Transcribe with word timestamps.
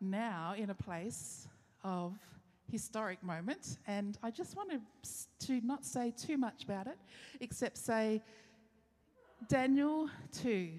now 0.00 0.54
in 0.56 0.70
a 0.70 0.74
place 0.74 1.46
of 1.84 2.18
historic 2.70 3.22
moment, 3.22 3.78
and 3.86 4.18
I 4.22 4.30
just 4.30 4.56
want 4.56 4.70
to, 4.70 5.46
to 5.46 5.60
not 5.66 5.84
say 5.84 6.12
too 6.16 6.36
much 6.36 6.64
about 6.64 6.86
it, 6.86 6.98
except 7.40 7.76
say 7.76 8.22
Daniel 9.48 10.08
2 10.32 10.70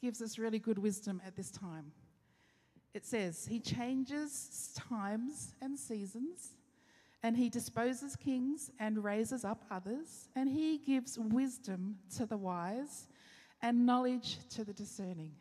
gives 0.00 0.22
us 0.22 0.38
really 0.38 0.58
good 0.58 0.78
wisdom 0.78 1.20
at 1.26 1.36
this 1.36 1.50
time. 1.50 1.92
It 2.94 3.04
says, 3.04 3.46
He 3.46 3.60
changes 3.60 4.74
times 4.76 5.54
and 5.60 5.78
seasons, 5.78 6.56
and 7.22 7.36
He 7.36 7.48
disposes 7.48 8.16
kings 8.16 8.70
and 8.78 9.02
raises 9.02 9.44
up 9.44 9.64
others, 9.70 10.28
and 10.36 10.48
He 10.48 10.78
gives 10.78 11.18
wisdom 11.18 11.96
to 12.16 12.26
the 12.26 12.36
wise 12.36 13.08
and 13.62 13.86
knowledge 13.86 14.38
to 14.50 14.64
the 14.64 14.72
discerning. 14.72 15.32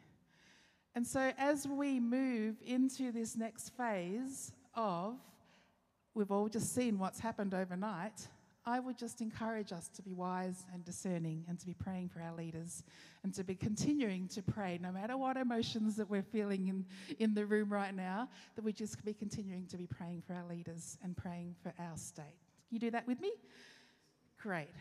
And 0.98 1.06
so, 1.06 1.32
as 1.38 1.68
we 1.68 2.00
move 2.00 2.56
into 2.66 3.12
this 3.12 3.38
next 3.38 3.70
phase 3.78 4.52
of, 4.74 5.14
we've 6.16 6.32
all 6.32 6.50
just 6.50 6.74
seen 6.74 6.98
what's 6.98 7.20
happened 7.20 7.54
overnight, 7.54 8.28
I 8.66 8.80
would 8.80 8.98
just 8.98 9.22
encourage 9.22 9.72
us 9.72 9.90
to 9.90 10.02
be 10.02 10.16
wise 10.16 10.66
and 10.74 10.84
discerning 10.84 11.46
and 11.48 11.60
to 11.60 11.68
be 11.68 11.76
praying 11.76 12.10
for 12.10 12.20
our 12.20 12.34
leaders 12.34 12.84
and 13.24 13.32
to 13.36 13.44
be 13.44 13.54
continuing 13.54 14.28
to 14.30 14.42
pray, 14.42 14.80
no 14.82 14.92
matter 14.92 15.16
what 15.16 15.38
emotions 15.38 15.98
that 15.98 16.10
we're 16.10 16.24
feeling 16.24 16.68
in, 16.68 16.84
in 17.20 17.36
the 17.36 17.46
room 17.46 17.72
right 17.72 17.94
now, 17.94 18.28
that 18.56 18.66
we 18.66 18.74
just 18.74 19.06
be 19.06 19.14
continuing 19.14 19.68
to 19.68 19.78
be 19.78 19.86
praying 19.86 20.24
for 20.26 20.34
our 20.34 20.46
leaders 20.50 20.98
and 21.04 21.16
praying 21.16 21.54
for 21.62 21.72
our 21.78 21.96
state. 21.96 22.24
Can 22.24 22.72
you 22.72 22.80
do 22.80 22.90
that 22.90 23.06
with 23.06 23.22
me? 23.22 23.34
Great. 24.42 24.74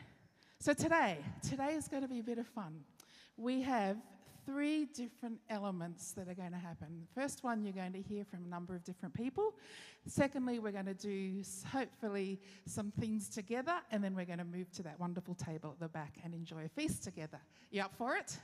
So 0.61 0.73
today, 0.73 1.19
today 1.47 1.75
is 1.75 1.89
going 1.89 2.05
to 2.05 2.09
be 2.09 2.21
a 2.21 2.25
bit 2.25 2.39
of 2.39 2.47
fun. 2.47 2.81
We 3.37 3.61
have 3.61 3.99
three 4.47 4.87
different 4.87 5.39
elements 5.51 6.13
that 6.13 6.29
are 6.29 6.35
going 6.35 6.53
to 6.53 6.59
happen. 6.59 7.07
First 7.15 7.43
one, 7.45 7.65
you're 7.65 7.73
going 7.73 7.93
to 7.93 8.01
hear 8.01 8.25
from 8.25 8.45
a 8.45 8.49
number 8.49 8.75
of 8.75 8.85
different 8.85 9.13
people. 9.13 9.55
Secondly, 10.07 10.61
we're 10.61 10.73
going 10.73 10.87
to 10.87 10.95
do 10.95 11.43
hopefully 11.71 12.41
some 12.65 12.93
things 12.99 13.29
together, 13.29 13.75
and 13.91 14.03
then 14.03 14.15
we're 14.15 14.25
going 14.25 14.39
to 14.39 14.45
move 14.45 14.71
to 14.73 14.83
that 14.85 14.99
wonderful 15.01 15.35
table 15.35 15.71
at 15.73 15.81
the 15.81 15.89
back 15.89 16.15
and 16.25 16.33
enjoy 16.33 16.65
a 16.65 16.69
feast 16.69 17.03
together. 17.03 17.41
You 17.71 17.83
up 17.83 17.95
for 17.99 18.17
it? 18.17 18.39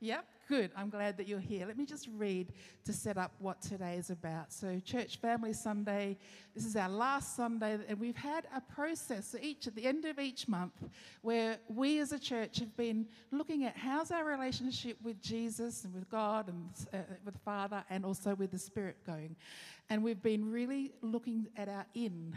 Yep, 0.00 0.26
good. 0.48 0.70
I'm 0.76 0.90
glad 0.90 1.16
that 1.16 1.26
you're 1.26 1.40
here. 1.40 1.66
Let 1.66 1.76
me 1.76 1.84
just 1.84 2.08
read 2.16 2.52
to 2.84 2.92
set 2.92 3.18
up 3.18 3.32
what 3.40 3.60
today 3.60 3.96
is 3.96 4.10
about. 4.10 4.52
So, 4.52 4.80
Church 4.84 5.16
Family 5.16 5.52
Sunday, 5.52 6.16
this 6.54 6.64
is 6.64 6.76
our 6.76 6.88
last 6.88 7.34
Sunday, 7.34 7.80
and 7.88 7.98
we've 7.98 8.16
had 8.16 8.46
a 8.54 8.60
process 8.60 9.26
so 9.32 9.38
each 9.42 9.66
at 9.66 9.74
the 9.74 9.84
end 9.84 10.04
of 10.04 10.20
each 10.20 10.46
month 10.46 10.84
where 11.22 11.58
we 11.68 11.98
as 11.98 12.12
a 12.12 12.18
church 12.18 12.60
have 12.60 12.76
been 12.76 13.06
looking 13.32 13.64
at 13.64 13.76
how's 13.76 14.12
our 14.12 14.24
relationship 14.24 14.96
with 15.02 15.20
Jesus 15.20 15.82
and 15.82 15.92
with 15.92 16.08
God 16.08 16.46
and 16.46 16.70
uh, 16.92 16.98
with 17.24 17.34
the 17.34 17.40
Father 17.40 17.82
and 17.90 18.04
also 18.04 18.36
with 18.36 18.52
the 18.52 18.58
Spirit 18.58 18.98
going. 19.04 19.34
And 19.90 20.04
we've 20.04 20.22
been 20.22 20.48
really 20.48 20.92
looking 21.02 21.48
at 21.56 21.68
our 21.68 21.86
in 21.94 22.36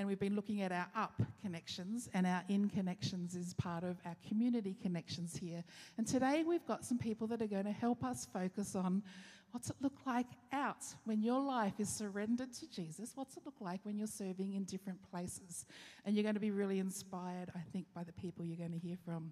and 0.00 0.08
we've 0.08 0.18
been 0.18 0.34
looking 0.34 0.62
at 0.62 0.72
our 0.72 0.86
up 0.96 1.20
connections, 1.42 2.08
and 2.14 2.26
our 2.26 2.42
in 2.48 2.70
connections 2.70 3.34
is 3.34 3.52
part 3.52 3.84
of 3.84 3.98
our 4.06 4.16
community 4.26 4.74
connections 4.80 5.36
here. 5.36 5.62
And 5.98 6.06
today 6.06 6.42
we've 6.42 6.66
got 6.66 6.86
some 6.86 6.96
people 6.96 7.26
that 7.26 7.42
are 7.42 7.46
going 7.46 7.66
to 7.66 7.70
help 7.70 8.02
us 8.02 8.26
focus 8.32 8.74
on 8.74 9.02
what's 9.50 9.68
it 9.68 9.76
look 9.82 9.92
like 10.06 10.28
out 10.54 10.86
when 11.04 11.20
your 11.20 11.42
life 11.42 11.74
is 11.78 11.90
surrendered 11.90 12.50
to 12.54 12.70
Jesus? 12.70 13.12
What's 13.14 13.36
it 13.36 13.42
look 13.44 13.60
like 13.60 13.80
when 13.82 13.98
you're 13.98 14.06
serving 14.06 14.54
in 14.54 14.64
different 14.64 14.98
places? 15.10 15.66
And 16.06 16.16
you're 16.16 16.22
going 16.22 16.32
to 16.32 16.40
be 16.40 16.50
really 16.50 16.78
inspired, 16.78 17.50
I 17.54 17.60
think, 17.70 17.84
by 17.94 18.02
the 18.02 18.12
people 18.12 18.42
you're 18.42 18.56
going 18.56 18.72
to 18.72 18.78
hear 18.78 18.96
from. 19.04 19.30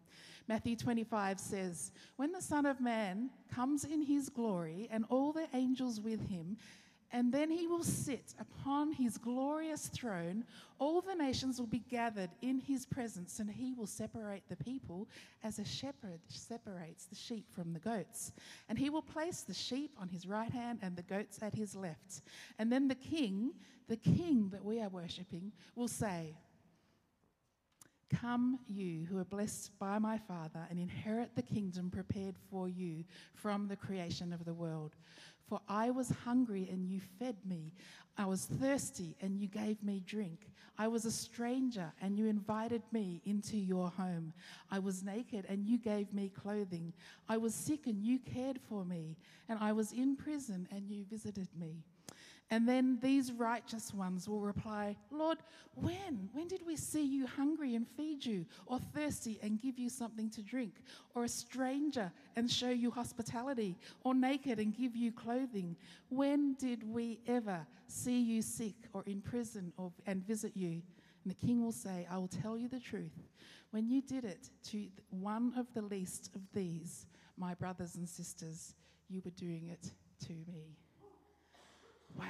Matthew 0.49 0.77
25 0.77 1.41
says, 1.41 1.93
When 2.17 2.31
the 2.31 2.43
Son 2.43 2.67
of 2.67 2.79
Man 2.79 3.31
comes 3.55 3.85
in 3.85 4.03
his 4.03 4.29
glory 4.29 4.87
and 4.91 5.07
all 5.09 5.33
the 5.33 5.47
angels 5.55 5.99
with 5.99 6.29
him, 6.29 6.59
and 7.11 7.33
then 7.33 7.51
he 7.51 7.67
will 7.67 7.83
sit 7.83 8.34
upon 8.39 8.92
his 8.92 9.17
glorious 9.17 9.87
throne. 9.87 10.45
All 10.78 11.01
the 11.01 11.15
nations 11.15 11.59
will 11.59 11.67
be 11.67 11.83
gathered 11.91 12.31
in 12.42 12.61
his 12.61 12.84
presence, 12.84 13.39
and 13.39 13.50
he 13.50 13.73
will 13.73 13.87
separate 13.87 14.43
the 14.49 14.56
people 14.56 15.09
as 15.43 15.59
a 15.59 15.65
shepherd 15.65 16.21
separates 16.28 17.06
the 17.06 17.16
sheep 17.16 17.47
from 17.50 17.72
the 17.72 17.78
goats. 17.78 18.33
And 18.69 18.78
he 18.78 18.91
will 18.91 19.03
place 19.03 19.41
the 19.41 19.55
sheep 19.55 19.93
on 19.99 20.09
his 20.09 20.27
right 20.27 20.50
hand 20.50 20.81
and 20.83 20.97
the 20.97 21.03
goats 21.03 21.38
at 21.41 21.55
his 21.55 21.75
left. 21.75 22.21
And 22.59 22.71
then 22.71 22.88
the 22.88 22.94
king, 22.94 23.53
the 23.88 23.97
king 23.97 24.50
that 24.53 24.65
we 24.65 24.81
are 24.81 24.91
worshipping, 24.91 25.53
will 25.75 25.88
say, 25.88 26.34
Come, 28.10 28.59
you 28.66 29.04
who 29.04 29.19
are 29.19 29.25
blessed 29.25 29.78
by 29.78 29.99
my 29.99 30.16
Father, 30.16 30.66
and 30.71 30.78
inherit 30.78 31.34
the 31.34 31.43
kingdom 31.43 31.91
prepared 31.91 32.37
for 32.50 32.66
you 32.66 33.04
from 33.34 33.69
the 33.69 33.77
creation 33.77 34.33
of 34.33 34.47
the 34.47 34.54
world. 34.54 34.97
For 35.48 35.60
I 35.69 35.91
was 35.91 36.12
hungry 36.25 36.69
and 36.70 36.86
you 36.86 37.00
fed 37.19 37.36
me. 37.44 37.72
I 38.16 38.26
was 38.26 38.44
thirsty 38.44 39.16
and 39.20 39.38
you 39.38 39.48
gave 39.48 39.82
me 39.82 40.03
drink. 40.06 40.50
I 40.76 40.88
was 40.88 41.04
a 41.04 41.10
stranger 41.10 41.92
and 42.00 42.19
you 42.19 42.26
invited 42.26 42.82
me 42.92 43.20
into 43.25 43.56
your 43.56 43.91
home. 43.91 44.32
I 44.70 44.78
was 44.78 45.03
naked 45.03 45.44
and 45.48 45.64
you 45.64 45.78
gave 45.78 46.12
me 46.12 46.28
clothing. 46.28 46.92
I 47.28 47.36
was 47.36 47.54
sick 47.54 47.86
and 47.86 48.03
you 48.03 48.19
cared 48.19 48.60
for 48.69 48.84
me. 48.84 49.16
And 49.48 49.59
I 49.60 49.72
was 49.72 49.92
in 49.92 50.16
prison 50.16 50.69
and 50.70 50.88
you 50.88 51.04
visited 51.10 51.48
me. 51.59 51.82
And 52.50 52.66
then 52.66 52.98
these 53.03 53.31
righteous 53.31 53.92
ones 53.92 54.26
will 54.26 54.41
reply, 54.41 54.97
Lord, 55.10 55.38
when? 55.75 56.31
When 56.32 56.48
did 56.48 56.64
we 56.66 56.76
see 56.76 57.04
you 57.04 57.26
hungry 57.26 57.75
and 57.75 57.86
feed 57.86 58.25
you, 58.25 58.47
or 58.66 58.78
thirsty 58.78 59.38
and 59.42 59.60
give 59.60 59.78
you 59.78 59.91
something 59.91 60.31
to 60.31 60.42
drink, 60.42 60.72
or 61.14 61.25
a 61.25 61.28
stranger 61.28 62.10
and 62.36 62.50
show 62.50 62.70
you 62.70 62.91
hospitality, 62.91 63.76
or 64.03 64.14
naked 64.14 64.59
and 64.59 64.75
give 64.75 64.97
you 64.97 65.12
clothing? 65.12 65.76
When 66.09 66.54
did 66.54 66.82
we 66.82 67.20
ever 67.26 67.66
see 67.86 68.19
you 68.19 68.41
sick 68.41 68.76
or 68.94 69.03
in 69.06 69.20
prison 69.20 69.72
or, 69.76 69.92
and 70.06 70.26
visit 70.26 70.53
you? 70.56 70.80
And 71.25 71.30
the 71.30 71.47
king 71.47 71.62
will 71.62 71.72
say, 71.72 72.06
I 72.10 72.16
will 72.16 72.28
tell 72.28 72.56
you 72.56 72.69
the 72.69 72.80
truth. 72.80 73.28
When 73.72 73.91
you 73.91 74.00
did 74.00 74.25
it 74.25 74.48
to 74.70 74.86
one 75.10 75.53
of 75.59 75.66
the 75.75 75.82
least 75.82 76.30
of 76.34 76.41
these, 76.54 77.06
my 77.36 77.53
brothers 77.53 77.97
and 77.97 78.09
sisters, 78.09 78.75
you 79.10 79.20
were 79.22 79.32
doing 79.32 79.69
it 79.69 79.92
to 80.26 80.32
me. 80.50 80.78
Wow. 82.19 82.25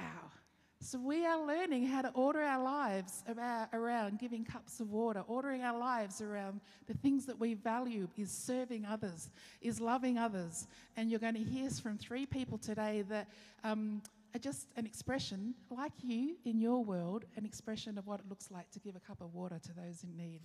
So 0.81 0.97
we 0.97 1.25
are 1.25 1.45
learning 1.45 1.87
how 1.87 2.01
to 2.03 2.09
order 2.11 2.41
our 2.41 2.63
lives 2.63 3.23
about, 3.27 3.67
around 3.73 4.17
giving 4.17 4.45
cups 4.45 4.79
of 4.79 4.91
water, 4.91 5.23
ordering 5.27 5.61
our 5.61 5.77
lives 5.77 6.21
around 6.21 6.61
the 6.87 6.93
things 6.93 7.25
that 7.25 7.37
we 7.37 7.53
value 7.53 8.07
is 8.17 8.31
serving 8.31 8.85
others, 8.85 9.29
is 9.61 9.81
loving 9.81 10.17
others. 10.17 10.67
And 10.95 11.09
you're 11.11 11.19
going 11.19 11.33
to 11.33 11.43
hear 11.43 11.69
from 11.69 11.97
three 11.97 12.25
people 12.25 12.57
today 12.57 13.03
that 13.09 13.27
um, 13.65 14.01
are 14.33 14.39
just 14.39 14.67
an 14.77 14.85
expression, 14.85 15.53
like 15.69 15.91
you 16.01 16.37
in 16.45 16.61
your 16.61 16.83
world, 16.83 17.25
an 17.35 17.45
expression 17.45 17.97
of 17.97 18.07
what 18.07 18.21
it 18.21 18.29
looks 18.29 18.49
like 18.49 18.71
to 18.71 18.79
give 18.79 18.95
a 18.95 19.01
cup 19.01 19.19
of 19.19 19.33
water 19.33 19.59
to 19.61 19.73
those 19.73 20.03
in 20.03 20.15
need. 20.15 20.39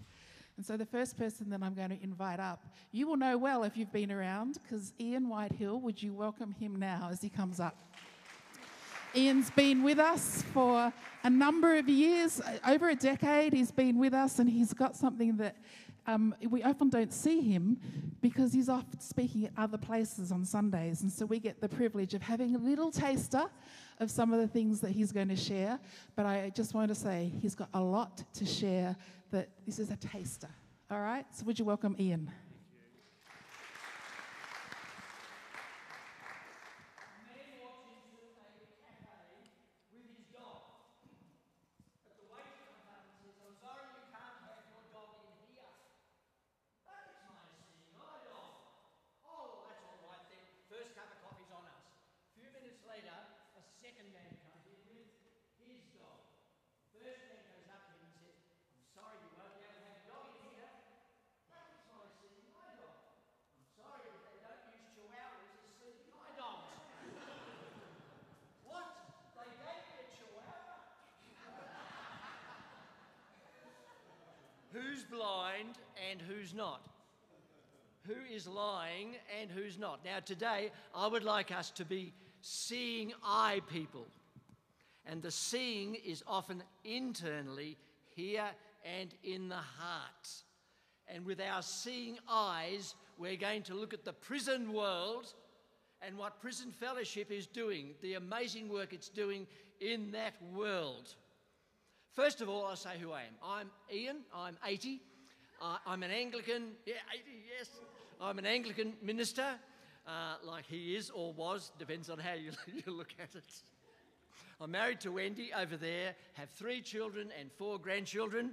And 0.56 0.65
so 0.65 0.77
the 0.77 0.87
first 0.87 1.16
person 1.19 1.50
that 1.50 1.62
I'm 1.62 1.75
going 1.75 1.91
to 1.91 2.03
invite 2.03 2.38
up, 2.38 2.65
you 2.93 3.06
will 3.09 3.16
know 3.16 3.37
well 3.37 3.65
if 3.65 3.77
you've 3.77 3.93
been 3.93 4.12
around, 4.12 4.59
because 4.62 4.93
Ian 5.00 5.28
Whitehill, 5.28 5.81
would 5.81 6.03
you 6.03 6.12
welcome 6.12 6.53
him 6.53 6.77
now 6.77 7.09
as 7.10 7.21
he 7.21 7.28
comes 7.28 7.60
up? 7.60 7.77
Ian's 9.16 9.50
been 9.50 9.84
with 9.84 10.00
us 10.00 10.42
for 10.52 10.92
a 11.22 11.30
number 11.30 11.76
of 11.76 11.88
years, 11.88 12.41
over 12.66 12.88
a 12.88 12.97
decade. 12.97 13.52
He's 13.52 13.70
been 13.70 13.97
with 13.98 14.12
us, 14.12 14.41
and 14.41 14.50
he's 14.50 14.72
got 14.72 14.97
something 14.97 15.36
that 15.36 15.56
um, 16.06 16.34
we 16.50 16.64
often 16.64 16.88
don't 16.88 17.12
see 17.12 17.41
him 17.41 17.78
because 18.20 18.53
he's 18.53 18.69
off 18.69 18.84
speaking 18.98 19.44
at 19.44 19.53
other 19.56 19.78
places 19.78 20.32
on 20.32 20.44
Sundays. 20.44 21.03
And 21.03 21.12
so 21.12 21.26
we 21.26 21.38
get 21.38 21.60
the 21.60 21.69
privilege 21.69 22.14
of 22.14 22.22
having 22.22 22.56
a 22.56 22.58
little 22.58 22.91
taster 22.91 23.44
of 24.00 24.10
some 24.10 24.32
of 24.32 24.41
the 24.41 24.48
things 24.48 24.80
that 24.80 24.91
he's 24.91 25.12
going 25.12 25.28
to 25.28 25.36
share. 25.36 25.78
But 26.16 26.26
I 26.26 26.50
just 26.53 26.74
want 26.74 26.88
to 26.88 26.94
say 26.97 27.30
he's 27.41 27.54
got 27.54 27.69
a 27.72 27.80
lot 27.80 28.24
to 28.34 28.44
share, 28.44 28.97
that 29.30 29.48
this 29.64 29.78
is 29.78 29.91
a 29.91 29.97
taster. 29.97 30.50
All 30.91 31.00
right? 31.00 31.24
So 31.32 31.44
would 31.44 31.58
you 31.58 31.64
welcome 31.64 31.94
Ian? 32.00 32.30
who's 74.74 75.04
blind 75.04 75.78
and 76.15 76.22
who's 76.22 76.55
not? 76.55 76.87
Who 78.07 78.15
is 78.33 78.47
lying 78.47 79.16
and 79.41 79.51
who's 79.51 79.78
not? 79.78 80.05
Now, 80.05 80.21
today, 80.25 80.71
I 80.95 81.09
would 81.09 81.25
like 81.25 81.51
us 81.51 81.71
to 81.72 81.84
be 81.84 82.13
seeing 82.41 83.13
eye 83.25 83.63
people. 83.69 84.07
And 85.07 85.22
the 85.22 85.33
seeing 85.33 85.97
is 85.97 86.22
often 86.27 86.63
internally, 86.84 87.77
here 88.15 88.47
and 89.01 89.13
in 89.25 89.49
the 89.49 89.57
heart. 89.57 90.28
And 91.09 91.27
with 91.27 91.41
our 91.41 91.63
seeing 91.63 92.19
eyes, 92.28 92.95
we're 93.19 93.37
going 93.37 93.63
to 93.65 93.75
look 93.75 93.93
at 93.93 94.05
the 94.05 94.13
prison 94.13 94.72
world 94.72 95.34
and 96.01 96.16
what 96.16 96.41
Prison 96.41 96.71
Fellowship 96.71 97.33
is 97.33 97.47
doing, 97.47 97.95
the 98.03 98.15
amazing 98.15 98.69
work 98.69 98.93
it's 98.93 99.09
doing 99.09 99.47
in 99.81 100.13
that 100.13 100.34
world. 100.55 101.15
First 102.13 102.41
of 102.41 102.49
all, 102.49 102.66
I'll 102.66 102.77
say 102.77 102.99
who 103.01 103.11
I 103.11 103.22
am. 103.22 103.34
I'm 103.43 103.71
Ian, 103.93 104.19
I'm 104.33 104.57
80. 104.65 105.01
Uh, 105.65 105.78
I'm 105.87 106.03
an 106.03 106.11
Anglican, 106.11 106.72
yeah, 106.84 106.97
80, 107.11 107.22
yes. 107.59 107.71
I'm 108.21 108.39
an 108.39 108.45
Anglican 108.45 108.93
minister, 109.01 109.47
uh, 110.07 110.34
like 110.45 110.66
he 110.66 110.95
is 110.95 111.09
or 111.09 111.33
was, 111.33 111.72
depends 111.78 112.11
on 112.11 112.19
how 112.19 112.34
you, 112.34 112.51
you 112.66 112.93
look 112.93 113.15
at 113.19 113.34
it. 113.34 113.51
I'm 114.61 114.72
married 114.72 115.01
to 115.01 115.13
Wendy 115.13 115.53
over 115.59 115.78
there, 115.78 116.16
have 116.34 116.51
three 116.51 116.83
children 116.83 117.31
and 117.41 117.51
four 117.51 117.78
grandchildren, 117.78 118.51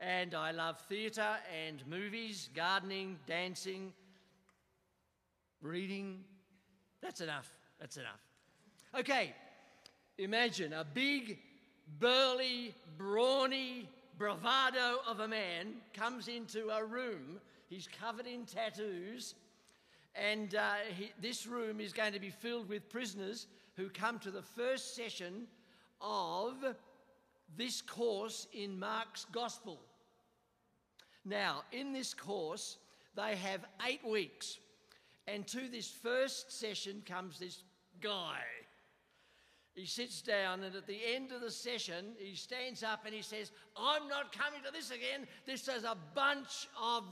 and 0.00 0.34
I 0.34 0.50
love 0.50 0.80
theatre 0.88 1.36
and 1.64 1.86
movies, 1.86 2.50
gardening, 2.52 3.20
dancing, 3.28 3.92
reading. 5.62 6.24
That's 7.00 7.20
enough. 7.20 7.48
That's 7.78 7.96
enough. 7.96 8.26
Okay, 8.98 9.34
imagine 10.18 10.72
a 10.72 10.84
big, 10.84 11.38
burly, 12.00 12.74
brawny 12.98 13.88
bravado 14.20 14.98
of 15.08 15.20
a 15.20 15.26
man 15.28 15.72
comes 15.94 16.28
into 16.28 16.68
a 16.68 16.84
room. 16.84 17.40
He's 17.70 17.88
covered 17.88 18.26
in 18.26 18.44
tattoos, 18.44 19.34
and 20.14 20.54
uh, 20.56 20.74
he, 20.94 21.10
this 21.22 21.46
room 21.46 21.80
is 21.80 21.94
going 21.94 22.12
to 22.12 22.20
be 22.20 22.28
filled 22.28 22.68
with 22.68 22.90
prisoners 22.90 23.46
who 23.78 23.88
come 23.88 24.18
to 24.18 24.30
the 24.30 24.42
first 24.42 24.94
session 24.94 25.46
of 26.02 26.52
this 27.56 27.80
course 27.80 28.46
in 28.52 28.78
Mark's 28.78 29.24
Gospel. 29.32 29.80
Now, 31.24 31.62
in 31.72 31.94
this 31.94 32.12
course, 32.12 32.76
they 33.16 33.36
have 33.36 33.64
eight 33.88 34.06
weeks, 34.06 34.58
and 35.28 35.46
to 35.46 35.66
this 35.70 35.90
first 35.90 36.52
session 36.52 37.02
comes 37.06 37.38
this 37.38 37.62
guy. 38.02 38.42
He 39.74 39.86
sits 39.86 40.20
down, 40.20 40.62
and 40.64 40.74
at 40.74 40.86
the 40.86 40.98
end 41.14 41.30
of 41.32 41.40
the 41.40 41.50
session, 41.50 42.12
he 42.18 42.34
stands 42.34 42.82
up 42.82 43.06
and 43.06 43.14
he 43.14 43.22
says, 43.22 43.52
I'm 43.76 44.08
not 44.08 44.36
coming 44.36 44.60
to 44.66 44.72
this 44.72 44.90
again. 44.90 45.26
This 45.46 45.68
is 45.68 45.84
a 45.84 45.96
bunch 46.14 46.68
of, 46.80 47.04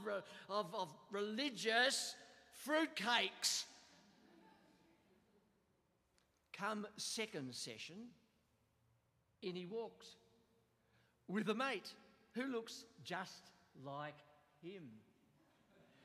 of, 0.49 0.75
of 0.75 0.89
religious 1.11 2.17
fruitcakes. 2.67 3.65
Come 6.53 6.87
second 6.97 7.55
session, 7.55 7.97
in 9.43 9.55
he 9.55 9.65
walks 9.65 10.17
with 11.29 11.49
a 11.51 11.55
mate 11.55 11.93
who 12.33 12.47
looks 12.47 12.85
just 13.05 13.53
like 13.85 14.19
him. 14.61 14.83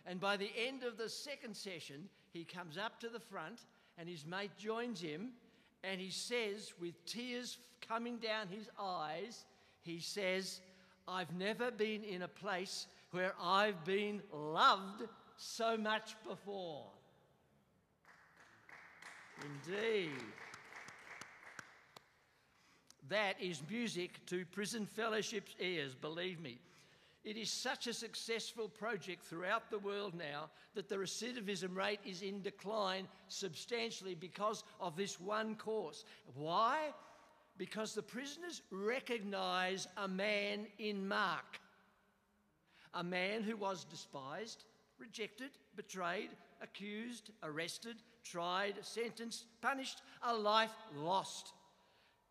And 0.06 0.20
by 0.20 0.38
the 0.38 0.52
end 0.56 0.84
of 0.84 0.98
the 0.98 1.10
second 1.10 1.56
session, 1.56 2.10
he 2.32 2.44
comes 2.44 2.78
up 2.78 3.00
to 3.00 3.10
the 3.10 3.20
front 3.20 3.62
and 3.98 4.08
his 4.08 4.26
mate 4.26 4.52
joins 4.58 5.02
him 5.02 5.32
and 5.84 6.00
he 6.00 6.10
says, 6.10 6.74
with 6.80 6.94
tears 7.06 7.58
coming 7.88 8.18
down 8.18 8.48
his 8.48 8.70
eyes, 8.80 9.46
he 9.82 10.00
says, 10.00 10.62
I've 11.08 11.34
never 11.36 11.72
been 11.72 12.04
in 12.04 12.22
a 12.22 12.28
place 12.28 12.88
where 13.12 13.34
I've 13.42 13.84
been 13.84 14.22
loved 14.32 15.04
so 15.36 15.78
much 15.78 16.16
before. 16.28 16.86
Indeed. 19.42 20.12
That 23.10 23.40
is 23.42 23.62
music 23.70 24.26
to 24.28 24.46
Prison 24.46 24.86
Fellowship's 24.86 25.54
ears, 25.60 25.94
believe 25.94 26.40
me. 26.40 26.60
It 27.24 27.38
is 27.38 27.50
such 27.50 27.88
a 27.88 27.94
successful 27.94 28.68
project 28.68 29.24
throughout 29.24 29.70
the 29.70 29.80
world 29.80 30.14
now 30.14 30.50
that 30.76 30.90
the 30.90 30.98
recidivism 30.98 31.74
rate 31.74 32.02
is 32.06 32.22
in 32.22 32.42
decline 32.42 33.08
substantially 33.30 34.14
because 34.14 34.64
of 34.82 34.98
this 34.98 35.22
one 35.22 35.56
course. 35.56 36.04
Why? 36.36 36.94
Because 37.58 37.94
the 37.94 38.04
prisoners 38.04 38.62
recognize 38.72 39.88
a 39.96 40.08
man 40.08 40.68
in 40.80 41.08
Mark, 41.08 41.60
a 42.94 43.04
man 43.04 43.42
who 43.42 43.56
was 43.56 43.86
despised, 43.86 44.66
rejected, 45.00 45.52
betrayed, 45.78 46.32
accused, 46.62 47.30
arrested, 47.42 47.98
tried, 48.24 48.76
sentenced, 48.82 49.46
punished, 49.62 50.02
a 50.24 50.36
life 50.36 50.74
lost. 50.96 51.54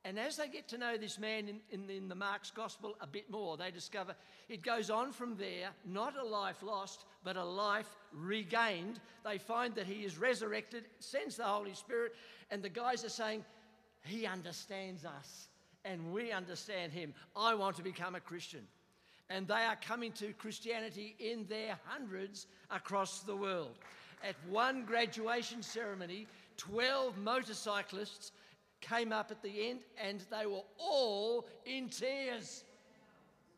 And 0.05 0.19
as 0.19 0.37
they 0.37 0.49
get 0.49 0.67
to 0.69 0.79
know 0.79 0.97
this 0.97 1.19
man 1.19 1.49
in, 1.49 1.61
in, 1.71 1.89
in, 1.89 2.09
the 2.09 2.15
Mark's 2.17 2.51
Gospel 2.51 2.97
a 3.01 3.07
bit 3.07 3.31
more, 3.31 3.57
they 3.57 3.71
discover 3.71 4.17
it 4.49 4.63
goes 4.63 4.91
on 4.91 5.13
from 5.13 5.37
there, 5.37 5.69
not 5.85 6.17
a 6.17 6.25
life 6.25 6.61
lost, 6.63 7.05
but 7.23 7.37
a 7.37 7.45
life 7.45 7.89
regained. 8.13 8.99
They 9.25 9.39
find 9.39 9.75
that 9.77 9.87
he 9.87 10.03
is 10.05 10.19
resurrected, 10.19 10.87
sends 10.99 11.37
the 11.37 11.45
Holy 11.45 11.75
Spirit, 11.75 12.15
and 12.51 12.63
the 12.63 12.69
guys 12.69 13.05
are 13.05 13.11
saying, 13.11 13.45
He 14.03 14.27
understands 14.27 15.05
us, 15.05 15.49
and 15.85 16.13
we 16.13 16.33
understand 16.33 16.93
him. 16.93 17.15
I 17.37 17.55
want 17.55 17.77
to 17.77 17.83
become 17.83 18.17
a 18.17 18.21
Christian. 18.21 18.67
And 19.31 19.47
they 19.47 19.55
are 19.55 19.77
coming 19.77 20.11
to 20.13 20.33
Christianity 20.33 21.15
in 21.21 21.47
their 21.47 21.79
hundreds 21.85 22.49
across 22.73 23.21
the 23.21 23.37
world. 23.37 23.79
At 24.25 24.35
one 24.49 24.85
graduation 24.85 25.63
ceremony, 25.63 26.27
12 26.57 27.17
motorcyclists 27.19 28.33
came 28.83 29.13
up 29.13 29.31
at 29.31 29.43
the 29.43 29.71
end 29.71 29.81
and 29.97 30.23
they 30.31 30.45
were 30.47 30.65
all 30.79 31.47
in 31.65 31.89
tears. 31.89 32.65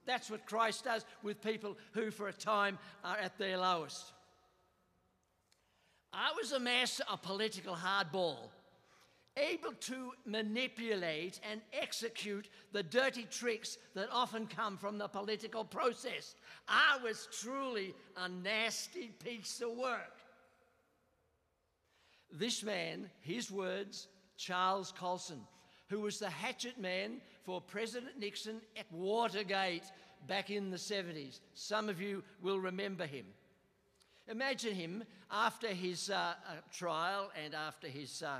That's 0.06 0.30
what 0.30 0.46
Christ 0.46 0.84
does 0.84 1.04
with 1.22 1.42
people 1.42 1.76
who, 1.92 2.10
for 2.10 2.28
a 2.28 2.32
time, 2.32 2.78
are 3.02 3.16
at 3.16 3.38
their 3.38 3.58
lowest. 3.58 4.12
I 6.12 6.32
was 6.40 6.52
a 6.52 6.60
master 6.60 7.04
of 7.10 7.22
political 7.22 7.74
hardball, 7.74 8.36
able 9.36 9.72
to 9.72 10.12
manipulate 10.24 11.40
and 11.50 11.60
execute 11.72 12.48
the 12.72 12.84
dirty 12.84 13.26
tricks 13.30 13.78
that 13.94 14.08
often 14.12 14.46
come 14.46 14.76
from 14.76 14.98
the 14.98 15.08
political 15.08 15.64
process. 15.64 16.36
I 16.68 16.98
was 17.02 17.28
truly 17.40 17.94
a 18.16 18.28
nasty 18.28 19.10
piece 19.24 19.60
of 19.60 19.76
work. 19.76 20.18
This 22.30 22.62
man, 22.62 23.10
his 23.20 23.50
words, 23.50 24.08
Charles 24.36 24.92
Colson, 24.92 25.40
who 25.88 26.00
was 26.00 26.18
the 26.18 26.30
hatchet 26.30 26.78
man 26.78 27.20
for 27.44 27.60
President 27.60 28.18
Nixon 28.18 28.60
at 28.76 28.90
Watergate 28.92 29.84
back 30.26 30.50
in 30.50 30.70
the 30.70 30.76
70s. 30.76 31.40
Some 31.54 31.88
of 31.88 32.00
you 32.00 32.22
will 32.42 32.58
remember 32.58 33.06
him. 33.06 33.26
Imagine 34.28 34.74
him 34.74 35.04
after 35.30 35.68
his 35.68 36.08
uh, 36.10 36.14
uh, 36.14 36.54
trial 36.72 37.30
and 37.44 37.54
after 37.54 37.88
his 37.88 38.22
uh, 38.22 38.38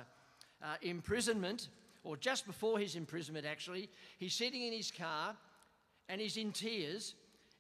uh 0.63 0.77
imprisonment, 0.81 1.69
or 2.05 2.17
just 2.17 2.47
before 2.47 2.79
his 2.79 2.97
imprisonment, 2.97 3.45
actually. 3.45 3.91
He's 4.19 4.35
sitting 4.35 4.63
in 4.63 4.73
his 4.73 4.91
car 4.91 5.37
and 6.09 6.21
he's 6.21 6.37
in 6.37 6.53
tears 6.53 7.15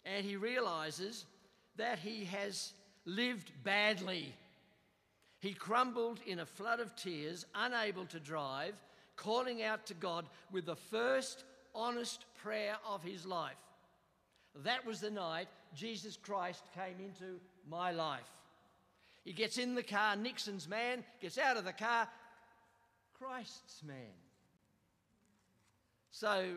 and 0.04 0.24
he 0.24 0.36
realizes 0.36 1.26
that 1.76 1.98
he 1.98 2.24
has 2.24 2.72
lived 3.04 3.52
badly 3.62 4.34
he 5.44 5.52
crumbled 5.52 6.20
in 6.26 6.38
a 6.38 6.46
flood 6.46 6.80
of 6.80 6.96
tears, 6.96 7.44
unable 7.54 8.06
to 8.06 8.18
drive, 8.18 8.72
calling 9.14 9.62
out 9.62 9.84
to 9.84 9.92
God 9.92 10.24
with 10.50 10.64
the 10.64 10.74
first 10.74 11.44
honest 11.74 12.24
prayer 12.42 12.76
of 12.88 13.02
his 13.02 13.26
life. 13.26 13.52
That 14.64 14.86
was 14.86 15.00
the 15.00 15.10
night 15.10 15.48
Jesus 15.74 16.16
Christ 16.16 16.64
came 16.74 16.96
into 16.98 17.38
my 17.68 17.90
life. 17.90 18.22
He 19.22 19.34
gets 19.34 19.58
in 19.58 19.74
the 19.74 19.82
car, 19.82 20.16
Nixon's 20.16 20.66
man, 20.66 21.04
gets 21.20 21.36
out 21.36 21.58
of 21.58 21.66
the 21.66 21.74
car, 21.74 22.08
Christ's 23.18 23.82
man. 23.82 24.16
So 26.10 26.54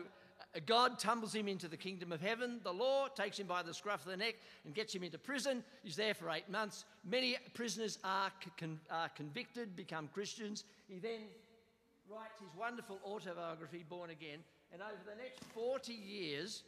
God 0.66 0.98
tumbles 0.98 1.34
him 1.34 1.46
into 1.46 1.68
the 1.68 1.76
kingdom 1.76 2.10
of 2.10 2.20
heaven. 2.20 2.60
The 2.64 2.72
law 2.72 3.08
takes 3.08 3.38
him 3.38 3.46
by 3.46 3.62
the 3.62 3.74
scruff 3.74 4.04
of 4.04 4.10
the 4.10 4.16
neck 4.16 4.36
and 4.64 4.74
gets 4.74 4.94
him 4.94 5.02
into 5.02 5.18
prison. 5.18 5.62
He's 5.82 5.96
there 5.96 6.14
for 6.14 6.30
eight 6.30 6.48
months. 6.48 6.84
Many 7.04 7.36
prisoners 7.54 7.98
are, 8.02 8.30
con- 8.58 8.80
are 8.90 9.10
convicted, 9.10 9.76
become 9.76 10.08
Christians. 10.12 10.64
He 10.88 10.98
then 10.98 11.20
writes 12.10 12.40
his 12.40 12.48
wonderful 12.58 12.98
autobiography, 13.04 13.84
Born 13.88 14.10
Again, 14.10 14.38
and 14.72 14.80
over 14.80 15.02
the 15.04 15.22
next 15.22 15.44
40 15.52 15.92
years, 15.92 16.62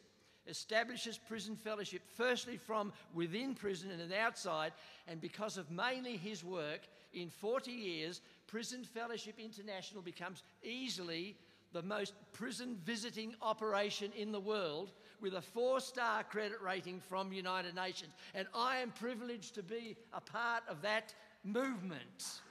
establishes 0.47 1.17
prison 1.17 1.55
fellowship, 1.55 2.01
firstly 2.15 2.57
from 2.57 2.93
within 3.13 3.53
prison 3.55 3.91
and 3.91 3.99
then 3.99 4.17
outside, 4.17 4.73
and 5.07 5.21
because 5.21 5.57
of 5.57 5.69
mainly 5.69 6.17
his 6.17 6.43
work, 6.43 6.81
in 7.13 7.29
40 7.29 7.71
years, 7.71 8.21
Prison 8.47 8.83
Fellowship 8.83 9.35
International 9.39 10.01
becomes 10.01 10.43
easily 10.63 11.35
the 11.73 11.81
most 11.81 12.13
prison 12.33 12.77
visiting 12.83 13.33
operation 13.41 14.11
in 14.17 14.31
the 14.31 14.39
world 14.39 14.91
with 15.21 15.33
a 15.33 15.41
four 15.41 15.79
star 15.79 16.23
credit 16.23 16.61
rating 16.61 16.99
from 16.99 17.31
United 17.31 17.75
Nations. 17.75 18.13
And 18.33 18.47
I 18.53 18.77
am 18.77 18.91
privileged 18.91 19.55
to 19.55 19.63
be 19.63 19.95
a 20.13 20.21
part 20.21 20.63
of 20.67 20.81
that 20.81 21.13
movement. 21.43 22.41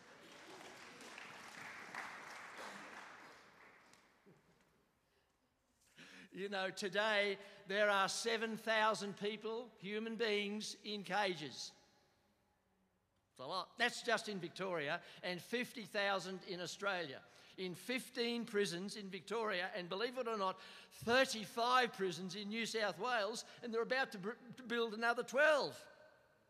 you 6.33 6.49
know, 6.49 6.71
today 6.71 7.37
there 7.69 7.91
are 7.91 8.09
7,000 8.09 9.17
people, 9.17 9.69
human 9.79 10.17
beings, 10.17 10.77
in 10.85 11.03
cages. 11.03 11.73
It's 13.33 13.41
a 13.41 13.47
lot. 13.47 13.69
That's 13.79 14.03
just 14.03 14.29
in 14.29 14.39
Victoria 14.39 15.00
and 15.23 15.41
50,000 15.41 16.41
in 16.49 16.61
Australia. 16.61 17.19
In 17.61 17.75
15 17.75 18.47
prisons 18.47 18.97
in 18.97 19.11
Victoria, 19.11 19.67
and 19.76 19.87
believe 19.87 20.17
it 20.17 20.26
or 20.26 20.38
not, 20.38 20.59
35 21.05 21.93
prisons 21.93 22.35
in 22.35 22.49
New 22.49 22.64
South 22.64 22.99
Wales, 22.99 23.45
and 23.62 23.73
they're 23.73 23.83
about 23.83 24.11
to, 24.12 24.19
to 24.57 24.62
build 24.62 24.95
another 24.95 25.23
12 25.23 25.79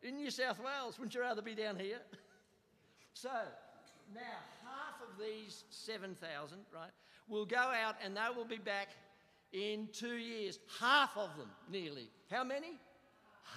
in 0.03 0.15
New 0.15 0.31
South 0.31 0.57
Wales. 0.63 0.97
Wouldn't 0.97 1.13
you 1.13 1.19
rather 1.19 1.41
be 1.41 1.53
down 1.53 1.77
here? 1.77 1.99
so, 3.13 3.29
now 4.15 4.21
half 4.63 5.01
of 5.01 5.21
these 5.21 5.65
7,000, 5.69 6.59
right, 6.73 6.91
will 7.27 7.45
go 7.45 7.57
out 7.57 7.95
and 8.01 8.15
they 8.15 8.27
will 8.33 8.45
be 8.45 8.55
back 8.55 8.87
in 9.51 9.89
two 9.91 10.15
years. 10.15 10.59
Half 10.79 11.17
of 11.17 11.35
them, 11.35 11.49
nearly. 11.69 12.07
How 12.29 12.45
many? 12.45 12.79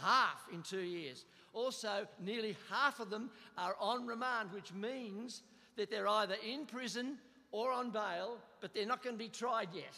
Half 0.03 0.49
in 0.53 0.63
two 0.63 0.81
years. 0.81 1.25
Also, 1.53 2.09
nearly 2.19 2.57
half 2.69 2.99
of 2.99 3.11
them 3.11 3.31
are 3.57 3.77
on 3.79 4.09
remand, 4.09 4.53
which 4.53 4.73
means 4.73 5.43
that 5.77 5.89
they're 5.89 6.09
either 6.09 6.35
in 6.45 6.67
prison 6.67 7.17
or 7.55 7.71
on 7.71 7.91
bail, 7.91 8.37
but 8.61 8.75
they're 8.75 8.85
not 8.85 9.01
going 9.01 9.15
to 9.15 9.25
be 9.25 9.29
tried 9.29 9.69
yet. 9.73 9.95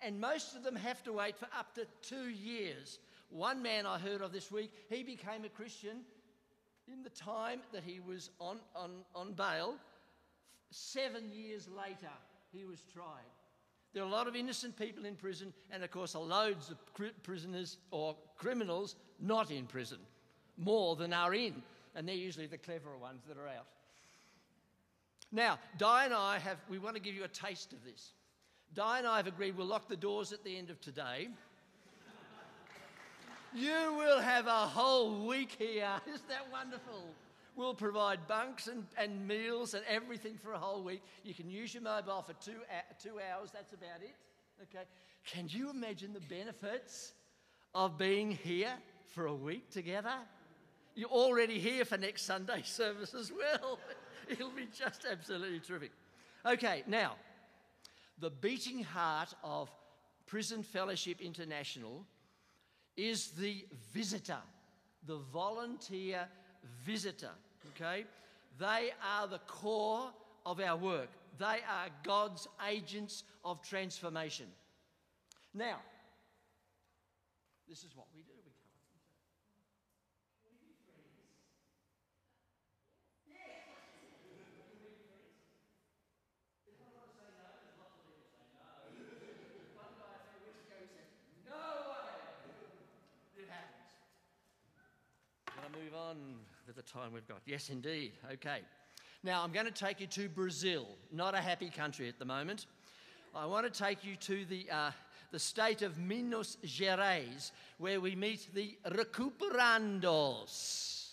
And 0.00 0.18
most 0.18 0.56
of 0.56 0.62
them 0.62 0.74
have 0.74 1.02
to 1.04 1.12
wait 1.12 1.36
for 1.36 1.46
up 1.56 1.74
to 1.74 1.86
two 2.00 2.30
years. 2.30 2.98
One 3.28 3.60
man 3.62 3.84
I 3.84 3.98
heard 3.98 4.22
of 4.22 4.32
this 4.32 4.50
week, 4.50 4.72
he 4.88 5.02
became 5.02 5.44
a 5.44 5.50
Christian 5.50 5.98
in 6.90 7.02
the 7.02 7.10
time 7.10 7.60
that 7.74 7.82
he 7.84 8.00
was 8.00 8.30
on, 8.40 8.60
on, 8.74 8.90
on 9.14 9.34
bail. 9.34 9.74
Seven 10.70 11.30
years 11.30 11.68
later, 11.68 12.12
he 12.54 12.64
was 12.64 12.80
tried. 12.90 13.04
There 13.92 14.02
are 14.02 14.06
a 14.06 14.10
lot 14.10 14.26
of 14.26 14.34
innocent 14.34 14.74
people 14.78 15.04
in 15.04 15.14
prison, 15.14 15.52
and 15.70 15.84
of 15.84 15.90
course, 15.90 16.14
loads 16.14 16.70
of 16.70 16.78
prisoners 17.22 17.76
or 17.90 18.16
criminals 18.38 18.96
not 19.20 19.50
in 19.50 19.66
prison, 19.66 19.98
more 20.56 20.96
than 20.96 21.12
are 21.12 21.34
in, 21.34 21.62
and 21.94 22.08
they're 22.08 22.14
usually 22.14 22.46
the 22.46 22.56
cleverer 22.56 22.96
ones 22.96 23.24
that 23.28 23.36
are 23.36 23.48
out. 23.48 23.66
Now, 25.30 25.58
Di 25.76 26.06
and 26.06 26.14
I 26.14 26.38
have, 26.38 26.56
we 26.70 26.78
want 26.78 26.96
to 26.96 27.02
give 27.02 27.14
you 27.14 27.24
a 27.24 27.28
taste 27.28 27.72
of 27.72 27.84
this. 27.84 28.12
Di 28.74 28.98
and 28.98 29.06
I 29.06 29.18
have 29.18 29.26
agreed 29.26 29.56
we'll 29.56 29.66
lock 29.66 29.88
the 29.88 29.96
doors 29.96 30.32
at 30.32 30.42
the 30.42 30.56
end 30.56 30.70
of 30.70 30.80
today. 30.80 31.28
you 33.54 33.94
will 33.96 34.20
have 34.20 34.46
a 34.46 34.66
whole 34.66 35.26
week 35.26 35.56
here. 35.58 35.90
Isn't 36.06 36.28
that 36.28 36.50
wonderful? 36.50 37.04
We'll 37.56 37.74
provide 37.74 38.26
bunks 38.26 38.68
and, 38.68 38.86
and 38.96 39.26
meals 39.26 39.74
and 39.74 39.84
everything 39.88 40.38
for 40.42 40.52
a 40.52 40.58
whole 40.58 40.82
week. 40.82 41.02
You 41.24 41.34
can 41.34 41.50
use 41.50 41.74
your 41.74 41.82
mobile 41.82 42.22
for 42.22 42.34
two, 42.34 42.52
uh, 42.70 42.94
two 43.02 43.18
hours, 43.18 43.50
that's 43.52 43.72
about 43.72 44.00
it. 44.00 44.14
Okay. 44.62 44.84
Can 45.26 45.48
you 45.48 45.68
imagine 45.68 46.12
the 46.14 46.20
benefits 46.20 47.12
of 47.74 47.98
being 47.98 48.30
here 48.30 48.72
for 49.14 49.26
a 49.26 49.34
week 49.34 49.70
together? 49.70 50.14
You're 50.94 51.10
already 51.10 51.58
here 51.58 51.84
for 51.84 51.98
next 51.98 52.22
Sunday 52.22 52.62
service 52.64 53.12
as 53.12 53.30
well. 53.30 53.78
It'll 54.30 54.50
be 54.50 54.68
just 54.76 55.06
absolutely 55.10 55.60
terrific. 55.60 55.90
Okay, 56.44 56.82
now, 56.86 57.16
the 58.18 58.30
beating 58.30 58.82
heart 58.82 59.34
of 59.42 59.70
Prison 60.26 60.62
Fellowship 60.62 61.20
International 61.20 62.04
is 62.96 63.28
the 63.30 63.64
visitor, 63.92 64.42
the 65.06 65.18
volunteer 65.32 66.26
visitor. 66.84 67.30
Okay? 67.74 68.04
They 68.58 68.90
are 69.02 69.26
the 69.26 69.38
core 69.46 70.10
of 70.44 70.60
our 70.60 70.76
work. 70.76 71.08
They 71.38 71.44
are 71.44 71.88
God's 72.02 72.48
agents 72.68 73.22
of 73.44 73.62
transformation. 73.62 74.46
Now, 75.54 75.78
this 77.68 77.84
is 77.84 77.94
what 77.94 78.06
we 78.14 78.22
do. 78.22 78.32
We 93.36 93.44
come 95.54 95.62
Gonna 95.62 95.84
move 95.84 95.87
on 95.98 96.16
with 96.66 96.76
the 96.76 96.82
time 96.82 97.12
we've 97.12 97.26
got. 97.26 97.40
Yes, 97.44 97.70
indeed. 97.70 98.12
Okay. 98.34 98.60
Now, 99.24 99.42
I'm 99.42 99.50
going 99.52 99.66
to 99.66 99.72
take 99.72 100.00
you 100.00 100.06
to 100.06 100.28
Brazil, 100.28 100.86
not 101.12 101.34
a 101.34 101.38
happy 101.38 101.70
country 101.70 102.08
at 102.08 102.20
the 102.20 102.24
moment. 102.24 102.66
I 103.34 103.46
want 103.46 103.72
to 103.72 103.78
take 103.78 104.04
you 104.04 104.14
to 104.16 104.44
the, 104.44 104.66
uh, 104.70 104.90
the 105.32 105.40
state 105.40 105.82
of 105.82 105.98
Minas 105.98 106.56
Gerais, 106.64 107.50
where 107.78 108.00
we 108.00 108.14
meet 108.14 108.46
the 108.54 108.76
recuperandos. 108.86 111.10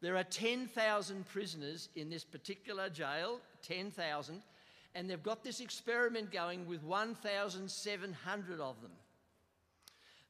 There 0.00 0.16
are 0.16 0.24
10,000 0.24 1.28
prisoners 1.28 1.88
in 1.96 2.10
this 2.10 2.24
particular 2.24 2.88
jail, 2.88 3.40
10,000, 3.62 4.42
and 4.94 5.10
they've 5.10 5.22
got 5.22 5.42
this 5.42 5.60
experiment 5.60 6.30
going 6.30 6.66
with 6.66 6.84
1,700 6.84 8.60
of 8.60 8.80
them. 8.82 8.92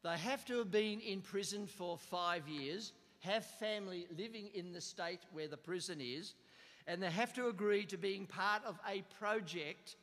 They 0.03 0.17
have 0.17 0.45
to 0.47 0.59
have 0.59 0.71
been 0.71 1.01
in 1.01 1.21
prison 1.21 1.67
for 1.67 1.97
five 1.97 2.49
years, 2.49 2.93
have 3.23 3.45
family 3.45 4.07
living 4.17 4.49
in 4.55 4.73
the 4.73 4.81
state 4.81 5.21
where 5.33 5.49
the 5.49 5.57
prison 5.57 5.99
is, 6.01 6.35
and 6.87 7.03
they 7.03 7.11
have 7.11 7.33
to 7.35 7.47
agree 7.49 7.85
to 7.87 7.97
being 7.97 8.27
part 8.27 8.63
of 8.65 8.79
a 8.89 9.03
project 9.19 9.97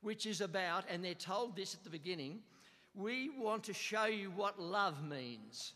which 0.00 0.26
is 0.26 0.40
about, 0.40 0.84
and 0.90 1.04
they're 1.04 1.14
told 1.14 1.56
this 1.56 1.74
at 1.74 1.84
the 1.84 1.90
beginning, 1.90 2.40
we 2.94 3.30
want 3.38 3.64
to 3.64 3.74
show 3.74 4.06
you 4.06 4.30
what 4.30 4.60
love 4.60 5.04
means. 5.04 5.72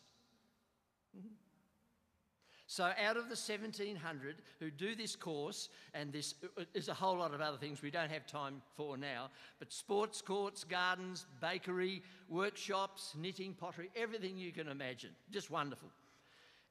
So, 2.66 2.84
out 2.84 3.16
of 3.16 3.24
the 3.24 3.30
1700 3.30 4.36
who 4.60 4.70
do 4.70 4.94
this 4.94 5.16
course, 5.16 5.70
and 5.92 6.12
this 6.12 6.36
uh, 6.56 6.62
is 6.72 6.86
a 6.86 6.94
whole 6.94 7.18
lot 7.18 7.34
of 7.34 7.40
other 7.40 7.56
things 7.56 7.82
we 7.82 7.90
don't 7.90 8.12
have 8.12 8.28
time 8.28 8.62
for 8.76 8.96
now, 8.96 9.30
but 9.58 9.72
sports 9.72 10.22
courts, 10.22 10.62
gardens, 10.62 11.26
bakery, 11.40 12.00
workshops, 12.28 13.16
knitting, 13.18 13.54
pottery, 13.54 13.90
everything 13.96 14.38
you 14.38 14.52
can 14.52 14.68
imagine. 14.68 15.10
Just 15.32 15.50
wonderful. 15.50 15.88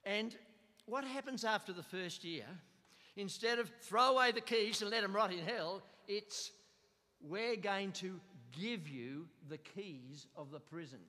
And 0.06 0.36
what 0.86 1.04
happens 1.04 1.44
after 1.44 1.74
the 1.74 1.84
first 1.84 2.24
year? 2.24 2.46
Instead 3.16 3.60
of 3.60 3.72
throw 3.82 4.12
away 4.14 4.32
the 4.32 4.42
keys 4.42 4.82
and 4.82 4.92
let 4.92 5.02
them 5.02 5.16
rot 5.16 5.32
in 5.32 5.40
hell, 5.40 5.82
it's 6.08 6.52
we're 7.22 7.56
going 7.56 7.92
to 7.92 8.20
give 8.52 8.88
you 8.88 9.26
the 9.50 9.58
keys 9.58 10.28
of 10.36 10.52
the 10.52 10.60
prison. 10.60 11.00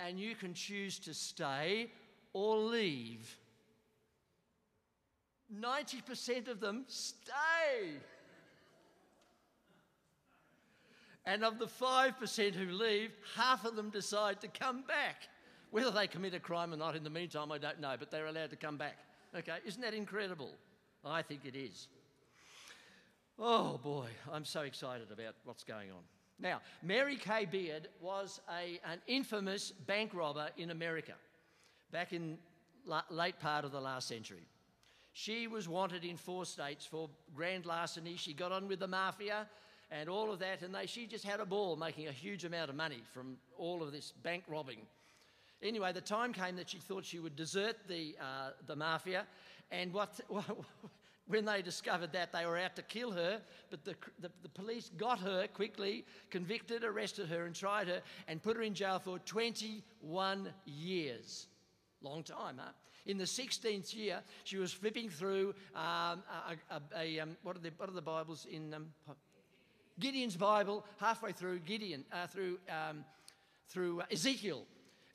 And 0.00 0.18
you 0.18 0.34
can 0.34 0.54
choose 0.54 0.98
to 1.00 1.14
stay 1.14 1.90
or 2.32 2.56
leave. 2.56 3.36
90% 5.54 6.48
of 6.48 6.60
them 6.60 6.84
stay. 6.88 8.00
And 11.24 11.44
of 11.44 11.58
the 11.58 11.66
5% 11.66 12.54
who 12.54 12.72
leave, 12.72 13.10
half 13.36 13.64
of 13.64 13.74
them 13.74 13.90
decide 13.90 14.40
to 14.42 14.48
come 14.48 14.82
back. 14.86 15.28
Whether 15.76 15.90
they 15.90 16.06
commit 16.06 16.32
a 16.32 16.40
crime 16.40 16.72
or 16.72 16.78
not 16.78 16.96
in 16.96 17.04
the 17.04 17.10
meantime, 17.10 17.52
I 17.52 17.58
don't 17.58 17.82
know, 17.82 17.96
but 17.98 18.10
they're 18.10 18.28
allowed 18.28 18.48
to 18.48 18.56
come 18.56 18.78
back. 18.78 18.96
Okay, 19.36 19.58
isn't 19.66 19.82
that 19.82 19.92
incredible? 19.92 20.48
I 21.04 21.20
think 21.20 21.42
it 21.44 21.54
is. 21.54 21.88
Oh 23.38 23.78
boy, 23.84 24.06
I'm 24.32 24.46
so 24.46 24.62
excited 24.62 25.08
about 25.12 25.34
what's 25.44 25.64
going 25.64 25.90
on. 25.90 25.98
Now, 26.38 26.62
Mary 26.82 27.16
Kay 27.16 27.44
Beard 27.44 27.88
was 28.00 28.40
a, 28.48 28.80
an 28.90 29.02
infamous 29.06 29.70
bank 29.70 30.14
robber 30.14 30.48
in 30.56 30.70
America 30.70 31.12
back 31.92 32.14
in 32.14 32.38
la- 32.86 33.02
late 33.10 33.38
part 33.38 33.66
of 33.66 33.70
the 33.70 33.80
last 33.80 34.08
century. 34.08 34.46
She 35.12 35.46
was 35.46 35.68
wanted 35.68 36.06
in 36.06 36.16
four 36.16 36.46
states 36.46 36.86
for 36.86 37.10
grand 37.34 37.66
larceny. 37.66 38.16
She 38.16 38.32
got 38.32 38.50
on 38.50 38.66
with 38.66 38.78
the 38.78 38.88
mafia 38.88 39.46
and 39.90 40.08
all 40.08 40.32
of 40.32 40.38
that, 40.38 40.62
and 40.62 40.74
they, 40.74 40.86
she 40.86 41.06
just 41.06 41.24
had 41.24 41.38
a 41.38 41.44
ball 41.44 41.76
making 41.76 42.08
a 42.08 42.12
huge 42.12 42.46
amount 42.46 42.70
of 42.70 42.76
money 42.76 43.02
from 43.12 43.36
all 43.58 43.82
of 43.82 43.92
this 43.92 44.14
bank 44.22 44.42
robbing. 44.48 44.78
Anyway, 45.62 45.92
the 45.92 46.00
time 46.00 46.32
came 46.32 46.56
that 46.56 46.70
she 46.70 46.78
thought 46.78 47.04
she 47.04 47.18
would 47.18 47.36
desert 47.36 47.76
the, 47.88 48.16
uh, 48.20 48.50
the 48.66 48.76
mafia, 48.76 49.26
and 49.70 49.92
what, 49.92 50.20
when 51.28 51.44
they 51.44 51.62
discovered 51.62 52.12
that, 52.12 52.32
they 52.32 52.46
were 52.46 52.58
out 52.58 52.76
to 52.76 52.82
kill 52.82 53.10
her, 53.10 53.40
but 53.70 53.84
the, 53.84 53.94
the, 54.20 54.30
the, 54.42 54.48
police 54.50 54.90
got 54.96 55.18
her 55.20 55.46
quickly, 55.48 56.04
convicted, 56.30 56.84
arrested 56.84 57.28
her, 57.28 57.46
and 57.46 57.54
tried 57.54 57.88
her, 57.88 58.00
and 58.28 58.42
put 58.42 58.56
her 58.56 58.62
in 58.62 58.74
jail 58.74 59.00
for 59.02 59.18
21 59.20 60.52
years. 60.66 61.46
Long 62.02 62.22
time, 62.22 62.58
huh? 62.58 62.70
In 63.06 63.18
the 63.18 63.24
16th 63.24 63.94
year, 63.94 64.20
she 64.44 64.56
was 64.56 64.72
flipping 64.72 65.08
through 65.08 65.54
um, 65.74 66.22
a, 66.50 66.56
a, 66.70 66.80
a 66.96 67.20
um, 67.20 67.36
what, 67.42 67.56
are 67.56 67.60
the, 67.60 67.70
what 67.76 67.88
are 67.88 67.92
the 67.92 68.02
Bibles 68.02 68.46
in 68.50 68.74
um, 68.74 68.86
Gideon's 69.98 70.36
Bible, 70.36 70.84
halfway 70.98 71.32
through 71.32 71.60
Gideon, 71.60 72.04
uh, 72.12 72.26
through, 72.26 72.58
um, 72.68 73.04
through 73.68 74.02
Ezekiel. 74.10 74.64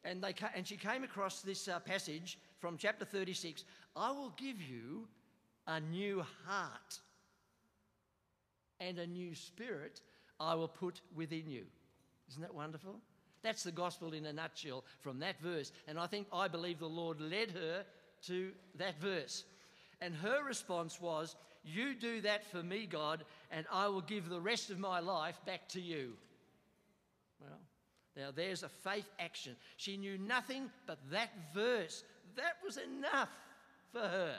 And, 0.03 0.23
they, 0.23 0.33
and 0.55 0.65
she 0.65 0.77
came 0.77 1.03
across 1.03 1.41
this 1.41 1.67
uh, 1.67 1.79
passage 1.79 2.39
from 2.59 2.77
chapter 2.77 3.05
36 3.05 3.63
I 3.95 4.11
will 4.11 4.33
give 4.37 4.61
you 4.61 5.07
a 5.67 5.79
new 5.79 6.23
heart 6.45 6.99
and 8.79 8.97
a 8.97 9.07
new 9.07 9.35
spirit 9.35 10.01
I 10.39 10.55
will 10.55 10.67
put 10.67 11.01
within 11.15 11.47
you. 11.47 11.63
Isn't 12.29 12.41
that 12.41 12.53
wonderful? 12.53 12.99
That's 13.43 13.63
the 13.63 13.71
gospel 13.71 14.13
in 14.13 14.25
a 14.25 14.33
nutshell 14.33 14.83
from 14.99 15.19
that 15.19 15.39
verse. 15.41 15.71
And 15.87 15.99
I 15.99 16.07
think, 16.07 16.27
I 16.31 16.47
believe 16.47 16.79
the 16.79 16.87
Lord 16.87 17.19
led 17.19 17.51
her 17.51 17.83
to 18.27 18.51
that 18.77 18.99
verse. 18.99 19.43
And 19.99 20.15
her 20.15 20.43
response 20.43 20.99
was, 21.01 21.35
You 21.63 21.93
do 21.95 22.21
that 22.21 22.45
for 22.51 22.63
me, 22.63 22.85
God, 22.85 23.23
and 23.51 23.65
I 23.71 23.87
will 23.87 24.01
give 24.01 24.29
the 24.29 24.41
rest 24.41 24.69
of 24.69 24.79
my 24.79 24.99
life 24.99 25.39
back 25.45 25.67
to 25.69 25.81
you. 25.81 26.13
Now 28.15 28.29
there's 28.33 28.63
a 28.63 28.69
faith 28.69 29.09
action. 29.19 29.55
She 29.77 29.97
knew 29.97 30.17
nothing 30.17 30.69
but 30.85 30.99
that 31.11 31.31
verse. 31.53 32.03
That 32.35 32.57
was 32.63 32.77
enough 32.77 33.29
for 33.91 33.99
her. 33.99 34.35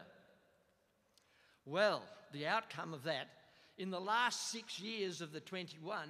Well, 1.65 2.03
the 2.33 2.47
outcome 2.47 2.93
of 2.93 3.05
that, 3.05 3.29
in 3.79 3.91
the 3.91 4.01
last 4.01 4.51
six 4.51 4.81
years 4.81 5.21
of 5.21 5.33
the 5.33 5.41
21, 5.41 6.09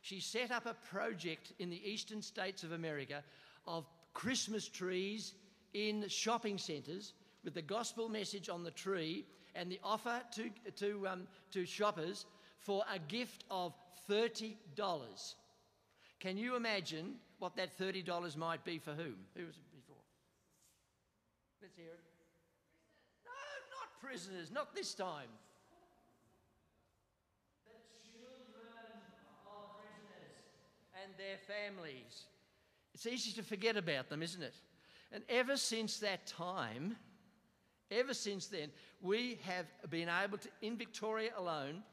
she 0.00 0.20
set 0.20 0.50
up 0.50 0.66
a 0.66 0.74
project 0.90 1.52
in 1.58 1.70
the 1.70 1.88
eastern 1.88 2.22
states 2.22 2.62
of 2.62 2.72
America 2.72 3.22
of 3.66 3.84
Christmas 4.14 4.68
trees 4.68 5.34
in 5.74 6.08
shopping 6.08 6.58
centres 6.58 7.12
with 7.44 7.54
the 7.54 7.62
gospel 7.62 8.08
message 8.08 8.48
on 8.48 8.64
the 8.64 8.70
tree 8.70 9.24
and 9.54 9.70
the 9.70 9.80
offer 9.82 10.20
to, 10.34 10.50
to, 10.76 11.06
um, 11.06 11.26
to 11.52 11.64
shoppers 11.64 12.26
for 12.58 12.84
a 12.92 12.98
gift 12.98 13.44
of 13.50 13.74
$30. 14.08 14.54
Can 16.20 16.36
you 16.36 16.56
imagine 16.56 17.14
what 17.38 17.54
that 17.56 17.78
$30 17.78 18.36
might 18.36 18.64
be 18.64 18.78
for 18.78 18.92
whom? 18.92 19.14
Who 19.36 19.46
was 19.46 19.56
it 19.56 19.70
before? 19.70 20.02
Let's 21.62 21.76
hear 21.76 21.86
it. 21.86 22.04
No, 23.24 23.30
not 23.78 24.00
prisoners, 24.00 24.50
not 24.52 24.74
this 24.74 24.94
time. 24.94 25.28
The 27.66 28.10
children 28.10 29.00
of 29.46 29.76
prisoners 29.78 30.42
and 31.04 31.12
their 31.16 31.38
families. 31.46 32.26
It's 32.94 33.06
easy 33.06 33.32
to 33.40 33.42
forget 33.44 33.76
about 33.76 34.08
them, 34.08 34.22
isn't 34.22 34.42
it? 34.42 34.54
And 35.12 35.22
ever 35.28 35.56
since 35.56 36.00
that 36.00 36.26
time, 36.26 36.96
ever 37.92 38.12
since 38.12 38.48
then, 38.48 38.70
we 39.00 39.38
have 39.44 39.66
been 39.88 40.08
able 40.08 40.38
to, 40.38 40.48
in 40.62 40.76
Victoria 40.76 41.30
alone, 41.36 41.84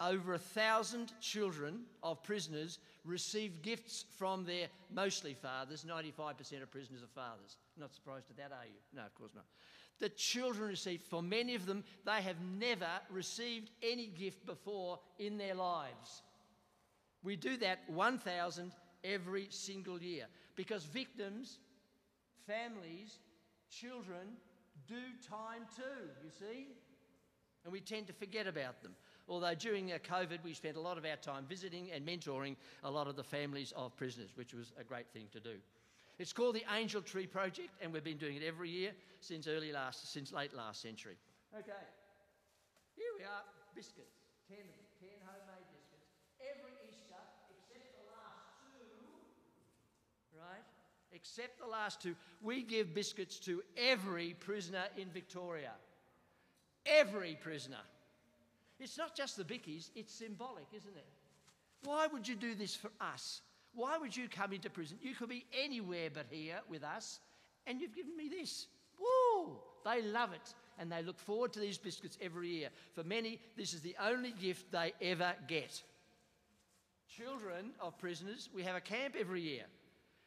over 0.00 0.34
a 0.34 0.38
thousand 0.38 1.12
children 1.20 1.80
of 2.02 2.22
prisoners 2.22 2.78
receive 3.04 3.62
gifts 3.62 4.04
from 4.16 4.44
their 4.44 4.68
mostly 4.92 5.34
fathers. 5.34 5.84
95% 5.88 6.62
of 6.62 6.70
prisoners 6.70 7.02
are 7.02 7.20
fathers. 7.20 7.56
Not 7.76 7.94
surprised 7.94 8.30
at 8.30 8.36
that, 8.36 8.52
are 8.52 8.66
you? 8.66 8.78
No, 8.94 9.02
of 9.02 9.14
course 9.14 9.32
not. 9.34 9.44
The 9.98 10.08
children 10.10 10.68
receive, 10.68 11.02
for 11.02 11.22
many 11.22 11.54
of 11.56 11.66
them, 11.66 11.82
they 12.06 12.22
have 12.22 12.36
never 12.58 12.86
received 13.10 13.70
any 13.82 14.06
gift 14.06 14.46
before 14.46 15.00
in 15.18 15.38
their 15.38 15.54
lives. 15.54 16.22
We 17.24 17.34
do 17.34 17.56
that 17.56 17.80
1,000 17.88 18.72
every 19.02 19.48
single 19.50 20.00
year 20.00 20.26
because 20.54 20.84
victims, 20.84 21.58
families, 22.46 23.18
children 23.70 24.36
do 24.86 24.94
time 25.28 25.66
too, 25.76 26.08
you 26.24 26.30
see? 26.30 26.68
And 27.64 27.72
we 27.72 27.80
tend 27.80 28.06
to 28.06 28.12
forget 28.12 28.46
about 28.46 28.82
them. 28.82 28.94
Although 29.28 29.54
during 29.54 29.92
uh, 29.92 29.98
COVID, 29.98 30.38
we 30.42 30.54
spent 30.54 30.76
a 30.76 30.80
lot 30.80 30.96
of 30.96 31.04
our 31.04 31.16
time 31.16 31.44
visiting 31.48 31.90
and 31.92 32.06
mentoring 32.06 32.56
a 32.84 32.90
lot 32.90 33.06
of 33.06 33.16
the 33.16 33.24
families 33.24 33.72
of 33.76 33.94
prisoners, 33.96 34.30
which 34.34 34.54
was 34.54 34.72
a 34.80 34.84
great 34.84 35.06
thing 35.12 35.26
to 35.32 35.40
do. 35.40 35.56
It's 36.18 36.32
called 36.32 36.54
the 36.56 36.64
Angel 36.74 37.02
Tree 37.02 37.26
Project, 37.26 37.70
and 37.80 37.92
we've 37.92 38.02
been 38.02 38.18
doing 38.18 38.36
it 38.36 38.42
every 38.42 38.70
year 38.70 38.90
since 39.20 39.46
early 39.46 39.70
last, 39.70 40.10
since 40.12 40.32
late 40.32 40.54
last 40.54 40.82
century. 40.82 41.16
Okay, 41.54 41.84
here 42.96 43.12
we 43.16 43.24
are, 43.24 43.44
biscuits, 43.74 44.18
ten 44.48 44.66
two. 44.98 45.06
Right? 50.38 50.64
except 51.18 51.58
the 51.58 51.66
last 51.66 52.00
two, 52.00 52.14
we 52.42 52.62
give 52.62 52.94
biscuits 52.94 53.38
to 53.40 53.62
every 53.76 54.36
prisoner 54.38 54.84
in 54.96 55.08
Victoria. 55.10 55.72
Every 56.86 57.36
prisoner. 57.40 57.82
It's 58.80 58.96
not 58.96 59.16
just 59.16 59.36
the 59.36 59.44
bickies, 59.44 59.90
it's 59.94 60.14
symbolic, 60.14 60.66
isn't 60.72 60.96
it? 60.96 61.06
Why 61.84 62.06
would 62.06 62.26
you 62.26 62.36
do 62.36 62.54
this 62.54 62.74
for 62.74 62.90
us? 63.00 63.42
Why 63.74 63.98
would 63.98 64.16
you 64.16 64.28
come 64.28 64.52
into 64.52 64.70
prison? 64.70 64.98
You 65.00 65.14
could 65.14 65.28
be 65.28 65.46
anywhere 65.52 66.10
but 66.12 66.26
here 66.30 66.60
with 66.68 66.82
us, 66.82 67.20
and 67.66 67.80
you've 67.80 67.94
given 67.94 68.16
me 68.16 68.28
this. 68.28 68.66
Woo! 68.98 69.58
They 69.84 70.02
love 70.02 70.32
it, 70.32 70.54
and 70.78 70.90
they 70.90 71.02
look 71.02 71.18
forward 71.18 71.52
to 71.52 71.60
these 71.60 71.78
biscuits 71.78 72.18
every 72.20 72.48
year. 72.48 72.70
For 72.94 73.04
many, 73.04 73.40
this 73.56 73.74
is 73.74 73.80
the 73.80 73.96
only 74.04 74.32
gift 74.32 74.70
they 74.72 74.92
ever 75.00 75.34
get. 75.46 75.82
Children 77.08 77.72
of 77.80 77.98
prisoners, 77.98 78.48
we 78.54 78.62
have 78.62 78.76
a 78.76 78.80
camp 78.80 79.14
every 79.18 79.40
year. 79.40 79.64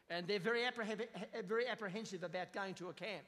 And 0.10 0.28
they're 0.28 0.40
very, 0.40 0.62
appreh- 0.62 1.08
very 1.48 1.68
apprehensive 1.68 2.24
about 2.24 2.54
going 2.54 2.74
to 2.76 2.90
a 2.90 2.94
camp 2.94 3.24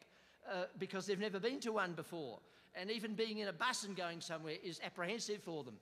uh, 0.52 0.66
because 0.80 1.06
they've 1.06 1.20
never 1.20 1.40
been 1.40 1.60
to 1.62 1.72
one 1.72 1.94
before. 1.94 2.40
And 2.76 2.90
even 2.90 3.14
being 3.14 3.40
in 3.40 3.48
a 3.48 3.54
bus 3.54 3.84
and 3.84 3.96
going 3.96 4.22
somewhere 4.22 4.56
is 4.64 4.80
apprehensive 4.84 5.44
for 5.44 5.64
them. 5.64 5.76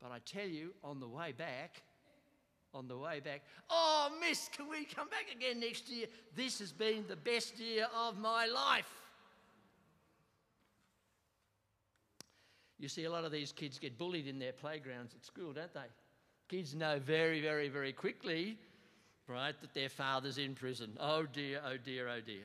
But 0.00 0.12
I 0.12 0.18
tell 0.24 0.46
you, 0.46 0.72
on 0.82 1.00
the 1.00 1.08
way 1.08 1.32
back, 1.32 1.82
on 2.72 2.88
the 2.88 2.96
way 2.96 3.20
back, 3.20 3.42
oh, 3.70 4.10
miss, 4.20 4.48
can 4.54 4.68
we 4.68 4.84
come 4.84 5.08
back 5.08 5.26
again 5.34 5.60
next 5.60 5.88
year? 5.88 6.06
This 6.34 6.58
has 6.58 6.72
been 6.72 7.04
the 7.08 7.16
best 7.16 7.58
year 7.58 7.86
of 7.94 8.18
my 8.18 8.46
life. 8.46 8.90
You 12.78 12.88
see, 12.88 13.04
a 13.04 13.10
lot 13.10 13.24
of 13.24 13.32
these 13.32 13.52
kids 13.52 13.78
get 13.78 13.96
bullied 13.96 14.26
in 14.26 14.38
their 14.38 14.52
playgrounds 14.52 15.14
at 15.14 15.24
school, 15.24 15.52
don't 15.52 15.72
they? 15.72 15.80
Kids 16.48 16.74
know 16.74 16.98
very, 16.98 17.40
very, 17.40 17.68
very 17.68 17.92
quickly 17.92 18.58
right, 19.28 19.54
that 19.60 19.74
their 19.74 19.88
father's 19.88 20.38
in 20.38 20.54
prison. 20.54 20.96
Oh 21.00 21.24
dear, 21.24 21.60
oh 21.66 21.76
dear, 21.76 22.08
oh 22.08 22.20
dear. 22.20 22.44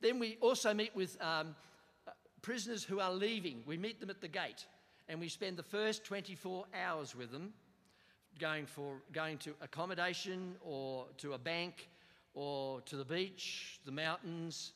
Then 0.00 0.18
we 0.18 0.36
also 0.40 0.74
meet 0.74 0.94
with 0.94 1.16
um, 1.20 1.54
prisoners 2.42 2.84
who 2.84 3.00
are 3.00 3.12
leaving. 3.12 3.62
We 3.66 3.76
meet 3.76 4.00
them 4.00 4.10
at 4.10 4.20
the 4.20 4.28
gate 4.28 4.66
and 5.08 5.20
we 5.20 5.28
spend 5.28 5.56
the 5.56 5.62
first 5.62 6.04
24 6.04 6.66
hours 6.84 7.14
with 7.14 7.30
them 7.30 7.52
going, 8.38 8.66
for, 8.66 8.96
going 9.12 9.38
to 9.38 9.54
accommodation 9.60 10.56
or 10.62 11.06
to 11.18 11.34
a 11.34 11.38
bank 11.38 11.88
or 12.34 12.80
to 12.82 12.96
the 12.96 13.04
beach, 13.04 13.80
the 13.84 13.92
mountains, 13.92 14.72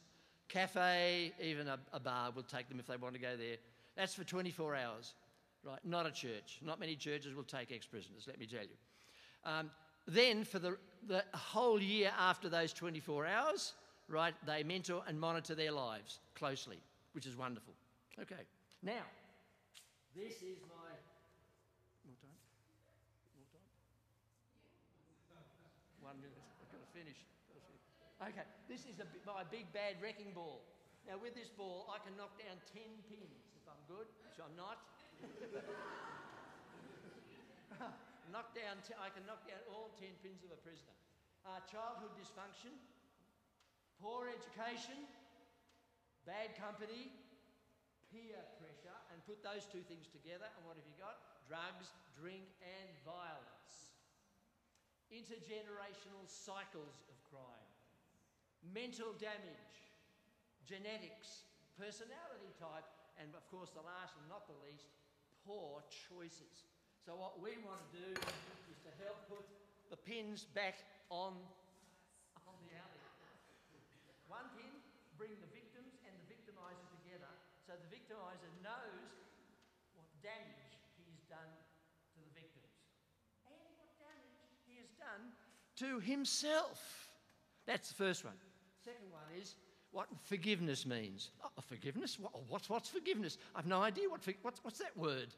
cafe, 0.49 1.33
even 1.41 1.69
a, 1.69 1.79
a 1.93 2.01
bar. 2.01 2.31
We'll 2.35 2.45
take 2.45 2.69
them 2.69 2.79
if 2.79 2.87
they 2.87 2.97
want 2.97 3.15
to 3.15 3.21
go 3.21 3.37
there. 3.37 3.57
That's 3.97 4.15
for 4.15 4.25
24 4.25 4.77
hours, 4.77 5.15
right? 5.65 5.79
Not 5.85 6.07
a 6.07 6.11
church. 6.11 6.59
Not 6.63 6.79
many 6.79 6.97
churches 6.97 7.35
will 7.35 7.45
take 7.45 7.73
ex 7.73 7.87
prisoners, 7.87 8.25
let 8.27 8.39
me 8.39 8.47
tell 8.47 8.63
you. 8.63 8.77
Um, 9.45 9.71
then, 10.07 10.45
for 10.45 10.59
the, 10.59 10.77
the 11.09 11.25
whole 11.35 11.81
year 11.81 12.13
after 12.19 12.49
those 12.49 12.73
24 12.73 13.27
hours, 13.27 13.75
right, 14.09 14.35
they 14.47 14.63
mentor 14.63 15.03
and 15.09 15.19
monitor 15.19 15.55
their 15.55 15.73
lives 15.73 16.21
closely, 16.35 16.79
which 17.17 17.25
is 17.25 17.33
wonderful. 17.33 17.73
Okay, 18.21 18.45
now, 18.85 19.09
this 20.13 20.45
is 20.45 20.61
my. 20.69 20.93
More 22.05 22.21
time? 22.21 22.37
More 23.41 23.49
time? 23.57 23.73
One 26.05 26.21
minute, 26.21 26.37
I've 26.61 26.69
got 26.69 26.85
to 26.85 26.93
finish. 26.93 27.17
Okay, 28.21 28.45
this 28.69 28.85
is 28.85 29.01
a, 29.01 29.09
my 29.25 29.49
big 29.49 29.65
bad 29.73 29.97
wrecking 30.05 30.37
ball. 30.37 30.61
Now, 31.09 31.17
with 31.17 31.33
this 31.33 31.49
ball, 31.49 31.89
I 31.89 32.05
can 32.05 32.13
knock 32.21 32.37
down 32.37 32.61
10 32.77 32.85
pins 33.09 33.49
if 33.57 33.65
I'm 33.65 33.81
good, 33.89 34.05
which 34.29 34.37
I'm 34.37 34.53
not. 34.53 34.85
knock 38.33 38.53
down, 38.53 38.77
t- 38.85 38.93
I 39.01 39.09
can 39.09 39.25
knock 39.25 39.41
down 39.49 39.65
all 39.73 39.97
10 39.97 40.05
pins 40.21 40.45
of 40.45 40.53
a 40.53 40.61
prisoner. 40.61 40.93
Uh, 41.49 41.65
childhood 41.65 42.13
dysfunction, 42.21 42.77
poor 44.05 44.29
education, 44.29 45.09
bad 46.27 46.59
company, 46.59 47.15
peer 48.11 48.43
pressure, 48.59 48.99
and 49.15 49.23
put 49.25 49.41
those 49.47 49.65
two 49.71 49.83
things 49.87 50.11
together, 50.11 50.51
and 50.59 50.63
what 50.67 50.75
have 50.75 50.87
you 50.87 50.99
got? 50.99 51.23
Drugs, 51.47 51.95
drink, 52.19 52.51
and 52.63 52.89
violence. 53.07 53.95
Intergenerational 55.15 56.27
cycles 56.27 56.99
of 57.07 57.17
crime, 57.31 57.69
mental 58.75 59.15
damage, 59.23 59.75
genetics, 60.67 61.47
personality 61.79 62.51
type, 62.59 62.91
and 63.23 63.31
of 63.39 63.47
course, 63.47 63.71
the 63.71 63.87
last 63.87 64.19
and 64.19 64.27
not 64.27 64.51
the 64.51 64.59
least, 64.67 64.91
poor 65.47 65.79
choices. 66.11 66.67
So 67.07 67.15
what 67.15 67.39
we 67.39 67.55
want 67.63 67.79
to 67.79 67.91
do 67.95 68.11
is 68.67 68.79
to 68.83 68.91
help 68.99 69.31
put 69.31 69.47
the 69.95 69.99
pins 70.03 70.43
back 70.59 70.83
on, 71.07 71.39
on 72.51 72.57
the 72.67 72.75
alley. 72.75 73.07
One 74.27 74.51
pin, 74.59 74.75
bring 75.15 75.31
the 75.39 75.51
victims 75.55 75.95
and 76.03 76.13
the 76.19 76.27
victimizer 76.27 76.83
together 76.99 77.31
victimizer 78.07 78.51
knows 78.63 79.11
what 79.95 80.07
damage 80.23 80.79
he's 80.97 81.23
done 81.29 81.51
to 82.15 82.21
the 82.23 82.31
victims 82.35 82.71
and 83.47 83.59
what 83.79 83.91
damage 83.99 84.55
he 84.67 84.79
has 84.79 84.91
done 84.99 85.33
to 85.77 86.01
himself. 86.01 87.11
That's 87.67 87.89
the 87.89 87.95
first 87.95 88.25
one. 88.25 88.35
Second 88.85 89.11
one 89.11 89.23
is 89.41 89.57
what 89.91 90.07
forgiveness 90.25 90.87
means. 90.87 91.31
Oh, 91.43 91.49
forgiveness? 91.67 92.19
What, 92.21 92.33
what's, 92.49 92.71
what's 92.71 92.89
forgiveness? 92.89 93.39
I've 93.55 93.67
no 93.67 93.83
idea 93.83 94.09
what, 94.09 94.21
what's, 94.43 94.63
what's 94.63 94.79
that 94.79 94.97
word. 94.97 95.29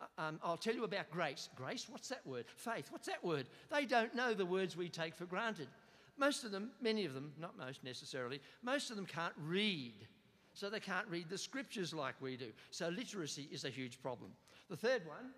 Uh, 0.00 0.22
um, 0.22 0.40
I'll 0.42 0.56
tell 0.56 0.74
you 0.74 0.84
about 0.84 1.10
grace. 1.10 1.50
Grace, 1.56 1.86
what's 1.90 2.08
that 2.08 2.26
word? 2.26 2.46
Faith, 2.56 2.86
what's 2.90 3.06
that 3.06 3.22
word? 3.22 3.46
They 3.70 3.84
don't 3.84 4.14
know 4.14 4.32
the 4.32 4.46
words 4.46 4.76
we 4.76 4.88
take 4.88 5.14
for 5.14 5.26
granted. 5.26 5.68
Most 6.16 6.44
of 6.44 6.52
them, 6.52 6.70
many 6.80 7.04
of 7.04 7.12
them, 7.12 7.32
not 7.38 7.58
most 7.58 7.82
necessarily, 7.84 8.40
most 8.62 8.90
of 8.90 8.96
them 8.96 9.04
can't 9.04 9.34
read. 9.36 10.06
So 10.54 10.70
they 10.70 10.78
can't 10.78 11.06
read 11.10 11.26
the 11.26 11.38
scriptures 11.38 11.90
like 11.90 12.14
we 12.22 12.38
do. 12.38 12.54
So 12.70 12.86
literacy 12.86 13.50
is 13.50 13.66
a 13.66 13.74
huge 13.74 13.98
problem. 13.98 14.30
The 14.70 14.78
third 14.78 15.02
one, 15.02 15.34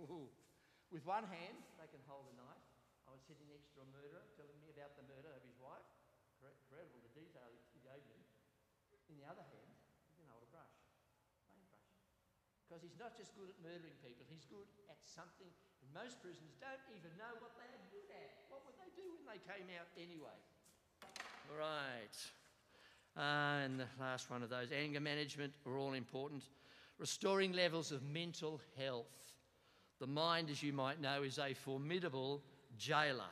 ooh, 0.00 0.32
with 0.88 1.04
one 1.04 1.28
hand, 1.28 1.56
they 1.76 1.88
can 1.92 2.00
hold 2.08 2.24
a 2.32 2.34
knife. 2.40 2.64
I 3.04 3.12
was 3.12 3.20
sitting 3.28 3.44
next 3.52 3.68
to 3.76 3.84
a 3.84 3.88
murderer 3.92 4.24
telling 4.40 4.56
me 4.64 4.72
about 4.72 4.96
the 4.96 5.04
murder 5.04 5.28
of 5.28 5.44
his 5.44 5.60
wife. 5.60 5.84
Incredible 6.40 7.00
the 7.04 7.12
detail 7.20 7.48
he 7.76 7.80
gave 7.84 8.00
me. 8.08 8.20
In 9.12 9.20
the 9.20 9.28
other 9.28 9.44
hand, 9.44 9.72
he 10.08 10.12
can 10.20 10.28
hold 10.32 10.44
a 10.44 10.50
brush, 10.52 10.72
paintbrush. 11.48 11.92
Because 12.64 12.80
he's 12.84 12.96
not 13.00 13.16
just 13.16 13.36
good 13.36 13.52
at 13.52 13.56
murdering 13.60 13.96
people, 14.04 14.24
he's 14.28 14.48
good 14.48 14.68
at 14.88 15.00
something. 15.04 15.48
And 15.84 15.88
most 15.92 16.20
prisoners 16.24 16.56
don't 16.60 16.84
even 16.96 17.12
know 17.20 17.32
what 17.44 17.56
they 17.60 17.68
are 17.68 17.84
good 17.92 18.08
at. 18.08 18.48
What 18.48 18.64
would 18.68 18.76
they 18.80 18.88
do 18.96 19.04
when 19.20 19.24
they 19.28 19.40
came 19.44 19.68
out 19.76 19.88
anyway? 19.96 20.36
All 21.48 21.60
right. 21.60 22.16
Uh, 23.18 23.64
and 23.64 23.80
the 23.80 23.86
last 23.98 24.30
one 24.30 24.44
of 24.44 24.50
those 24.50 24.68
anger 24.70 25.00
management 25.00 25.52
are 25.66 25.76
all 25.76 25.94
important. 25.94 26.44
Restoring 26.98 27.52
levels 27.52 27.90
of 27.90 28.02
mental 28.04 28.60
health. 28.76 29.06
The 29.98 30.06
mind, 30.06 30.50
as 30.50 30.62
you 30.62 30.72
might 30.72 31.00
know, 31.00 31.24
is 31.24 31.40
a 31.40 31.52
formidable 31.52 32.40
jailer. 32.78 33.24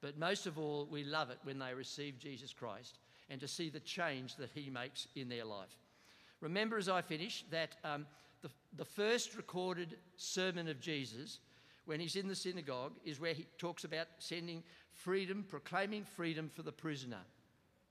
But 0.00 0.16
most 0.16 0.46
of 0.46 0.58
all, 0.58 0.86
we 0.88 1.02
love 1.02 1.30
it 1.30 1.38
when 1.42 1.58
they 1.58 1.74
receive 1.74 2.20
Jesus 2.20 2.52
Christ 2.52 2.98
and 3.28 3.40
to 3.40 3.48
see 3.48 3.68
the 3.68 3.80
change 3.80 4.36
that 4.36 4.50
he 4.54 4.70
makes 4.70 5.08
in 5.16 5.28
their 5.28 5.44
life. 5.44 5.76
Remember, 6.40 6.78
as 6.78 6.88
I 6.88 7.02
finish, 7.02 7.44
that 7.50 7.74
um, 7.82 8.06
the, 8.42 8.50
the 8.76 8.84
first 8.84 9.34
recorded 9.34 9.96
sermon 10.16 10.68
of 10.68 10.78
Jesus, 10.78 11.40
when 11.86 11.98
he's 11.98 12.16
in 12.16 12.28
the 12.28 12.36
synagogue, 12.36 12.92
is 13.04 13.18
where 13.18 13.34
he 13.34 13.46
talks 13.58 13.82
about 13.82 14.06
sending 14.18 14.62
freedom, 14.92 15.44
proclaiming 15.48 16.04
freedom 16.04 16.48
for 16.48 16.62
the 16.62 16.70
prisoner 16.70 17.22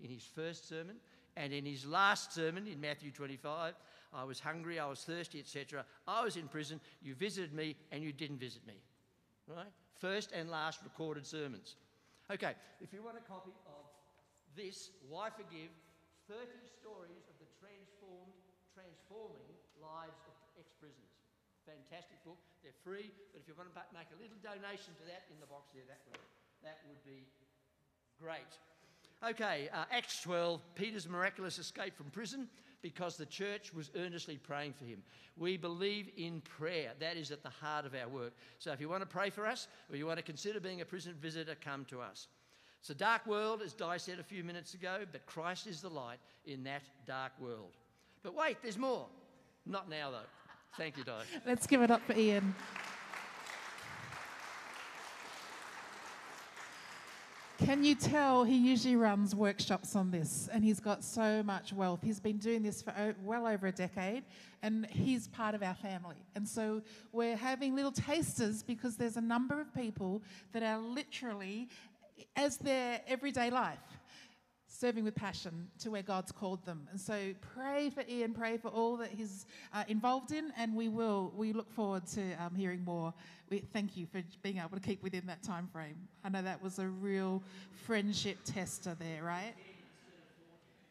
in 0.03 0.09
his 0.09 0.23
first 0.23 0.67
sermon. 0.67 0.97
And 1.35 1.51
in 1.51 1.65
his 1.65 1.85
last 1.85 2.33
sermon 2.33 2.67
in 2.67 2.79
Matthew 2.79 3.09
25, 3.09 3.73
I 4.13 4.23
was 4.23 4.39
hungry, 4.39 4.77
I 4.79 4.85
was 4.85 5.01
thirsty, 5.01 5.39
etc. 5.39 5.83
I 6.07 6.23
was 6.23 6.37
in 6.37 6.47
prison, 6.47 6.79
you 7.01 7.15
visited 7.15 7.53
me, 7.53 7.75
and 7.91 8.03
you 8.03 8.13
didn't 8.13 8.37
visit 8.37 8.61
me. 8.67 8.77
Right? 9.47 9.71
First 9.97 10.31
and 10.31 10.51
last 10.51 10.81
recorded 10.83 11.25
sermons. 11.25 11.75
Okay, 12.29 12.53
if 12.79 12.93
you 12.93 13.01
want 13.01 13.17
a 13.17 13.25
copy 13.25 13.51
of 13.65 13.83
this, 14.55 14.91
Why 15.09 15.33
Forgive 15.33 15.73
30 16.29 16.45
Stories 16.69 17.25
of 17.27 17.35
the 17.41 17.49
Transformed, 17.59 18.37
Transforming 18.71 19.49
Lives 19.81 20.21
of 20.29 20.35
Ex 20.55 20.71
Prisoners. 20.77 21.11
Fantastic 21.65 22.21
book. 22.23 22.39
They're 22.61 22.75
free, 22.85 23.11
but 23.33 23.43
if 23.43 23.47
you 23.47 23.55
want 23.59 23.71
to 23.71 23.75
make 23.91 24.07
a 24.13 24.19
little 24.19 24.39
donation 24.39 24.95
to 25.01 25.03
that 25.09 25.27
in 25.33 25.39
the 25.43 25.49
box 25.49 25.73
there, 25.75 25.83
that 25.89 25.99
would, 26.07 26.21
that 26.63 26.79
would 26.87 27.01
be 27.03 27.27
great. 28.15 28.55
Okay, 29.29 29.69
uh, 29.73 29.85
Acts 29.89 30.21
12, 30.21 30.59
Peter's 30.75 31.07
miraculous 31.07 31.57
escape 31.57 31.95
from 31.95 32.07
prison 32.07 32.49
because 32.81 33.15
the 33.15 33.25
church 33.25 33.73
was 33.73 33.89
earnestly 33.95 34.37
praying 34.37 34.73
for 34.73 34.83
him. 34.83 35.01
We 35.37 35.55
believe 35.55 36.09
in 36.17 36.41
prayer. 36.41 36.91
That 36.99 37.15
is 37.15 37.31
at 37.31 37.41
the 37.41 37.49
heart 37.49 37.85
of 37.85 37.95
our 37.95 38.09
work. 38.09 38.33
So 38.59 38.73
if 38.73 38.81
you 38.81 38.89
want 38.89 39.01
to 39.01 39.07
pray 39.07 39.29
for 39.29 39.47
us 39.47 39.69
or 39.89 39.95
you 39.95 40.05
want 40.05 40.17
to 40.17 40.23
consider 40.23 40.59
being 40.59 40.81
a 40.81 40.85
prison 40.85 41.15
visitor, 41.21 41.55
come 41.63 41.85
to 41.85 42.01
us. 42.01 42.27
It's 42.81 42.89
a 42.89 42.95
dark 42.95 43.25
world, 43.25 43.61
as 43.61 43.71
Di 43.71 43.95
said 43.95 44.19
a 44.19 44.23
few 44.23 44.43
minutes 44.43 44.73
ago, 44.73 45.05
but 45.09 45.25
Christ 45.25 45.67
is 45.67 45.79
the 45.79 45.89
light 45.89 46.19
in 46.45 46.65
that 46.65 46.83
dark 47.07 47.31
world. 47.39 47.77
But 48.23 48.35
wait, 48.35 48.57
there's 48.61 48.77
more. 48.77 49.07
Not 49.65 49.89
now, 49.89 50.11
though. 50.11 50.27
Thank 50.75 50.97
you, 50.97 51.05
Di. 51.05 51.21
Let's 51.45 51.65
give 51.65 51.81
it 51.81 51.91
up 51.91 52.01
for 52.01 52.13
Ian. 52.13 52.53
Can 57.65 57.85
you 57.85 57.95
tell 57.95 58.43
he 58.43 58.57
usually 58.57 58.97
runs 58.97 59.33
workshops 59.33 59.95
on 59.95 60.11
this 60.11 60.49
and 60.51 60.65
he's 60.65 60.81
got 60.81 61.01
so 61.01 61.41
much 61.43 61.71
wealth? 61.71 62.01
He's 62.03 62.19
been 62.19 62.37
doing 62.37 62.61
this 62.61 62.81
for 62.81 63.15
well 63.23 63.47
over 63.47 63.67
a 63.67 63.71
decade 63.71 64.23
and 64.61 64.85
he's 64.87 65.29
part 65.29 65.55
of 65.55 65.63
our 65.63 65.73
family. 65.73 66.17
And 66.35 66.45
so 66.45 66.81
we're 67.13 67.37
having 67.37 67.73
little 67.73 67.93
tasters 67.93 68.63
because 68.63 68.97
there's 68.97 69.15
a 69.15 69.21
number 69.21 69.61
of 69.61 69.73
people 69.73 70.21
that 70.51 70.61
are 70.61 70.77
literally 70.77 71.69
as 72.35 72.57
their 72.57 72.99
everyday 73.07 73.49
life 73.49 73.79
serving 74.73 75.03
with 75.03 75.13
passion 75.13 75.67
to 75.79 75.91
where 75.91 76.01
God's 76.01 76.31
called 76.31 76.65
them. 76.65 76.87
And 76.91 76.99
so 76.99 77.33
pray 77.55 77.91
for 77.91 78.03
Ian, 78.09 78.33
pray 78.33 78.57
for 78.57 78.69
all 78.69 78.97
that 78.97 79.11
he's 79.11 79.45
uh, 79.73 79.83
involved 79.87 80.31
in, 80.31 80.51
and 80.57 80.75
we 80.75 80.89
will. 80.89 81.31
We 81.35 81.53
look 81.53 81.71
forward 81.71 82.07
to 82.07 82.33
um, 82.43 82.55
hearing 82.55 82.83
more. 82.83 83.13
We 83.49 83.59
thank 83.59 83.95
you 83.95 84.07
for 84.07 84.23
being 84.41 84.57
able 84.57 84.71
to 84.75 84.79
keep 84.79 85.03
within 85.03 85.27
that 85.27 85.43
time 85.43 85.69
frame. 85.71 85.95
I 86.23 86.29
know 86.29 86.41
that 86.41 86.61
was 86.61 86.79
a 86.79 86.87
real 86.87 87.43
friendship 87.85 88.37
tester 88.45 88.95
there, 88.99 89.23
right? 89.23 89.53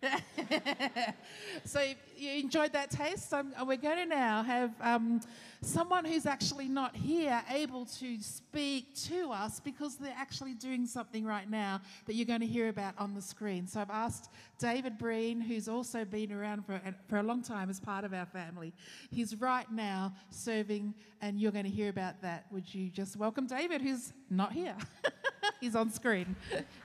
so 1.65 1.81
you 2.17 2.33
enjoyed 2.41 2.73
that 2.73 2.91
taste. 2.91 3.33
Um, 3.33 3.53
we're 3.65 3.77
going 3.77 3.99
to 3.99 4.07
now 4.07 4.43
have 4.43 4.71
um, 4.81 5.21
someone 5.61 6.05
who's 6.05 6.27
actually 6.27 6.69
not 6.69 6.97
here 6.97 7.43
able 7.51 7.87
to 7.87 8.21
speak 8.21 8.95
to 8.95 9.31
us 9.31 9.61
because 9.61 9.97
they're 9.97 10.15
actually 10.17 10.55
doing 10.55 10.87
something 10.87 11.25
right 11.25 11.49
now 11.49 11.81
that 12.07 12.15
you're 12.15 12.27
going 12.27 12.41
to 12.41 12.47
hear 12.47 12.69
about 12.69 12.95
on 12.99 13.15
the 13.15 13.23
screen. 13.23 13.67
So 13.67 13.81
I've 13.81 13.91
asked 13.91 14.31
David 14.59 14.99
Breen, 14.99 15.41
who's 15.41 15.69
also 15.69 16.05
been 16.05 16.33
around 16.33 16.67
for, 16.67 16.81
for 17.09 17.19
a 17.19 17.23
long 17.23 17.43
time 17.43 17.71
as 17.71 17.79
part 17.79 18.05
of 18.05 18.13
our 18.13 18.27
family. 18.27 18.73
He's 19.11 19.37
right 19.37 19.71
now 19.71 20.15
serving, 20.31 20.95
and 21.21 21.39
you're 21.39 21.53
going 21.53 21.65
to 21.65 21.71
hear 21.71 21.91
about 21.91 22.21
that. 22.23 22.47
Would 22.51 22.73
you 22.75 22.89
just 22.91 23.17
welcome 23.17 23.47
David, 23.47 23.83
who's 23.83 24.13
not 24.31 24.53
here? 24.53 24.77
He's 25.61 25.77
on 25.77 25.91
screen. 25.91 26.35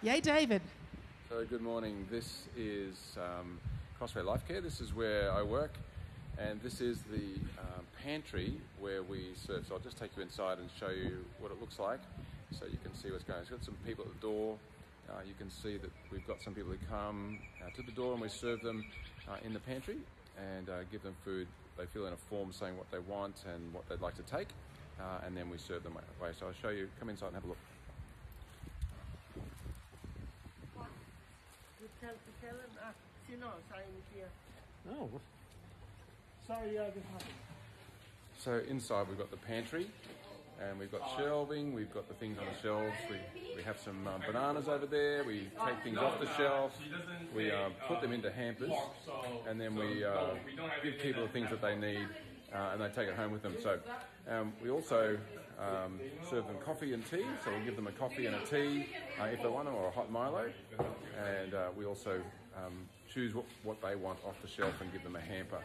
Yay, 0.02 0.22
David. 0.22 0.62
So 1.30 1.44
good 1.44 1.62
morning. 1.62 2.08
This 2.10 2.44
is 2.56 3.18
um, 3.18 3.60
Crossway 3.98 4.22
Life 4.22 4.48
Care. 4.48 4.62
This 4.62 4.80
is 4.80 4.94
where 4.94 5.30
I 5.30 5.44
work, 5.44 5.74
and 6.40 6.62
this 6.62 6.80
is 6.80 7.00
the 7.12 7.36
uh, 7.60 7.82
pantry 8.02 8.54
where 8.80 9.04
we 9.04 9.32
serve. 9.36 9.66
So 9.68 9.76
I'll 9.76 9.82
just 9.82 9.98
take 9.98 10.16
you 10.16 10.24
inside 10.24 10.58
and 10.58 10.70
show 10.80 10.88
you 10.88 11.26
what 11.42 11.52
it 11.52 11.60
looks 11.60 11.80
like, 11.80 12.00
so 12.58 12.66
you 12.66 12.78
can 12.82 12.96
see 12.96 13.12
what's 13.12 13.26
going. 13.26 13.40
on. 13.40 13.42
It's 13.42 13.52
got 13.52 13.62
some 13.62 13.76
people 13.86 14.06
at 14.06 14.14
the 14.14 14.26
door. 14.26 14.56
Uh, 15.10 15.16
you 15.28 15.34
can 15.38 15.52
see 15.52 15.76
that 15.76 15.92
we've 16.14 16.26
got 16.26 16.42
some 16.42 16.54
people 16.54 16.72
who 16.72 16.78
come 16.90 17.40
uh, 17.62 17.76
to 17.76 17.82
the 17.82 17.92
door 17.92 18.14
and 18.14 18.22
we 18.22 18.30
serve 18.30 18.62
them 18.62 18.86
uh, 19.30 19.36
in 19.44 19.54
the 19.54 19.60
pantry 19.60 19.98
and 20.56 20.70
uh, 20.70 20.84
give 20.94 21.04
them 21.04 21.16
food. 21.26 21.46
They 21.78 21.88
fill 21.88 22.08
in 22.08 22.14
a 22.14 22.18
form 22.30 22.54
saying 22.54 22.78
what 22.78 22.90
they 22.90 23.00
want 23.00 23.44
and 23.54 23.74
what 23.74 23.88
they'd 23.90 24.00
like 24.00 24.16
to 24.16 24.24
take, 24.24 24.48
uh, 24.98 25.26
and 25.26 25.36
then 25.36 25.50
we 25.50 25.58
serve 25.58 25.84
them 25.84 25.98
away. 26.22 26.32
So 26.40 26.46
I'll 26.46 26.54
show 26.62 26.70
you. 26.70 26.88
Come 27.02 27.10
inside 27.10 27.28
and 27.28 27.36
have 27.36 27.44
a 27.44 27.48
look. 27.48 27.58
Tell, 32.02 32.14
tell 32.42 32.58
him, 32.58 32.72
uh, 32.82 32.92
you 33.30 33.38
know, 33.38 33.52
sorry, 33.70 33.84
here. 34.14 34.30
Oh. 34.92 35.10
Sorry, 36.48 36.78
uh, 36.78 36.86
this 36.86 37.04
happened. 37.12 37.30
So 38.40 38.62
inside 38.70 39.08
we've 39.10 39.18
got 39.18 39.32
the 39.32 39.38
pantry, 39.38 39.88
and 40.62 40.80
we've 40.80 40.92
got 40.92 41.02
shelving. 41.18 41.74
We've 41.74 41.94
got 41.94 42.08
the 42.08 42.14
things 42.14 42.38
on 42.40 42.46
the 42.46 42.62
shelves. 42.62 42.96
We, 43.10 43.18
we 43.56 43.64
have 43.64 43.78
some 43.84 44.08
um, 44.08 44.22
bananas 44.26 44.68
over 44.68 44.86
there. 44.86 45.24
We 45.24 45.50
take 45.66 45.84
things 45.84 45.98
off 45.98 46.20
the 46.20 46.30
shelf. 46.38 46.72
We 47.36 47.52
uh, 47.52 47.70
put 47.88 48.02
them 48.02 48.14
into 48.14 48.32
hampers, 48.32 48.72
and 49.48 49.60
then 49.60 49.76
we 49.76 50.06
uh, 50.06 50.36
give 50.84 51.00
people 51.00 51.24
the 51.24 51.30
things 51.30 51.50
that 51.50 51.62
they 51.62 51.76
need, 51.76 52.08
uh, 52.54 52.70
and 52.74 52.82
they 52.82 52.90
take 52.90 53.08
it 53.08 53.16
home 53.16 53.32
with 53.32 53.42
them. 53.42 53.56
So 53.62 53.80
um, 54.30 54.54
we 54.62 54.70
also 54.70 55.18
um, 55.60 56.00
serve 56.30 56.48
them 56.48 56.58
coffee 56.64 56.94
and 56.94 57.06
tea, 57.10 57.26
so 57.44 57.52
we'll 57.52 57.66
give 57.66 57.76
them 57.76 57.88
a 57.88 57.92
coffee 57.92 58.26
and 58.26 58.36
a 58.36 58.46
tea 58.46 58.88
uh, 59.20 59.26
if 59.26 59.42
they 59.42 59.48
want 59.48 59.66
them, 59.66 59.76
or 59.76 59.88
a 59.88 59.92
hot 59.92 60.12
Milo. 60.12 60.50
And 61.42 61.54
uh, 61.54 61.70
we 61.76 61.86
also 61.86 62.22
um, 62.56 62.88
choose 63.12 63.34
what, 63.34 63.46
what, 63.64 63.82
they 63.82 63.96
want 63.96 64.20
off 64.26 64.36
the 64.42 64.48
shelf 64.48 64.74
and 64.82 64.92
give 64.92 65.04
them 65.04 65.16
a 65.16 65.22
hamper. 65.22 65.62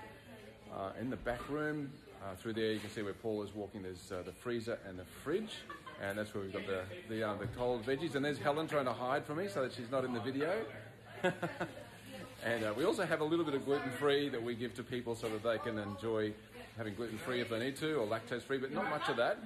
Uh, 0.75 0.91
in 1.01 1.11
the 1.11 1.17
back 1.17 1.49
room, 1.51 1.91
uh, 2.23 2.35
through 2.37 2.55
there, 2.55 2.73
you 2.73 2.79
can 2.79 2.91
see 2.91 3.03
where 3.03 3.13
Paul 3.13 3.43
is 3.43 3.55
walking. 3.55 3.83
There's 3.83 4.11
uh, 4.11 4.23
the 4.25 4.33
freezer 4.33 4.79
and 4.89 4.99
the 4.99 5.05
fridge, 5.05 5.53
and 6.01 6.17
that's 6.17 6.33
where 6.35 6.45
we've 6.45 6.53
got 6.53 6.67
the 6.67 6.83
the, 7.09 7.29
uh, 7.29 7.35
the 7.35 7.47
cold 7.49 7.85
veggies. 7.85 8.15
And 8.15 8.25
there's 8.25 8.39
Helen 8.39 8.69
trying 8.69 8.87
to 8.87 8.93
hide 8.93 9.27
from 9.27 9.39
me 9.39 9.49
so 9.49 9.63
that 9.63 9.73
she's 9.75 9.91
not 9.91 10.05
in 10.05 10.15
the 10.15 10.21
video. 10.21 10.65
and 12.45 12.77
we 12.77 12.85
also 12.85 13.05
have 13.05 13.21
a 13.21 13.25
little 13.25 13.45
bit 13.45 13.55
of 13.55 13.65
gluten 13.65 13.91
free 13.91 14.29
that 14.29 14.43
we 14.43 14.55
give 14.55 14.73
to 14.75 14.83
people 14.83 15.15
so 15.15 15.29
that 15.29 15.43
they 15.43 15.59
can 15.59 15.79
enjoy 15.79 16.33
having 16.77 16.95
gluten 16.95 17.19
free 17.19 17.41
if 17.41 17.51
they 17.51 17.59
need 17.59 17.77
to, 17.77 17.97
or 17.97 18.07
lactose 18.07 18.43
free, 18.43 18.59
but 18.59 18.73
not 18.73 18.89
much 18.89 19.09
of 19.09 19.17
that. 19.17 19.39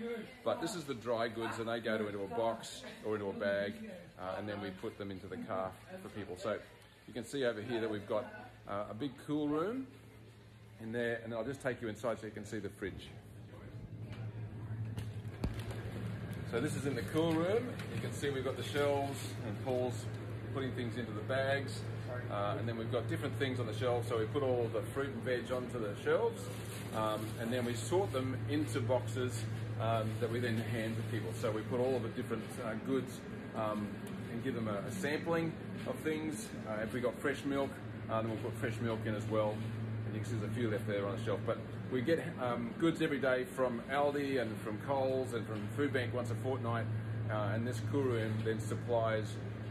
But 0.45 0.61
this 0.61 0.75
is 0.75 0.85
the 0.85 0.95
dry 0.95 1.29
goods, 1.29 1.59
and 1.59 1.69
they 1.69 1.81
go 1.81 1.99
to 1.99 2.07
into 2.07 2.23
a 2.23 2.29
box 2.29 2.83
or 3.05 3.15
into 3.15 3.29
a 3.29 3.33
bag, 3.33 3.75
uh, 4.19 4.37
and 4.39 4.49
then 4.49 4.61
we 4.61 4.71
put 4.71 4.97
them 4.99 5.11
into 5.11 5.27
the 5.27 5.37
car 5.39 5.71
for 6.03 6.09
people. 6.11 6.37
So 6.39 6.59
you 7.07 7.15
can 7.15 7.25
see 7.25 7.45
over 7.45 7.61
here 7.61 7.81
that 7.81 7.91
we've 7.91 8.07
got 8.07 8.25
uh, 8.69 8.85
a 8.91 8.95
big 8.95 9.13
cool 9.27 9.49
room 9.49 9.87
in 10.81 10.93
there, 10.93 11.21
and 11.25 11.35
I'll 11.35 11.45
just 11.45 11.63
take 11.63 11.81
you 11.83 11.89
inside 11.89 12.21
so 12.21 12.27
you 12.27 12.33
can 12.33 12.45
see 12.45 12.59
the 12.59 12.69
fridge. 12.69 13.09
So 16.51 16.61
this 16.61 16.77
is 16.77 16.87
in 16.87 16.95
the 16.95 17.03
cool 17.13 17.33
room. 17.33 17.67
You 17.95 18.01
can 18.01 18.13
see 18.13 18.31
we've 18.31 18.45
got 18.45 18.57
the 18.57 18.63
shelves, 18.63 19.19
and 19.47 19.65
Paul's 19.65 20.05
putting 20.55 20.71
things 20.73 20.97
into 20.97 21.13
the 21.13 21.23
bags. 21.23 21.81
Uh, 22.31 22.57
and 22.59 22.69
then 22.69 22.77
we've 22.77 22.93
got 22.93 23.09
different 23.09 23.39
things 23.39 23.61
on 23.61 23.67
the 23.67 23.75
shelves, 23.75 24.09
so 24.09 24.19
we 24.19 24.27
put 24.27 24.43
all 24.43 24.69
the 24.73 24.83
fruit 24.95 25.09
and 25.09 25.23
veg 25.23 25.51
onto 25.53 25.79
the 25.79 25.95
shelves. 26.03 26.43
um, 26.97 27.27
and 27.41 27.53
then 27.53 27.65
we 27.65 27.75
sort 27.75 28.13
them 28.13 28.37
into 28.49 28.81
boxes 28.81 29.43
um, 29.81 30.11
that 30.21 30.31
we 30.31 30.41
then 30.41 30.57
hand 30.57 30.97
to 30.97 31.03
people. 31.15 31.31
So 31.41 31.51
we 31.51 31.63
put 31.63 31.81
all 31.81 31.97
of 31.97 32.03
the 32.03 32.09
different 32.11 32.45
uh, 32.65 32.75
goods 32.87 33.13
um, 33.55 33.87
and 34.33 34.43
give 34.43 34.55
them 34.55 34.69
a, 34.69 34.79
a 34.89 34.93
sampling 34.93 35.53
of 35.87 35.95
things. 35.97 36.49
Uh, 36.69 36.83
if 36.83 36.93
we 36.93 37.01
got 37.01 37.19
fresh 37.19 37.45
milk, 37.45 37.71
uh, 38.11 38.21
then 38.21 38.31
we'll 38.31 38.41
put 38.41 38.55
fresh 38.55 38.79
milk 38.81 39.01
in 39.05 39.15
as 39.15 39.25
well. 39.27 39.55
And 40.07 40.15
you 40.15 40.21
can 40.21 40.31
see 40.31 40.37
there's 40.37 40.51
a 40.51 40.55
few 40.55 40.71
left 40.71 40.87
there 40.87 41.07
on 41.07 41.17
the 41.17 41.25
shelf. 41.25 41.41
But 41.45 41.59
we 41.93 42.01
get 42.01 42.25
um, 42.43 42.73
goods 42.79 43.03
every 43.03 43.19
day 43.19 43.45
from 43.45 43.83
Aldi 43.91 44.41
and 44.41 44.59
from 44.61 44.79
Coles 44.87 45.35
and 45.35 45.47
from 45.47 45.67
Foodbank 45.77 46.13
once 46.13 46.31
a 46.31 46.35
fortnight. 46.37 46.87
Uh, 47.31 47.51
and 47.55 47.67
this 47.67 47.81
Kuruim 47.93 48.33
then 48.45 48.61
supplies 48.61 49.27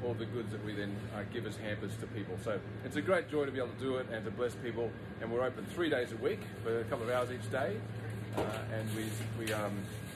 all 0.05 0.13
the 0.13 0.25
goods 0.25 0.51
that 0.51 0.63
we 0.63 0.73
then 0.73 0.95
uh, 1.15 1.21
give 1.33 1.45
as 1.45 1.57
hampers 1.57 1.91
to 1.99 2.07
people. 2.07 2.37
So 2.43 2.59
it's 2.83 2.95
a 2.95 3.01
great 3.01 3.29
joy 3.29 3.45
to 3.45 3.51
be 3.51 3.57
able 3.57 3.69
to 3.69 3.79
do 3.79 3.95
it 3.97 4.07
and 4.11 4.23
to 4.25 4.31
bless 4.31 4.53
people. 4.55 4.91
And 5.21 5.31
we're 5.31 5.43
open 5.43 5.65
three 5.73 5.89
days 5.89 6.11
a 6.11 6.17
week 6.17 6.39
for 6.63 6.79
a 6.79 6.83
couple 6.85 7.03
of 7.03 7.09
hours 7.09 7.29
each 7.31 7.49
day. 7.51 7.77
Uh, 8.37 8.41
and 8.73 8.89
we, 8.95 9.05
we 9.43 9.51
um, 9.53 9.73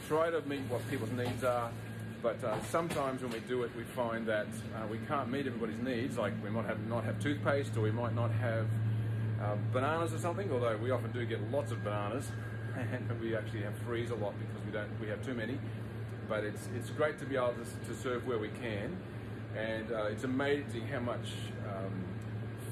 try 0.07 0.29
to 0.29 0.41
meet 0.41 0.61
what 0.69 0.87
people's 0.89 1.11
needs 1.11 1.43
are. 1.43 1.71
But 2.21 2.43
uh, 2.43 2.61
sometimes 2.69 3.21
when 3.21 3.31
we 3.31 3.39
do 3.41 3.63
it, 3.63 3.71
we 3.77 3.83
find 3.83 4.27
that 4.27 4.47
uh, 4.75 4.85
we 4.91 4.97
can't 5.07 5.31
meet 5.31 5.47
everybody's 5.47 5.81
needs. 5.81 6.17
Like 6.17 6.33
we 6.43 6.49
might 6.49 6.65
have 6.65 6.85
not 6.87 7.05
have 7.05 7.19
toothpaste, 7.21 7.77
or 7.77 7.81
we 7.81 7.91
might 7.91 8.13
not 8.13 8.31
have 8.31 8.67
uh, 9.41 9.55
bananas 9.71 10.13
or 10.13 10.19
something. 10.19 10.51
Although 10.51 10.75
we 10.77 10.91
often 10.91 11.13
do 11.13 11.25
get 11.25 11.39
lots 11.49 11.71
of 11.71 11.81
bananas, 11.81 12.29
and 12.77 13.21
we 13.21 13.37
actually 13.37 13.61
have 13.61 13.73
freeze 13.87 14.09
a 14.09 14.15
lot 14.15 14.33
because 14.37 14.65
we 14.65 14.71
don't 14.73 14.89
we 14.99 15.07
have 15.07 15.25
too 15.25 15.33
many. 15.33 15.57
But 16.27 16.43
it's 16.43 16.67
it's 16.75 16.89
great 16.89 17.19
to 17.19 17.25
be 17.25 17.37
able 17.37 17.53
to, 17.53 17.93
to 17.93 18.01
serve 18.01 18.27
where 18.27 18.37
we 18.37 18.49
can, 18.49 18.97
and 19.55 19.91
uh, 19.91 20.05
it's 20.05 20.23
amazing 20.23 20.87
how 20.87 20.99
much. 20.99 21.29
Um, 21.67 22.05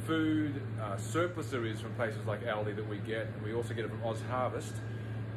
food 0.07 0.61
uh, 0.81 0.95
surplus 0.95 1.49
there 1.49 1.65
is 1.65 1.81
from 1.81 1.93
places 1.95 2.25
like 2.25 2.41
Aldi 2.45 2.73
that 2.77 2.89
we 2.89 2.97
get, 2.99 3.27
and 3.27 3.43
we 3.43 3.53
also 3.53 3.73
get 3.73 3.83
it 3.83 3.89
from 3.89 3.99
OzHarvest, 3.99 4.71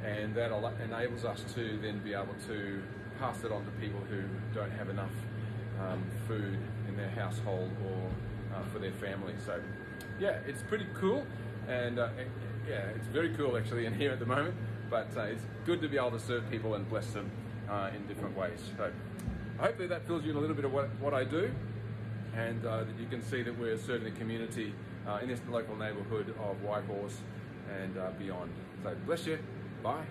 and 0.06 0.32
that 0.36 0.52
enables 0.84 1.24
us 1.24 1.44
to 1.54 1.76
then 1.82 1.98
be 1.98 2.14
able 2.14 2.36
to 2.46 2.80
pass 3.18 3.42
it 3.42 3.50
on 3.50 3.64
to 3.64 3.70
people 3.72 4.00
who 4.08 4.22
don't 4.54 4.70
have 4.70 4.88
enough 4.88 5.10
um, 5.80 6.02
food 6.28 6.56
in 6.88 6.96
their 6.96 7.10
household 7.10 7.70
or 7.84 8.56
uh, 8.56 8.62
for 8.72 8.78
their 8.78 8.92
family. 8.92 9.34
So, 9.44 9.60
yeah, 10.20 10.38
it's 10.46 10.62
pretty 10.62 10.86
cool, 10.94 11.26
and 11.68 11.98
uh, 11.98 12.08
yeah, 12.68 12.90
it's 12.94 13.08
very 13.08 13.34
cool 13.34 13.56
actually 13.56 13.86
in 13.86 13.94
here 13.94 14.12
at 14.12 14.20
the 14.20 14.26
moment. 14.26 14.54
But 14.88 15.08
uh, 15.16 15.22
it's 15.22 15.42
good 15.66 15.80
to 15.82 15.88
be 15.88 15.96
able 15.96 16.12
to 16.12 16.20
serve 16.20 16.48
people 16.48 16.74
and 16.74 16.88
bless 16.88 17.06
them 17.08 17.28
uh, 17.68 17.90
in 17.94 18.06
different 18.06 18.36
ways. 18.36 18.60
So, 18.76 18.92
hopefully 19.60 19.86
that 19.88 20.06
fills 20.06 20.24
you 20.24 20.30
in 20.30 20.36
a 20.36 20.40
little 20.40 20.56
bit 20.56 20.64
of 20.64 20.72
what, 20.72 20.88
what 21.00 21.14
I 21.14 21.24
do, 21.24 21.50
and 22.34 22.64
uh, 22.64 22.84
that 22.84 22.98
you 22.98 23.06
can 23.06 23.22
see 23.22 23.42
that 23.42 23.58
we're 23.58 23.78
serving 23.78 24.12
the 24.12 24.18
community 24.18 24.72
uh, 25.06 25.18
in 25.22 25.28
this 25.28 25.40
local 25.48 25.76
neighbourhood 25.76 26.34
of 26.40 26.62
Whitehorse 26.62 27.18
and 27.80 27.96
uh, 27.98 28.10
beyond. 28.18 28.50
So, 28.82 28.94
bless 29.06 29.26
you. 29.26 29.38
Bye. 29.82 30.04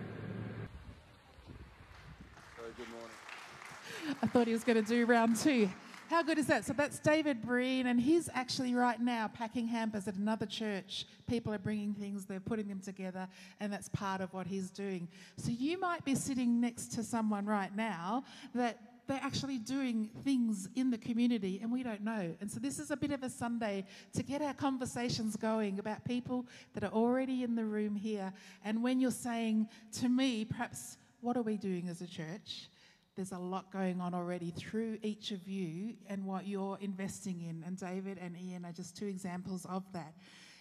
So, 2.58 2.64
good 2.78 2.90
morning. 2.90 4.18
I 4.22 4.28
thought 4.28 4.48
he 4.48 4.54
was 4.54 4.64
going 4.64 4.84
to 4.84 4.88
do 4.88 5.06
round 5.06 5.36
two. 5.36 5.70
How 6.10 6.24
good 6.24 6.40
is 6.40 6.48
that? 6.48 6.66
So 6.66 6.74
that's 6.74 6.98
David 6.98 7.40
Breen, 7.40 7.86
and 7.86 8.02
he's 8.02 8.30
actually 8.34 8.74
right 8.74 9.00
now 9.00 9.28
packing 9.28 9.68
hampers 9.68 10.08
at 10.08 10.16
another 10.16 10.48
church. 10.48 11.06
People 11.28 11.54
are 11.54 11.60
bringing 11.60 11.94
things, 11.94 12.26
they're 12.26 12.40
putting 12.40 12.68
them 12.68 12.80
together, 12.80 13.28
and 13.60 13.72
that's 13.72 13.90
part 13.90 14.20
of 14.20 14.34
what 14.34 14.48
he's 14.48 14.72
doing. 14.72 15.08
So 15.38 15.52
you 15.52 15.80
might 15.80 16.04
be 16.04 16.16
sitting 16.16 16.60
next 16.60 16.94
to 16.94 17.04
someone 17.04 17.46
right 17.46 17.76
now 17.76 18.24
that 18.56 18.89
they're 19.10 19.20
actually 19.24 19.58
doing 19.58 20.08
things 20.24 20.70
in 20.76 20.92
the 20.92 20.98
community 20.98 21.60
and 21.64 21.72
we 21.72 21.82
don't 21.82 22.02
know. 22.02 22.32
And 22.40 22.50
so 22.50 22.60
this 22.60 22.78
is 22.78 22.92
a 22.92 22.96
bit 22.96 23.12
of 23.12 23.24
a 23.24 23.30
Sunday 23.30 23.86
to 24.14 24.22
get 24.22 24.40
our 24.44 24.54
conversations 24.54 25.36
going 25.36 25.80
about 25.80 26.06
people 26.06 26.46
that 26.76 26.84
are 26.84 26.92
already 26.92 27.44
in 27.44 27.56
the 27.56 27.66
room 27.66 27.96
here. 27.96 28.32
And 28.64 28.84
when 28.84 29.00
you're 29.02 29.10
saying 29.10 29.68
to 29.94 30.10
me, 30.10 30.46
perhaps, 30.46 30.98
what 31.22 31.36
are 31.38 31.42
we 31.42 31.58
doing 31.58 31.90
as 31.90 32.02
a 32.02 32.08
church? 32.08 32.70
There's 33.16 33.32
a 33.32 33.40
lot 33.40 33.72
going 33.74 34.00
on 34.00 34.14
already 34.14 34.52
through 34.52 35.00
each 35.02 35.32
of 35.32 35.48
you 35.48 35.96
and 36.08 36.24
what 36.24 36.46
you're 36.46 36.78
investing 36.80 37.42
in. 37.42 37.64
And 37.66 37.78
David 37.78 38.20
and 38.22 38.38
Ian 38.38 38.64
are 38.64 38.72
just 38.72 38.96
two 38.96 39.08
examples 39.08 39.66
of 39.66 39.84
that. 39.94 40.14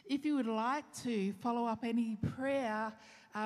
If 0.07 0.25
you 0.25 0.37
would 0.37 0.47
like 0.47 0.87
to 1.03 1.35
follow 1.35 1.67
up 1.67 1.85
any 1.85 2.17
prayer, 2.35 2.95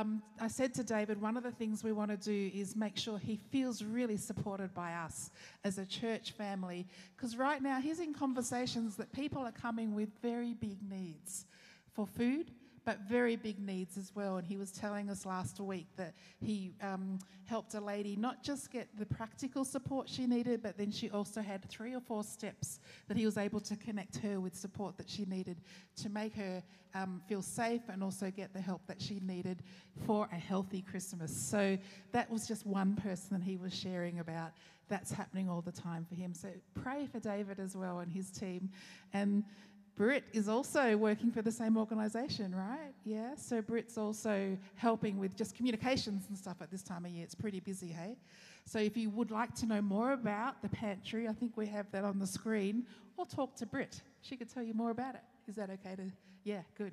um, 0.00 0.22
I 0.40 0.48
said 0.48 0.72
to 0.74 0.84
David, 0.84 1.20
one 1.20 1.36
of 1.36 1.42
the 1.42 1.50
things 1.50 1.84
we 1.84 1.92
want 1.92 2.10
to 2.10 2.16
do 2.16 2.50
is 2.56 2.76
make 2.76 2.96
sure 2.96 3.18
he 3.18 3.36
feels 3.36 3.82
really 3.82 4.16
supported 4.16 4.72
by 4.74 4.94
us 4.94 5.30
as 5.64 5.78
a 5.78 5.84
church 5.84 6.32
family. 6.32 6.86
Because 7.16 7.36
right 7.36 7.62
now 7.62 7.80
he's 7.80 8.00
in 8.00 8.14
conversations 8.14 8.96
that 8.96 9.12
people 9.12 9.42
are 9.42 9.52
coming 9.52 9.94
with 9.94 10.08
very 10.22 10.54
big 10.54 10.78
needs 10.90 11.46
for 11.92 12.06
food, 12.06 12.50
but 12.84 13.00
very 13.08 13.36
big 13.36 13.60
needs 13.60 13.96
as 13.96 14.12
well. 14.14 14.36
And 14.36 14.46
he 14.46 14.56
was 14.56 14.72
telling 14.72 15.08
us 15.08 15.24
last 15.24 15.60
week 15.60 15.86
that 15.96 16.14
he 16.40 16.72
um, 16.82 17.18
helped 17.44 17.74
a 17.74 17.80
lady 17.80 18.16
not 18.16 18.42
just 18.42 18.70
get 18.72 18.88
the 18.98 19.06
practical 19.06 19.64
support 19.64 20.08
she 20.08 20.26
needed, 20.26 20.62
but 20.62 20.76
then 20.76 20.90
she 20.90 21.10
also 21.10 21.40
had 21.40 21.64
three 21.68 21.94
or 21.94 22.00
four 22.00 22.24
steps 22.24 22.80
that 23.08 23.16
he 23.16 23.24
was 23.24 23.38
able 23.38 23.60
to 23.60 23.76
connect 23.76 24.16
her 24.18 24.40
with 24.40 24.54
support 24.54 24.96
that 24.96 25.08
she 25.08 25.24
needed 25.24 25.60
to 25.96 26.08
make 26.08 26.34
her 26.34 26.62
um, 26.94 27.22
feel 27.28 27.42
safe 27.42 27.82
and 27.88 28.02
also 28.02 28.30
get 28.30 28.52
the 28.52 28.60
help 28.60 28.86
that 28.86 29.00
she 29.00 29.20
needed 29.20 29.62
for 30.06 30.28
a 30.32 30.36
healthy 30.36 30.82
Christmas. 30.82 31.34
So 31.34 31.78
that 32.12 32.30
was 32.30 32.46
just 32.46 32.66
one 32.66 32.94
person 32.94 33.38
that 33.38 33.44
he 33.44 33.56
was 33.56 33.74
sharing 33.74 34.18
about. 34.18 34.52
That's 34.88 35.12
happening 35.12 35.48
all 35.48 35.62
the 35.62 35.72
time 35.72 36.04
for 36.06 36.14
him. 36.14 36.34
So 36.34 36.48
pray 36.74 37.06
for 37.06 37.18
David 37.18 37.58
as 37.58 37.76
well 37.76 38.00
and 38.00 38.12
his 38.12 38.30
team. 38.30 38.70
And 39.12 39.44
Brit 39.94 40.24
is 40.32 40.48
also 40.48 40.96
working 40.96 41.30
for 41.30 41.42
the 41.42 41.52
same 41.52 41.76
organisation, 41.76 42.54
right? 42.54 42.92
Yeah. 43.04 43.34
So 43.36 43.60
Brit's 43.60 43.98
also 43.98 44.56
helping 44.76 45.18
with 45.18 45.36
just 45.36 45.54
communications 45.54 46.24
and 46.28 46.36
stuff 46.36 46.56
at 46.60 46.70
this 46.70 46.82
time 46.82 47.04
of 47.04 47.10
year. 47.10 47.24
It's 47.24 47.34
pretty 47.34 47.60
busy, 47.60 47.88
hey? 47.88 48.16
So 48.64 48.78
if 48.78 48.96
you 48.96 49.10
would 49.10 49.30
like 49.30 49.54
to 49.56 49.66
know 49.66 49.82
more 49.82 50.12
about 50.12 50.62
the 50.62 50.68
pantry, 50.68 51.28
I 51.28 51.32
think 51.32 51.56
we 51.56 51.66
have 51.66 51.90
that 51.92 52.04
on 52.04 52.18
the 52.18 52.26
screen, 52.26 52.86
or 53.16 53.26
talk 53.26 53.54
to 53.56 53.66
Brit. 53.66 54.00
She 54.22 54.36
could 54.36 54.52
tell 54.52 54.62
you 54.62 54.72
more 54.72 54.90
about 54.90 55.14
it. 55.14 55.22
Is 55.46 55.56
that 55.56 55.68
okay 55.70 55.96
to? 55.96 56.10
Yeah, 56.44 56.62
good. 56.78 56.92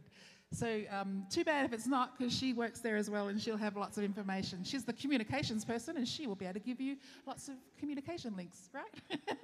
So 0.52 0.82
um, 0.90 1.26
too 1.30 1.44
bad 1.44 1.66
if 1.66 1.74
it's 1.74 1.86
not, 1.86 2.18
because 2.18 2.36
she 2.36 2.54
works 2.54 2.80
there 2.80 2.98
as 2.98 3.10
well, 3.10 3.28
and 3.28 3.40
she'll 3.40 3.58
have 3.58 3.78
lots 3.78 3.98
of 3.98 4.04
information. 4.04 4.64
She's 4.64 4.84
the 4.84 4.94
communications 4.94 5.64
person, 5.64 5.98
and 5.98 6.08
she 6.08 6.26
will 6.26 6.36
be 6.36 6.46
able 6.46 6.56
to 6.56 6.60
give 6.60 6.82
you 6.82 6.98
lots 7.28 7.50
of 7.50 7.56
communication 7.78 8.36
links, 8.36 8.70
right? 8.74 9.20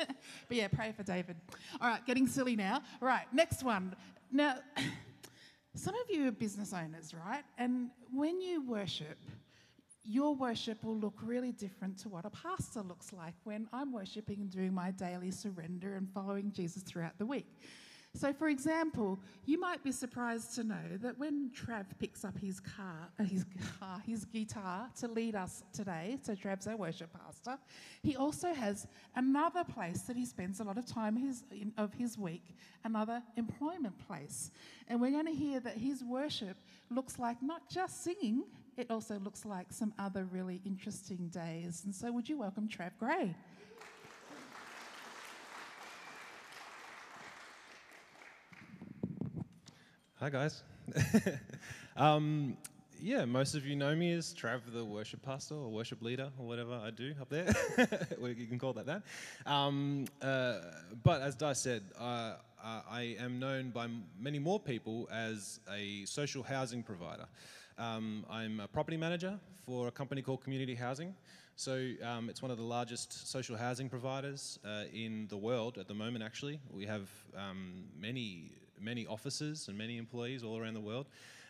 but 0.47 0.57
yeah, 0.57 0.67
pray 0.67 0.93
for 0.93 1.03
David. 1.03 1.35
All 1.79 1.89
right, 1.89 2.03
getting 2.07 2.27
silly 2.27 2.55
now. 2.55 2.81
All 3.01 3.07
right, 3.07 3.25
next 3.31 3.63
one. 3.63 3.95
Now, 4.31 4.55
some 5.75 5.93
of 5.93 6.09
you 6.09 6.27
are 6.27 6.31
business 6.31 6.73
owners, 6.73 7.13
right? 7.13 7.43
And 7.59 7.91
when 8.11 8.41
you 8.41 8.65
worship, 8.65 9.19
your 10.03 10.35
worship 10.35 10.83
will 10.83 10.97
look 10.97 11.19
really 11.23 11.51
different 11.51 11.99
to 11.99 12.09
what 12.09 12.25
a 12.25 12.31
pastor 12.31 12.81
looks 12.81 13.13
like 13.13 13.33
when 13.43 13.67
I'm 13.71 13.91
worshiping 13.91 14.39
and 14.39 14.49
doing 14.49 14.73
my 14.73 14.91
daily 14.91 15.31
surrender 15.31 15.95
and 15.95 16.07
following 16.13 16.51
Jesus 16.51 16.81
throughout 16.81 17.17
the 17.19 17.25
week. 17.25 17.47
So, 18.15 18.32
for 18.32 18.47
example, 18.47 19.19
you 19.45 19.60
might 19.60 19.84
be 19.84 19.91
surprised 19.91 20.56
to 20.56 20.63
know 20.63 20.97
that 21.01 21.19
when 21.19 21.51
Trav 21.51 21.86
picks 21.99 22.23
up 22.23 22.38
his 22.38 22.62
car, 22.62 23.10
uh, 23.19 23.23
his 23.23 23.45
car, 23.78 24.01
his 24.08 24.23
guitar 24.23 24.89
to 25.01 25.10
lead 25.10 25.36
us 25.36 25.63
today, 25.73 26.17
so 26.21 26.34
Trav's 26.34 26.65
our 26.65 26.78
worship 26.78 27.10
pastor, 27.12 27.58
he 28.04 28.15
also 28.15 28.54
has 28.54 28.88
another 29.17 29.65
place 29.65 30.04
that 30.04 30.15
he 30.15 30.25
spends 30.25 30.62
a 30.62 30.63
lot 30.63 30.78
of 30.78 30.86
time 30.86 31.17
his, 31.17 31.43
in, 31.51 31.73
of 31.78 31.93
his 31.93 32.17
week, 32.17 32.56
another 32.86 33.21
employment 33.36 33.95
place. 34.08 34.49
And 34.88 35.01
we're 35.01 35.12
going 35.12 35.28
to 35.28 35.34
hear 35.34 35.60
that 35.60 35.78
his 35.78 36.01
worship 36.01 36.56
looks 36.89 37.19
like 37.19 37.43
not 37.43 37.69
just 37.69 38.01
singing, 38.01 38.45
it 38.78 38.89
also 38.89 39.19
looks 39.19 39.43
like 39.43 39.67
some 39.71 39.93
other 39.99 40.23
really 40.32 40.62
interesting 40.65 41.28
days. 41.34 41.82
And 41.84 41.93
so, 41.93 42.13
would 42.13 42.30
you 42.30 42.38
welcome 42.38 42.69
Trav 42.69 42.91
Gray? 42.97 43.36
Hi, 50.25 50.31
guys. 50.31 50.63
um, 51.97 52.57
yeah, 52.99 53.25
most 53.25 53.53
of 53.53 53.63
you 53.63 53.75
know 53.75 53.95
me 53.95 54.11
as 54.13 54.33
Trav, 54.33 54.61
the 54.73 54.83
worship 54.83 55.21
pastor 55.21 55.53
or 55.53 55.69
worship 55.69 56.01
leader 56.01 56.31
or 56.39 56.47
whatever 56.47 56.73
I 56.83 56.89
do 56.89 57.13
up 57.21 57.29
there. 57.29 57.53
You 58.19 58.47
can 58.47 58.57
call 58.57 58.73
that 58.73 58.88
that. 58.88 59.03
Um, 59.45 60.05
uh, 60.23 60.61
but 61.03 61.21
as 61.21 61.35
Di 61.35 61.53
said, 61.53 61.83
uh, 61.99 62.38
uh, 62.63 62.81
I 62.89 63.15
am 63.19 63.38
known 63.39 63.69
by 63.69 63.88
many 64.19 64.39
more 64.39 64.59
people 64.59 65.07
as 65.11 65.59
a 65.71 66.05
social 66.05 66.41
housing 66.41 66.81
provider. 66.81 67.27
Um, 67.77 68.25
I'm 68.27 68.61
a 68.61 68.67
property 68.67 68.97
manager 68.97 69.39
for 69.63 69.89
a 69.89 69.91
company 69.91 70.23
called 70.23 70.41
Community 70.41 70.73
Housing. 70.73 71.13
So 71.55 71.91
um, 72.03 72.31
it's 72.31 72.41
one 72.41 72.49
of 72.49 72.57
the 72.57 72.63
largest 72.63 73.31
social 73.31 73.55
housing 73.55 73.89
providers 73.89 74.57
uh, 74.65 74.85
in 74.91 75.27
the 75.29 75.38
world 75.38 75.77
at 75.77 75.88
the 75.88 75.93
moment. 75.93 76.23
Actually, 76.23 76.59
we 76.73 76.88
have 76.88 77.07
um, 77.38 77.83
many 77.95 78.53
many 78.79 79.05
offices 79.07 79.67
and 79.67 79.77
many 79.77 79.97
employees 79.97 80.43
all 80.43 80.59
around 80.59 80.73
the 80.73 80.81
world. 80.81 81.07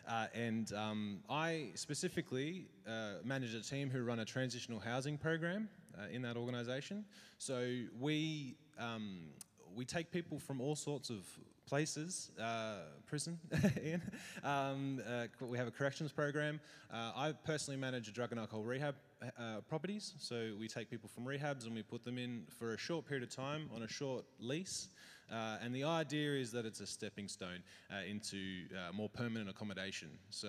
Uh, 0.08 0.26
and 0.34 0.72
um, 0.72 1.18
I 1.28 1.70
specifically 1.74 2.68
uh, 2.86 3.14
manage 3.24 3.54
a 3.54 3.60
team 3.60 3.90
who 3.90 4.02
run 4.02 4.20
a 4.20 4.24
transitional 4.24 4.78
housing 4.78 5.18
program 5.18 5.68
uh, 5.98 6.06
in 6.12 6.22
that 6.22 6.36
organisation. 6.36 7.04
So 7.38 7.68
we 7.98 8.56
um, 8.78 9.30
we 9.74 9.84
take 9.84 10.10
people 10.10 10.38
from 10.38 10.60
all 10.60 10.76
sorts 10.76 11.10
of 11.10 11.18
places, 11.66 12.30
uh, 12.40 12.76
prison. 13.06 13.38
Um, 14.44 15.02
uh, 15.08 15.26
we 15.44 15.58
have 15.58 15.66
a 15.66 15.72
corrections 15.72 16.12
program. 16.12 16.60
Uh, 16.92 17.10
I 17.16 17.32
personally 17.32 17.78
manage 17.80 18.06
a 18.06 18.12
drug 18.12 18.30
and 18.30 18.38
alcohol 18.38 18.62
rehab 18.62 18.94
uh, 19.36 19.60
properties. 19.68 20.14
So 20.18 20.52
we 20.58 20.68
take 20.68 20.88
people 20.88 21.10
from 21.12 21.24
rehabs 21.24 21.66
and 21.66 21.74
we 21.74 21.82
put 21.82 22.04
them 22.04 22.16
in 22.16 22.44
for 22.58 22.74
a 22.74 22.78
short 22.78 23.06
period 23.06 23.24
of 23.24 23.34
time 23.34 23.68
on 23.74 23.82
a 23.82 23.88
short 23.88 24.24
lease. 24.38 24.88
Uh, 25.30 25.56
and 25.62 25.74
the 25.74 25.84
idea 25.84 26.34
is 26.34 26.52
that 26.52 26.64
it's 26.64 26.80
a 26.80 26.86
stepping 26.86 27.28
stone 27.28 27.62
uh, 27.90 27.96
into 28.08 28.64
uh, 28.72 28.92
more 28.92 29.08
permanent 29.08 29.50
accommodation. 29.50 30.08
So 30.30 30.48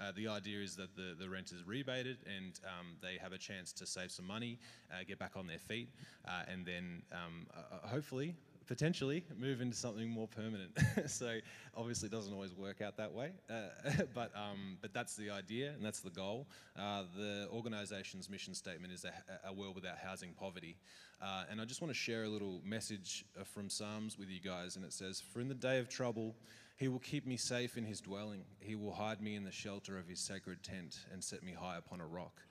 uh, 0.00 0.12
the 0.14 0.28
idea 0.28 0.60
is 0.60 0.76
that 0.76 0.94
the, 0.96 1.14
the 1.18 1.28
rent 1.28 1.52
is 1.52 1.66
rebated 1.66 2.18
and 2.26 2.58
um, 2.64 2.96
they 3.00 3.16
have 3.22 3.32
a 3.32 3.38
chance 3.38 3.72
to 3.74 3.86
save 3.86 4.10
some 4.10 4.26
money, 4.26 4.58
uh, 4.92 5.04
get 5.06 5.18
back 5.18 5.32
on 5.36 5.46
their 5.46 5.58
feet, 5.58 5.88
uh, 6.26 6.42
and 6.50 6.66
then 6.66 7.02
um, 7.12 7.46
hopefully 7.84 8.34
potentially 8.68 9.24
move 9.36 9.60
into 9.62 9.76
something 9.76 10.08
more 10.08 10.28
permanent. 10.28 10.70
so 11.06 11.38
obviously 11.74 12.06
it 12.06 12.12
doesn't 12.12 12.32
always 12.32 12.54
work 12.54 12.82
out 12.82 12.98
that 12.98 13.12
way, 13.12 13.32
uh, 13.50 14.02
but, 14.14 14.30
um, 14.36 14.76
but 14.80 14.92
that's 14.92 15.16
the 15.16 15.30
idea 15.30 15.70
and 15.70 15.84
that's 15.84 16.00
the 16.00 16.10
goal. 16.10 16.46
Uh, 16.78 17.02
the 17.16 17.48
organisation's 17.50 18.28
mission 18.28 18.54
statement 18.54 18.92
is 18.92 19.04
a, 19.04 19.48
a, 19.48 19.52
world 19.52 19.74
without 19.74 19.96
housing 19.98 20.32
poverty. 20.34 20.76
Uh, 21.20 21.44
and 21.50 21.60
I 21.60 21.64
just 21.64 21.80
want 21.80 21.92
to 21.92 21.98
share 21.98 22.24
a 22.24 22.28
little 22.28 22.60
message 22.64 23.24
uh, 23.40 23.42
from 23.42 23.70
Psalms 23.70 24.18
with 24.18 24.28
you 24.28 24.40
guys 24.40 24.76
and 24.76 24.84
it 24.84 24.92
says, 24.92 25.20
For 25.20 25.40
in 25.40 25.48
the 25.48 25.54
day 25.54 25.78
of 25.78 25.88
trouble, 25.88 26.36
he 26.76 26.88
will 26.88 27.00
keep 27.00 27.26
me 27.26 27.36
safe 27.38 27.78
in 27.78 27.84
his 27.84 28.00
dwelling. 28.00 28.44
He 28.60 28.76
will 28.76 28.92
hide 28.92 29.20
me 29.22 29.34
in 29.34 29.44
the 29.44 29.50
shelter 29.50 29.98
of 29.98 30.06
his 30.06 30.20
sacred 30.20 30.62
tent 30.62 31.06
and 31.10 31.24
set 31.24 31.42
me 31.42 31.52
high 31.58 31.78
upon 31.78 32.00
a 32.00 32.06
rock. 32.06 32.42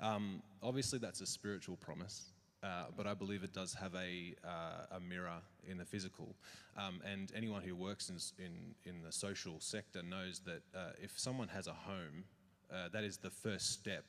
Um, 0.00 0.42
obviously, 0.62 0.98
that's 0.98 1.20
a 1.20 1.26
spiritual 1.26 1.76
promise. 1.76 2.32
Uh, 2.62 2.84
but 2.94 3.06
I 3.06 3.14
believe 3.14 3.42
it 3.42 3.54
does 3.54 3.72
have 3.74 3.94
a, 3.94 4.34
uh, 4.44 4.96
a 4.96 5.00
mirror 5.00 5.38
in 5.66 5.78
the 5.78 5.84
physical. 5.84 6.34
Um, 6.76 7.00
and 7.10 7.32
anyone 7.34 7.62
who 7.62 7.74
works 7.74 8.10
in, 8.10 8.44
in, 8.44 8.74
in, 8.84 9.02
the 9.02 9.10
social 9.10 9.60
sector 9.60 10.02
knows 10.02 10.40
that 10.40 10.62
uh, 10.76 10.90
if 11.02 11.18
someone 11.18 11.48
has 11.48 11.68
a 11.68 11.72
home, 11.72 12.24
uh, 12.70 12.88
that 12.92 13.02
is 13.02 13.16
the 13.16 13.30
first 13.30 13.72
step 13.72 14.04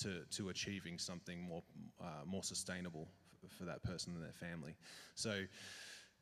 to, 0.00 0.22
to 0.32 0.48
achieving 0.48 0.98
something 0.98 1.40
more, 1.40 1.62
uh, 2.00 2.24
more 2.26 2.42
sustainable 2.42 3.06
for 3.56 3.64
that 3.64 3.82
person 3.84 4.14
and 4.14 4.22
their 4.22 4.32
family. 4.32 4.74
So 5.14 5.44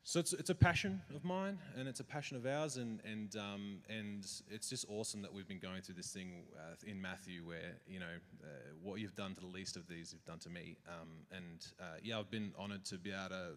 so 0.02 0.18
it's, 0.18 0.32
it's 0.32 0.50
a 0.50 0.54
passion 0.54 1.02
of 1.14 1.24
mine 1.24 1.58
and 1.76 1.86
it's 1.86 2.00
a 2.00 2.04
passion 2.04 2.36
of 2.36 2.46
ours 2.46 2.76
and, 2.76 3.00
and, 3.04 3.36
um, 3.36 3.78
and 3.88 4.26
it's 4.50 4.70
just 4.70 4.86
awesome 4.88 5.22
that 5.22 5.32
we've 5.32 5.46
been 5.46 5.58
going 5.58 5.82
through 5.82 5.94
this 5.94 6.10
thing 6.10 6.44
uh, 6.56 6.74
in 6.86 7.00
Matthew 7.00 7.42
where, 7.44 7.76
you 7.86 8.00
know, 8.00 8.06
uh, 8.42 8.46
what 8.82 8.98
you've 9.00 9.14
done 9.14 9.34
to 9.34 9.40
the 9.40 9.46
least 9.46 9.76
of 9.76 9.86
these 9.88 10.12
you've 10.12 10.24
done 10.24 10.38
to 10.38 10.48
me. 10.48 10.76
Um, 10.88 11.08
and 11.30 11.66
uh, 11.78 11.98
yeah, 12.02 12.18
I've 12.18 12.30
been 12.30 12.52
honoured 12.58 12.84
to 12.86 12.96
be 12.96 13.10
able 13.10 13.28
to 13.28 13.34
uh, 13.34 13.50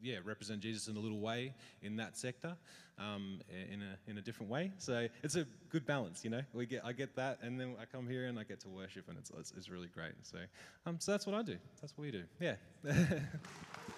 yeah, 0.00 0.18
represent 0.24 0.60
Jesus 0.60 0.86
in 0.88 0.96
a 0.96 1.00
little 1.00 1.20
way 1.20 1.52
in 1.82 1.96
that 1.96 2.16
sector, 2.16 2.56
um, 2.98 3.40
in 3.50 3.82
a 3.82 4.10
in 4.10 4.18
a 4.18 4.22
different 4.22 4.50
way. 4.50 4.72
So 4.78 5.08
it's 5.22 5.34
a 5.34 5.44
good 5.70 5.84
balance, 5.84 6.22
you 6.22 6.30
know. 6.30 6.42
We 6.52 6.66
get 6.66 6.82
I 6.84 6.92
get 6.92 7.16
that, 7.16 7.38
and 7.42 7.58
then 7.60 7.74
I 7.80 7.84
come 7.84 8.08
here 8.08 8.26
and 8.26 8.38
I 8.38 8.44
get 8.44 8.60
to 8.60 8.68
worship, 8.68 9.08
and 9.08 9.18
it's 9.18 9.30
it's, 9.38 9.52
it's 9.56 9.68
really 9.68 9.88
great. 9.88 10.14
So 10.22 10.38
um, 10.86 10.96
so 11.00 11.12
that's 11.12 11.26
what 11.26 11.34
I 11.34 11.42
do. 11.42 11.56
That's 11.80 11.92
what 11.96 12.04
we 12.04 12.10
do. 12.10 12.22
Yeah. 12.40 12.54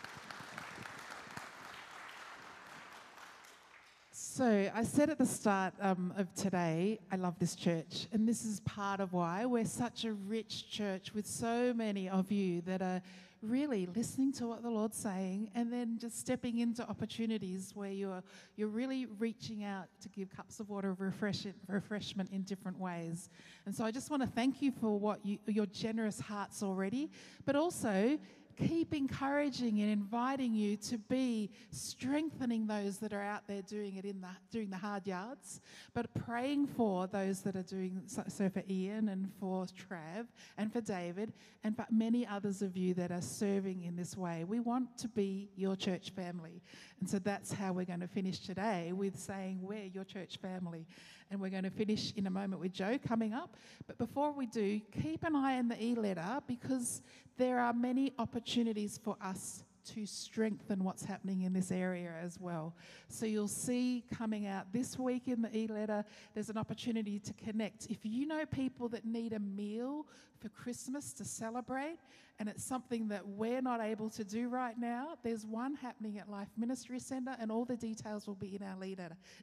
So, 4.38 4.70
I 4.72 4.84
said 4.84 5.10
at 5.10 5.18
the 5.18 5.26
start 5.26 5.74
um, 5.80 6.14
of 6.16 6.32
today, 6.32 7.00
I 7.10 7.16
love 7.16 7.36
this 7.40 7.56
church. 7.56 8.06
And 8.12 8.28
this 8.28 8.44
is 8.44 8.60
part 8.60 9.00
of 9.00 9.12
why 9.12 9.44
we're 9.46 9.64
such 9.64 10.04
a 10.04 10.12
rich 10.12 10.70
church 10.70 11.12
with 11.12 11.26
so 11.26 11.74
many 11.74 12.08
of 12.08 12.30
you 12.30 12.60
that 12.60 12.80
are 12.80 13.02
really 13.42 13.86
listening 13.96 14.32
to 14.34 14.46
what 14.46 14.62
the 14.62 14.70
Lord's 14.70 14.96
saying 14.96 15.50
and 15.56 15.72
then 15.72 15.98
just 16.00 16.20
stepping 16.20 16.58
into 16.58 16.88
opportunities 16.88 17.72
where 17.74 17.90
you're, 17.90 18.22
you're 18.54 18.68
really 18.68 19.06
reaching 19.18 19.64
out 19.64 19.86
to 20.02 20.08
give 20.08 20.30
cups 20.30 20.60
of 20.60 20.68
water 20.68 20.90
of 20.90 21.00
refreshment 21.00 22.30
in 22.30 22.42
different 22.42 22.78
ways. 22.78 23.30
And 23.66 23.74
so, 23.74 23.84
I 23.84 23.90
just 23.90 24.08
want 24.08 24.22
to 24.22 24.28
thank 24.28 24.62
you 24.62 24.70
for 24.70 25.00
what 25.00 25.18
you, 25.26 25.38
your 25.48 25.66
generous 25.66 26.20
hearts 26.20 26.62
already, 26.62 27.10
but 27.44 27.56
also 27.56 28.16
keep 28.58 28.94
encouraging 28.94 29.80
and 29.80 29.90
inviting 29.90 30.54
you 30.54 30.76
to 30.76 30.98
be 30.98 31.50
strengthening 31.70 32.66
those 32.66 32.98
that 32.98 33.12
are 33.12 33.22
out 33.22 33.46
there 33.46 33.62
doing 33.62 33.96
it 33.96 34.04
in 34.04 34.20
the 34.20 34.28
doing 34.50 34.70
the 34.70 34.76
hard 34.76 35.06
yards, 35.06 35.60
but 35.94 36.12
praying 36.14 36.66
for 36.66 37.06
those 37.06 37.40
that 37.42 37.56
are 37.56 37.62
doing 37.62 38.02
so, 38.06 38.48
for 38.48 38.62
Ian 38.68 39.08
and 39.08 39.30
for 39.38 39.66
Trav 39.66 40.26
and 40.56 40.72
for 40.72 40.80
David 40.80 41.32
and 41.64 41.76
for 41.76 41.86
many 41.90 42.26
others 42.26 42.62
of 42.62 42.76
you 42.76 42.94
that 42.94 43.10
are 43.10 43.22
serving 43.22 43.82
in 43.82 43.96
this 43.96 44.16
way. 44.16 44.44
We 44.44 44.60
want 44.60 44.96
to 44.98 45.08
be 45.08 45.50
your 45.56 45.76
church 45.76 46.10
family. 46.10 46.62
And 47.00 47.08
so 47.08 47.18
that's 47.18 47.52
how 47.52 47.72
we're 47.72 47.84
going 47.84 48.00
to 48.00 48.08
finish 48.08 48.40
today 48.40 48.92
with 48.92 49.18
saying 49.18 49.60
we're 49.62 49.84
your 49.84 50.04
church 50.04 50.38
family. 50.38 50.86
And 51.30 51.40
we're 51.40 51.50
going 51.50 51.64
to 51.64 51.70
finish 51.70 52.12
in 52.16 52.26
a 52.26 52.30
moment 52.30 52.60
with 52.60 52.72
Joe 52.72 52.98
coming 53.06 53.34
up. 53.34 53.56
But 53.86 53.98
before 53.98 54.32
we 54.32 54.46
do, 54.46 54.80
keep 55.02 55.24
an 55.24 55.36
eye 55.36 55.58
on 55.58 55.68
the 55.68 55.82
e 55.82 55.94
letter 55.94 56.40
because 56.46 57.02
there 57.36 57.58
are 57.58 57.72
many 57.72 58.12
opportunities 58.18 58.98
for 59.02 59.16
us 59.20 59.62
to 59.94 60.06
strengthen 60.06 60.84
what's 60.84 61.04
happening 61.04 61.42
in 61.42 61.52
this 61.52 61.70
area 61.70 62.12
as 62.22 62.38
well. 62.40 62.74
So 63.08 63.26
you'll 63.26 63.48
see 63.48 64.04
coming 64.16 64.46
out 64.46 64.72
this 64.72 64.98
week 64.98 65.28
in 65.28 65.42
the 65.42 65.56
e 65.56 65.66
letter, 65.66 66.04
there's 66.34 66.50
an 66.50 66.58
opportunity 66.58 67.18
to 67.20 67.32
connect. 67.34 67.86
If 67.86 67.98
you 68.04 68.26
know 68.26 68.44
people 68.46 68.88
that 68.90 69.04
need 69.04 69.32
a 69.32 69.38
meal 69.38 70.06
for 70.38 70.48
Christmas 70.50 71.12
to 71.14 71.24
celebrate, 71.24 71.98
and 72.38 72.48
it's 72.48 72.62
something 72.62 73.08
that 73.08 73.26
we're 73.26 73.60
not 73.60 73.80
able 73.80 74.08
to 74.10 74.22
do 74.22 74.48
right 74.48 74.78
now, 74.78 75.16
there's 75.24 75.44
one 75.44 75.74
happening 75.74 76.18
at 76.18 76.30
Life 76.30 76.48
Ministry 76.56 77.00
Centre, 77.00 77.36
and 77.40 77.50
all 77.50 77.64
the 77.64 77.76
details 77.76 78.26
will 78.28 78.36
be 78.36 78.54
in 78.54 78.62
our 78.62 78.76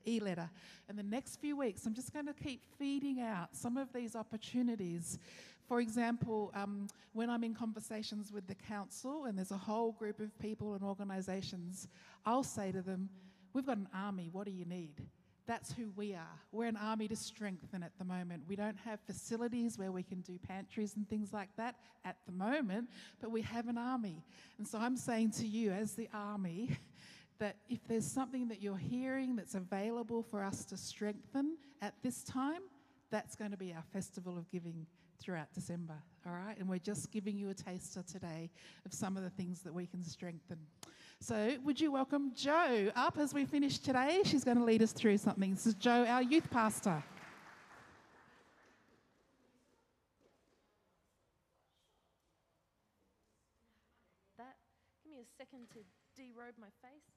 e 0.05 0.19
letter. 0.19 0.49
In 0.89 0.95
the 0.95 1.03
next 1.03 1.41
few 1.41 1.57
weeks, 1.57 1.85
I'm 1.85 1.93
just 1.93 2.13
going 2.13 2.27
to 2.27 2.33
keep 2.33 2.61
feeding 2.79 3.19
out 3.21 3.49
some 3.51 3.75
of 3.75 3.91
these 3.91 4.15
opportunities 4.15 5.19
for 5.67 5.79
example, 5.79 6.51
um, 6.53 6.87
when 7.13 7.29
I'm 7.29 7.43
in 7.43 7.55
conversations 7.55 8.31
with 8.31 8.47
the 8.47 8.55
council 8.55 9.25
and 9.25 9.37
there's 9.37 9.51
a 9.51 9.57
whole 9.57 9.91
group 9.93 10.19
of 10.19 10.37
people 10.39 10.73
and 10.75 10.83
organisations, 10.83 11.87
I'll 12.25 12.43
say 12.43 12.71
to 12.71 12.81
them, 12.81 13.09
We've 13.53 13.65
got 13.65 13.77
an 13.77 13.87
army, 13.95 14.27
what 14.33 14.45
do 14.45 14.51
you 14.51 14.65
need? 14.65 15.01
That's 15.47 15.71
who 15.71 15.91
we 15.95 16.13
are. 16.13 16.39
We're 16.51 16.65
an 16.65 16.75
army 16.75 17.07
to 17.07 17.15
strengthen 17.15 17.83
at 17.83 17.91
the 17.97 18.03
moment. 18.03 18.43
We 18.49 18.57
don't 18.57 18.77
have 18.83 18.99
facilities 18.99 19.77
where 19.77 19.93
we 19.93 20.03
can 20.03 20.19
do 20.21 20.37
pantries 20.37 20.97
and 20.97 21.07
things 21.07 21.31
like 21.31 21.47
that 21.55 21.75
at 22.03 22.17
the 22.25 22.33
moment, 22.33 22.89
but 23.21 23.31
we 23.31 23.41
have 23.43 23.69
an 23.69 23.77
army. 23.77 24.25
And 24.57 24.67
so 24.67 24.77
I'm 24.79 24.97
saying 24.97 25.31
to 25.37 25.47
you, 25.47 25.71
as 25.71 25.93
the 25.93 26.09
army, 26.13 26.77
that 27.39 27.57
if 27.69 27.79
there's 27.87 28.05
something 28.05 28.47
that 28.47 28.61
you're 28.61 28.75
hearing 28.75 29.35
that's 29.35 29.55
available 29.55 30.23
for 30.23 30.43
us 30.43 30.65
to 30.65 30.77
strengthen 30.77 31.57
at 31.81 31.93
this 32.01 32.23
time, 32.23 32.61
that's 33.11 33.35
going 33.35 33.51
to 33.51 33.57
be 33.57 33.71
our 33.71 33.83
festival 33.93 34.37
of 34.37 34.49
giving 34.49 34.85
throughout 35.19 35.53
December, 35.53 35.95
all 36.25 36.33
right? 36.33 36.57
And 36.57 36.67
we're 36.67 36.79
just 36.79 37.11
giving 37.11 37.37
you 37.37 37.49
a 37.49 37.53
taster 37.53 38.03
today 38.03 38.49
of 38.85 38.93
some 38.93 39.17
of 39.17 39.23
the 39.23 39.29
things 39.29 39.61
that 39.61 39.73
we 39.73 39.85
can 39.85 40.03
strengthen. 40.03 40.57
So, 41.19 41.55
would 41.63 41.79
you 41.79 41.91
welcome 41.91 42.33
Joe 42.35 42.91
up 42.95 43.17
as 43.17 43.33
we 43.33 43.45
finish 43.45 43.79
today? 43.79 44.21
She's 44.25 44.43
going 44.43 44.57
to 44.57 44.63
lead 44.63 44.83
us 44.83 44.91
through 44.91 45.17
something. 45.17 45.51
This 45.51 45.65
is 45.65 45.73
Joe, 45.73 46.05
our 46.05 46.21
youth 46.21 46.49
pastor. 46.51 47.01
That, 54.37 54.55
give 55.03 55.11
me 55.11 55.19
a 55.19 55.27
second 55.37 55.67
to 55.73 55.79
derobe 56.21 56.59
my 56.59 56.67
face. 56.81 57.09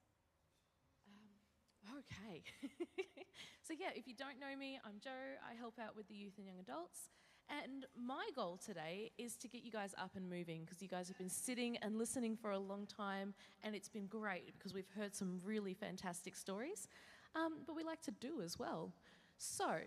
Um, 1.09 1.99
okay. 1.99 2.43
so, 3.63 3.75
yeah, 3.79 3.89
if 3.95 4.07
you 4.07 4.15
don't 4.15 4.39
know 4.41 4.57
me, 4.57 4.79
I'm 4.85 5.01
Joe. 5.03 5.11
I 5.45 5.55
help 5.59 5.75
out 5.79 5.97
with 5.97 6.09
the 6.09 6.15
youth 6.15 6.35
and 6.39 6.47
young 6.47 6.61
adults. 6.61 7.11
And 7.51 7.87
my 7.97 8.29
goal 8.37 8.59
today 8.63 9.11
is 9.17 9.37
to 9.37 9.49
get 9.49 9.65
you 9.65 9.71
guys 9.71 9.95
up 9.97 10.11
and 10.17 10.29
moving 10.29 10.65
because 10.65 10.83
you 10.83 10.89
guys 10.89 11.09
have 11.09 11.17
been 11.17 11.31
sitting 11.31 11.79
and 11.79 11.97
listening 11.97 12.37
for 12.37 12.51
a 12.51 12.59
long 12.59 12.87
time, 12.87 13.33
and 13.63 13.75
it's 13.75 13.89
been 13.89 14.07
great 14.07 14.53
because 14.59 14.75
we've 14.75 14.91
heard 14.97 15.15
some 15.15 15.41
really 15.45 15.73
fantastic 15.73 16.37
stories. 16.37 16.89
Um, 17.35 17.59
but 17.67 17.75
we 17.75 17.85
like 17.85 18.03
to 18.03 18.11
do 18.11 18.43
as 18.43 18.59
well. 18.59 18.93
So, 19.39 19.79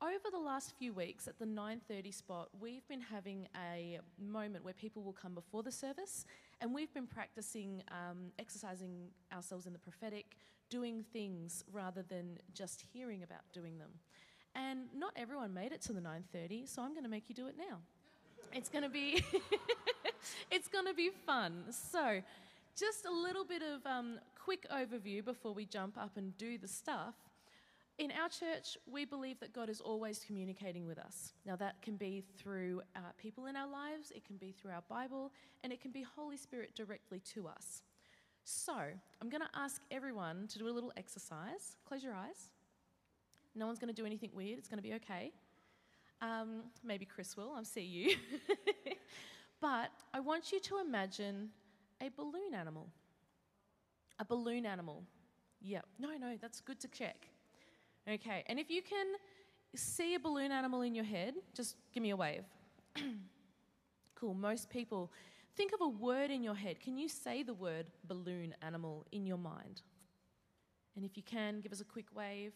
over 0.00 0.30
the 0.30 0.38
last 0.38 0.74
few 0.78 0.92
weeks 0.92 1.28
at 1.28 1.38
the 1.38 1.46
9:30 1.46 2.12
spot, 2.12 2.48
we've 2.60 2.86
been 2.88 3.00
having 3.00 3.48
a 3.56 3.98
moment 4.18 4.64
where 4.64 4.74
people 4.74 5.02
will 5.02 5.12
come 5.12 5.34
before 5.34 5.62
the 5.62 5.72
service, 5.72 6.24
and 6.60 6.74
we've 6.74 6.92
been 6.94 7.06
practicing 7.06 7.82
um, 7.90 8.32
exercising 8.38 9.10
ourselves 9.32 9.66
in 9.66 9.72
the 9.72 9.78
prophetic, 9.78 10.36
doing 10.68 11.04
things 11.12 11.64
rather 11.72 12.02
than 12.02 12.38
just 12.54 12.80
hearing 12.92 13.22
about 13.22 13.42
doing 13.52 13.78
them. 13.78 13.90
And 14.54 14.86
not 14.96 15.12
everyone 15.16 15.54
made 15.54 15.72
it 15.72 15.80
to 15.82 15.92
the 15.92 16.00
9:30, 16.00 16.68
so 16.68 16.82
I'm 16.82 16.92
going 16.92 17.04
to 17.04 17.10
make 17.10 17.28
you 17.28 17.34
do 17.34 17.46
it 17.46 17.56
now. 17.56 17.78
It's 18.52 18.68
going 18.68 18.84
to 18.84 18.90
be 18.90 19.22
it's 20.50 20.68
going 20.68 20.86
to 20.86 20.94
be 20.94 21.10
fun. 21.26 21.64
So, 21.70 22.22
just 22.78 23.06
a 23.06 23.10
little 23.10 23.44
bit 23.44 23.62
of 23.62 23.84
um, 23.86 24.18
quick 24.42 24.66
overview 24.70 25.24
before 25.24 25.52
we 25.52 25.64
jump 25.66 25.98
up 25.98 26.16
and 26.16 26.36
do 26.38 26.58
the 26.58 26.68
stuff. 26.68 27.14
In 27.98 28.12
our 28.12 28.28
church, 28.28 28.78
we 28.90 29.04
believe 29.04 29.40
that 29.40 29.52
God 29.52 29.68
is 29.68 29.80
always 29.80 30.22
communicating 30.24 30.86
with 30.86 31.00
us. 31.00 31.32
Now, 31.44 31.56
that 31.56 31.82
can 31.82 31.96
be 31.96 32.22
through 32.38 32.80
uh, 32.94 33.00
people 33.18 33.46
in 33.46 33.56
our 33.56 33.68
lives, 33.68 34.12
it 34.14 34.24
can 34.24 34.36
be 34.36 34.52
through 34.52 34.70
our 34.70 34.84
Bible, 34.88 35.32
and 35.64 35.72
it 35.72 35.80
can 35.80 35.90
be 35.90 36.02
Holy 36.02 36.36
Spirit 36.36 36.76
directly 36.76 37.20
to 37.34 37.48
us. 37.48 37.82
So, 38.44 38.76
I'm 39.20 39.28
going 39.28 39.40
to 39.40 39.58
ask 39.58 39.82
everyone 39.90 40.46
to 40.46 40.60
do 40.60 40.68
a 40.68 40.70
little 40.70 40.92
exercise. 40.96 41.76
Close 41.88 42.04
your 42.04 42.14
eyes. 42.14 42.50
No 43.54 43.66
one's 43.66 43.78
going 43.78 43.92
to 43.92 43.94
do 43.94 44.06
anything 44.06 44.30
weird, 44.32 44.58
it's 44.58 44.68
going 44.68 44.78
to 44.78 44.82
be 44.82 44.94
okay. 44.94 45.32
Um, 46.20 46.64
maybe 46.84 47.04
Chris 47.04 47.36
will, 47.36 47.52
I'll 47.56 47.64
see 47.64 47.82
you. 47.82 48.16
but 49.60 49.90
I 50.12 50.20
want 50.20 50.52
you 50.52 50.60
to 50.60 50.78
imagine 50.78 51.50
a 52.00 52.08
balloon 52.16 52.54
animal. 52.54 52.88
A 54.18 54.24
balloon 54.24 54.66
animal. 54.66 55.04
Yep. 55.60 55.86
No, 55.98 56.10
no, 56.16 56.36
that's 56.40 56.60
good 56.60 56.80
to 56.80 56.88
check. 56.88 57.28
Okay, 58.08 58.42
and 58.46 58.58
if 58.58 58.70
you 58.70 58.82
can 58.82 59.06
see 59.74 60.14
a 60.14 60.18
balloon 60.18 60.50
animal 60.50 60.82
in 60.82 60.94
your 60.94 61.04
head, 61.04 61.34
just 61.54 61.76
give 61.92 62.02
me 62.02 62.10
a 62.10 62.16
wave. 62.16 62.44
cool, 64.14 64.34
most 64.34 64.70
people. 64.70 65.12
Think 65.56 65.72
of 65.72 65.80
a 65.80 65.88
word 65.88 66.30
in 66.30 66.42
your 66.42 66.54
head. 66.54 66.80
Can 66.80 66.96
you 66.96 67.08
say 67.08 67.42
the 67.42 67.54
word 67.54 67.86
balloon 68.06 68.54
animal 68.62 69.04
in 69.12 69.26
your 69.26 69.36
mind? 69.36 69.82
And 70.96 71.04
if 71.04 71.16
you 71.16 71.22
can, 71.22 71.60
give 71.60 71.72
us 71.72 71.80
a 71.80 71.84
quick 71.84 72.06
wave. 72.14 72.52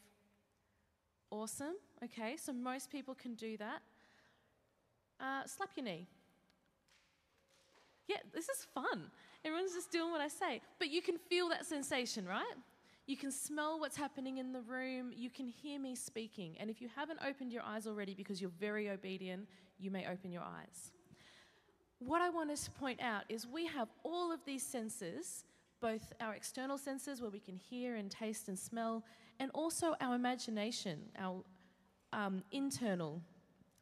Awesome. 1.32 1.76
Okay, 2.04 2.36
so 2.36 2.52
most 2.52 2.90
people 2.90 3.14
can 3.14 3.34
do 3.34 3.56
that. 3.56 3.80
Uh, 5.18 5.46
slap 5.46 5.70
your 5.74 5.84
knee. 5.84 6.06
Yeah, 8.06 8.18
this 8.34 8.50
is 8.50 8.66
fun. 8.74 9.10
Everyone's 9.42 9.72
just 9.72 9.90
doing 9.90 10.10
what 10.10 10.20
I 10.20 10.28
say. 10.28 10.60
But 10.78 10.90
you 10.90 11.00
can 11.00 11.16
feel 11.16 11.48
that 11.48 11.64
sensation, 11.64 12.26
right? 12.26 12.54
You 13.06 13.16
can 13.16 13.32
smell 13.32 13.80
what's 13.80 13.96
happening 13.96 14.38
in 14.38 14.52
the 14.52 14.60
room. 14.60 15.10
You 15.16 15.30
can 15.30 15.48
hear 15.48 15.80
me 15.80 15.94
speaking. 15.94 16.54
And 16.60 16.68
if 16.68 16.82
you 16.82 16.88
haven't 16.94 17.20
opened 17.26 17.50
your 17.50 17.62
eyes 17.62 17.86
already 17.86 18.12
because 18.12 18.42
you're 18.42 18.50
very 18.60 18.90
obedient, 18.90 19.48
you 19.78 19.90
may 19.90 20.06
open 20.06 20.32
your 20.32 20.42
eyes. 20.42 20.92
What 21.98 22.20
I 22.20 22.28
want 22.28 22.54
to 22.54 22.70
point 22.72 23.00
out 23.00 23.22
is 23.30 23.46
we 23.46 23.66
have 23.68 23.88
all 24.04 24.30
of 24.32 24.40
these 24.44 24.62
senses, 24.62 25.44
both 25.80 26.12
our 26.20 26.34
external 26.34 26.76
senses 26.76 27.22
where 27.22 27.30
we 27.30 27.40
can 27.40 27.56
hear 27.56 27.96
and 27.96 28.10
taste 28.10 28.48
and 28.48 28.58
smell, 28.58 29.02
and 29.40 29.50
also 29.54 29.94
our 30.00 30.14
imagination, 30.14 31.00
our 31.18 31.42
um, 32.12 32.42
internal 32.50 33.20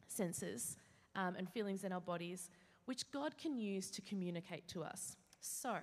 senses 0.06 0.76
um, 1.14 1.34
and 1.36 1.48
feelings 1.48 1.84
in 1.84 1.92
our 1.92 2.00
bodies, 2.00 2.50
which 2.84 3.10
God 3.10 3.36
can 3.36 3.56
use 3.56 3.90
to 3.90 4.02
communicate 4.02 4.66
to 4.68 4.82
us. 4.82 5.16
So, 5.40 5.78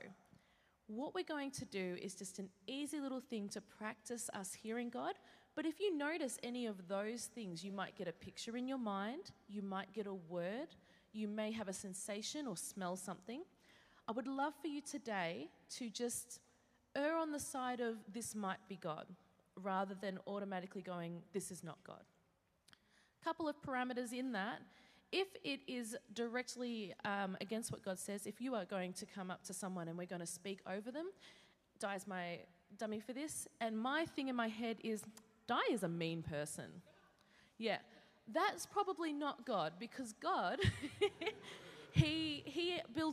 what 0.88 1.14
we're 1.14 1.24
going 1.24 1.52
to 1.52 1.66
do 1.66 1.98
is 2.02 2.16
just 2.16 2.40
an 2.40 2.50
easy 2.66 3.00
little 3.00 3.20
thing 3.20 3.50
to 3.50 3.62
practice 3.62 4.30
us 4.34 4.54
hearing 4.54 4.90
God. 4.90 5.16
But 5.54 5.66
if 5.66 5.80
you 5.80 5.98
notice 5.98 6.38
any 6.44 6.66
of 6.66 6.88
those 6.88 7.26
things, 7.26 7.64
you 7.64 7.74
might 7.74 7.96
get 7.96 8.08
a 8.08 8.14
picture 8.14 8.56
in 8.56 8.68
your 8.68 8.78
mind, 8.78 9.32
you 9.50 9.62
might 9.62 9.92
get 9.92 10.08
a 10.08 10.14
word, 10.14 10.70
you 11.12 11.28
may 11.28 11.52
have 11.52 11.68
a 11.68 11.74
sensation 11.74 12.48
or 12.48 12.56
smell 12.56 12.96
something. 12.96 13.42
I 14.08 14.14
would 14.14 14.28
love 14.28 14.54
for 14.62 14.68
you 14.68 14.82
today 14.82 15.50
to 15.72 15.90
just 15.90 16.40
err 16.96 17.18
on 17.18 17.32
the 17.32 17.40
side 17.40 17.82
of 17.82 17.98
this 18.14 18.34
might 18.34 18.66
be 18.70 18.78
God 18.78 19.08
rather 19.62 19.96
than 20.00 20.20
automatically 20.28 20.82
going, 20.82 21.22
this 21.34 21.52
is 21.52 21.64
not 21.64 21.78
God. 21.86 22.04
A 23.22 23.26
couple 23.26 23.48
of 23.48 23.56
parameters 23.62 24.14
in 24.14 24.32
that 24.34 24.60
if 25.12 25.28
it 25.44 25.62
is 25.68 25.96
directly 26.14 26.94
um, 27.06 27.38
against 27.40 27.72
what 27.72 27.84
God 27.84 27.98
says, 27.98 28.28
if 28.28 28.42
you 28.42 28.56
are 28.56 28.66
going 28.66 28.94
to 28.94 29.06
come 29.06 29.32
up 29.32 29.44
to 29.46 29.54
someone 29.54 29.88
and 29.88 29.98
we're 29.98 30.08
going 30.08 30.22
to 30.22 30.28
speak 30.28 30.60
over 30.68 30.92
them, 30.92 31.08
Di 31.80 31.96
is 31.96 32.08
my 32.08 32.40
dummy 32.78 33.00
for 33.00 33.14
this, 33.14 33.48
and 33.62 33.78
my 33.78 34.06
thing 34.06 34.28
in 34.28 34.36
my 34.36 34.48
head 34.48 34.78
is, 34.84 35.04
Di 35.48 35.60
is 35.72 35.84
a 35.84 35.88
mean 35.88 36.24
person. 36.24 36.66
Yeah, 37.58 37.78
that's 38.34 38.66
probably 38.66 39.14
not 39.14 39.46
God 39.46 39.74
because 39.80 40.14
God, 40.14 40.60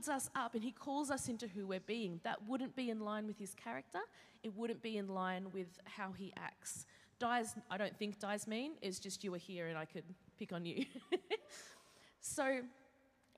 builds 0.04 0.24
us 0.24 0.30
up 0.34 0.54
and 0.54 0.62
He 0.62 0.72
calls 0.72 1.10
us 1.10 1.28
into 1.28 1.46
who 1.48 1.66
we're 1.66 1.80
being. 1.80 2.20
That 2.24 2.38
wouldn't 2.46 2.74
be 2.76 2.90
in 2.90 3.00
line 3.00 3.26
with 3.26 3.38
His 3.38 3.54
character, 3.54 4.00
it 4.42 4.54
wouldn't 4.54 4.82
be 4.82 4.96
in 4.96 5.08
line 5.08 5.46
with 5.52 5.78
how 5.84 6.12
He 6.12 6.32
acts. 6.36 6.86
Di's, 7.18 7.54
I 7.70 7.78
don't 7.78 7.96
think 7.96 8.18
Di's 8.18 8.46
mean, 8.46 8.72
it's 8.82 8.98
just 8.98 9.24
you 9.24 9.32
are 9.34 9.38
here 9.38 9.68
and 9.68 9.78
I 9.78 9.84
could 9.84 10.04
pick 10.38 10.52
on 10.52 10.64
you. 10.64 10.84
So, 12.26 12.62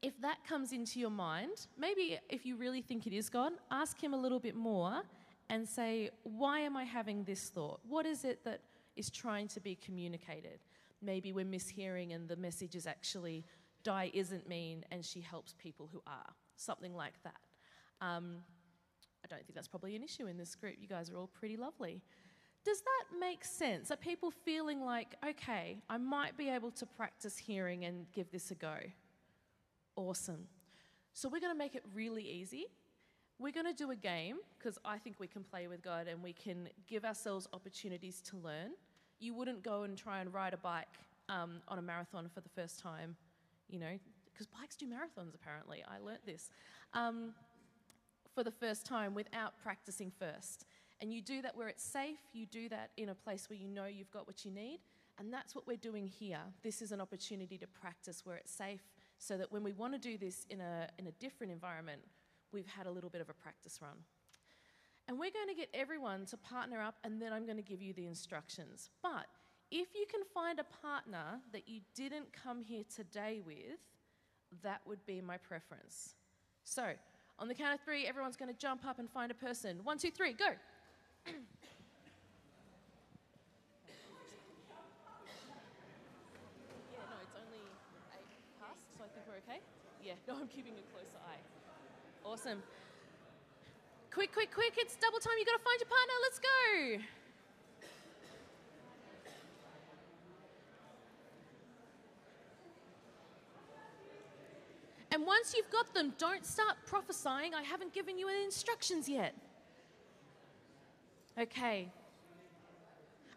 if 0.01 0.13
that 0.21 0.39
comes 0.49 0.71
into 0.71 1.01
your 1.01 1.11
mind, 1.11 1.67
maybe 1.77 2.21
if 2.31 2.47
you 2.47 2.55
really 2.55 2.81
think 2.83 3.05
it 3.09 3.13
is 3.13 3.29
God, 3.29 3.53
ask 3.69 4.01
Him 4.01 4.15
a 4.15 4.17
little 4.17 4.39
bit 4.39 4.55
more 4.55 5.03
and 5.51 5.69
say, 5.69 6.11
Why 6.23 6.61
am 6.61 6.77
I 6.77 6.85
having 6.85 7.25
this 7.25 7.49
thought? 7.49 7.81
What 7.89 8.07
is 8.07 8.25
it 8.25 8.45
that 8.45 8.61
is 8.95 9.11
trying 9.11 9.49
to 9.49 9.61
be 9.61 9.75
communicated? 9.75 10.61
Maybe 11.03 11.33
we're 11.33 11.45
mishearing 11.45 12.15
and 12.15 12.29
the 12.29 12.37
message 12.37 12.77
is 12.77 12.87
actually, 12.87 13.45
Di 13.83 14.13
isn't 14.15 14.49
mean 14.49 14.85
and 14.93 15.05
she 15.05 15.21
helps 15.21 15.53
people 15.59 15.89
who 15.93 16.01
are. 16.07 16.33
Something 16.57 16.95
like 16.95 17.15
that. 17.25 17.37
Um, 18.01 18.39
I 19.25 19.29
don't 19.29 19.45
think 19.45 19.55
that's 19.55 19.69
probably 19.69 19.97
an 19.97 20.03
issue 20.03 20.27
in 20.27 20.37
this 20.37 20.55
group. 20.55 20.77
You 20.81 20.89
guys 20.89 21.11
are 21.11 21.17
all 21.17 21.29
pretty 21.29 21.57
lovely. 21.57 22.03
Does 22.65 22.81
that 22.81 23.19
make 23.21 23.45
sense? 23.45 23.91
Are 23.91 23.97
people 23.97 24.31
feeling 24.31 24.85
like, 24.85 25.15
okay, 25.25 25.79
I 25.89 25.99
might 25.99 26.37
be 26.37 26.49
able 26.49 26.73
to 26.73 26.87
practice 26.87 27.37
hearing 27.37 27.85
and 27.85 28.07
give 28.13 28.31
this 28.33 28.51
a 28.51 28.55
go? 28.55 28.77
Awesome. 29.95 30.49
So 31.13 31.29
we're 31.29 31.41
going 31.41 31.53
to 31.53 31.59
make 31.59 31.75
it 31.75 31.85
really 31.95 32.25
easy. 32.25 32.67
We're 33.39 33.53
going 33.53 33.67
to 33.67 33.73
do 33.73 33.91
a 33.91 33.97
game 33.97 34.39
because 34.59 34.79
I 34.85 34.99
think 34.99 35.21
we 35.21 35.27
can 35.27 35.45
play 35.45 35.69
with 35.69 35.83
God 35.83 36.09
and 36.09 36.23
we 36.23 36.33
can 36.33 36.69
give 36.89 37.05
ourselves 37.05 37.47
opportunities 37.53 38.21
to 38.23 38.37
learn. 38.37 38.73
You 39.21 39.35
wouldn't 39.35 39.63
go 39.63 39.85
and 39.85 39.97
try 39.97 40.21
and 40.21 40.33
ride 40.33 40.53
a 40.53 40.59
bike 40.59 40.89
um, 41.29 41.61
on 41.69 41.79
a 41.79 41.83
marathon 41.83 42.29
for 42.35 42.41
the 42.41 42.49
first 42.49 42.81
time, 42.81 43.17
you 43.69 43.79
know, 43.79 43.99
because 44.37 44.47
bikes 44.47 44.77
do 44.77 44.87
marathons 44.87 45.35
apparently. 45.35 45.83
I 45.89 45.99
learnt 45.99 46.27
this 46.27 46.51
um, 46.93 47.33
for 48.35 48.45
the 48.45 48.51
first 48.51 48.85
time 48.85 49.15
without 49.15 49.55
practicing 49.63 50.11
first. 50.11 50.67
And 51.01 51.13
you 51.13 51.23
do 51.23 51.43
that 51.43 51.57
where 51.57 51.69
it's 51.69 51.85
safe, 51.85 52.19
you 52.33 52.47
do 52.47 52.69
that 52.69 52.91
in 52.97 53.11
a 53.11 53.15
place 53.15 53.49
where 53.49 53.59
you 53.59 53.69
know 53.69 53.87
you've 53.87 54.11
got 54.11 54.27
what 54.27 54.45
you 54.45 54.51
need. 54.51 54.81
And 55.19 55.33
that's 55.33 55.55
what 55.55 55.67
we're 55.67 55.79
doing 55.79 56.07
here. 56.07 56.41
This 56.63 56.83
is 56.83 56.93
an 56.93 57.01
opportunity 57.01 57.57
to 57.59 57.67
practice 57.67 58.27
where 58.27 58.37
it's 58.37 58.53
safe 58.53 58.83
so 59.19 59.39
that 59.39 59.51
when 59.51 59.63
we 59.63 59.73
want 59.73 59.95
to 59.95 59.99
do 59.99 60.19
this 60.19 60.47
in 60.51 60.61
a, 60.61 60.89
in 60.99 61.07
a 61.07 61.13
different 61.13 61.53
environment, 61.53 62.03
we've 62.53 62.67
had 62.67 62.87
a 62.87 62.91
little 62.91 63.09
bit 63.09 63.23
of 63.23 63.31
a 63.31 63.35
practice 63.35 63.79
run. 63.81 63.97
And 65.09 65.19
we're 65.19 65.31
going 65.31 65.49
to 65.49 65.55
get 65.55 65.71
everyone 65.73 66.27
to 66.27 66.37
partner 66.37 66.83
up, 66.83 66.97
and 67.05 67.23
then 67.23 67.33
I'm 67.33 67.47
going 67.47 67.57
to 67.57 67.63
give 67.63 67.81
you 67.81 67.95
the 67.95 68.07
instructions. 68.07 68.91
But 69.03 69.27
if 69.71 69.95
you 69.95 70.05
can 70.11 70.21
find 70.35 70.59
a 70.59 70.65
partner 70.65 71.41
that 71.53 71.69
you 71.69 71.81
didn't 71.95 72.33
come 72.33 72.61
here 72.61 72.83
today 72.95 73.41
with, 73.45 73.79
that 74.63 74.81
would 74.87 75.05
be 75.07 75.21
my 75.21 75.37
preference. 75.37 76.15
So, 76.65 76.93
on 77.39 77.49
the 77.49 77.55
count 77.55 77.75
of 77.75 77.81
three, 77.81 78.07
everyone's 78.07 78.37
going 78.37 78.53
to 78.53 78.59
jump 78.59 78.85
up 78.87 78.99
and 78.99 79.11
find 79.11 79.31
a 79.31 79.35
person. 79.35 79.81
One, 79.85 79.99
two, 79.99 80.11
three, 80.11 80.33
go 80.33 80.47
yeah, 81.27 81.33
no, 86.97 87.17
it's 87.23 87.37
only 87.37 87.63
eight 88.15 88.27
past, 88.61 88.81
so 88.97 89.05
I 89.05 89.09
think 89.13 89.27
we're 89.29 89.43
okay. 89.45 89.61
Yeah, 90.05 90.15
no, 90.29 90.37
I'm 90.41 90.49
keeping 90.49 90.75
a 90.75 90.85
closer 90.95 91.19
eye. 91.27 91.43
Awesome. 92.25 92.63
Quick, 94.11 94.33
quick, 94.33 94.55
quick, 94.55 94.75
it's 94.79 94.97
double 94.97 95.19
time. 95.19 95.35
You've 95.39 95.47
gotta 95.47 95.63
find 95.63 95.79
your 95.79 95.91
partner. 95.91 96.15
Let's 96.25 96.41
go. 96.41 97.16
And 105.17 105.25
once 105.25 105.55
you've 105.57 105.71
got 105.71 105.95
them, 105.95 106.13
don't 106.19 106.45
start 106.45 106.77
prophesying. 106.85 107.55
I 107.55 107.63
haven't 107.63 107.95
given 107.95 108.19
you 108.19 108.29
any 108.29 108.45
instructions 108.45 109.09
yet. 109.09 109.35
Okay. 111.41 111.89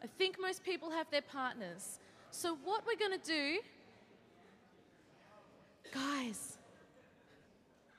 I 0.03 0.07
think 0.17 0.35
most 0.41 0.61
people 0.65 0.91
have 0.91 1.09
their 1.09 1.21
partners. 1.21 1.99
So, 2.31 2.57
what 2.65 2.83
we're 2.85 2.97
going 2.97 3.17
to 3.17 3.25
do, 3.25 3.59
guys, 5.93 6.57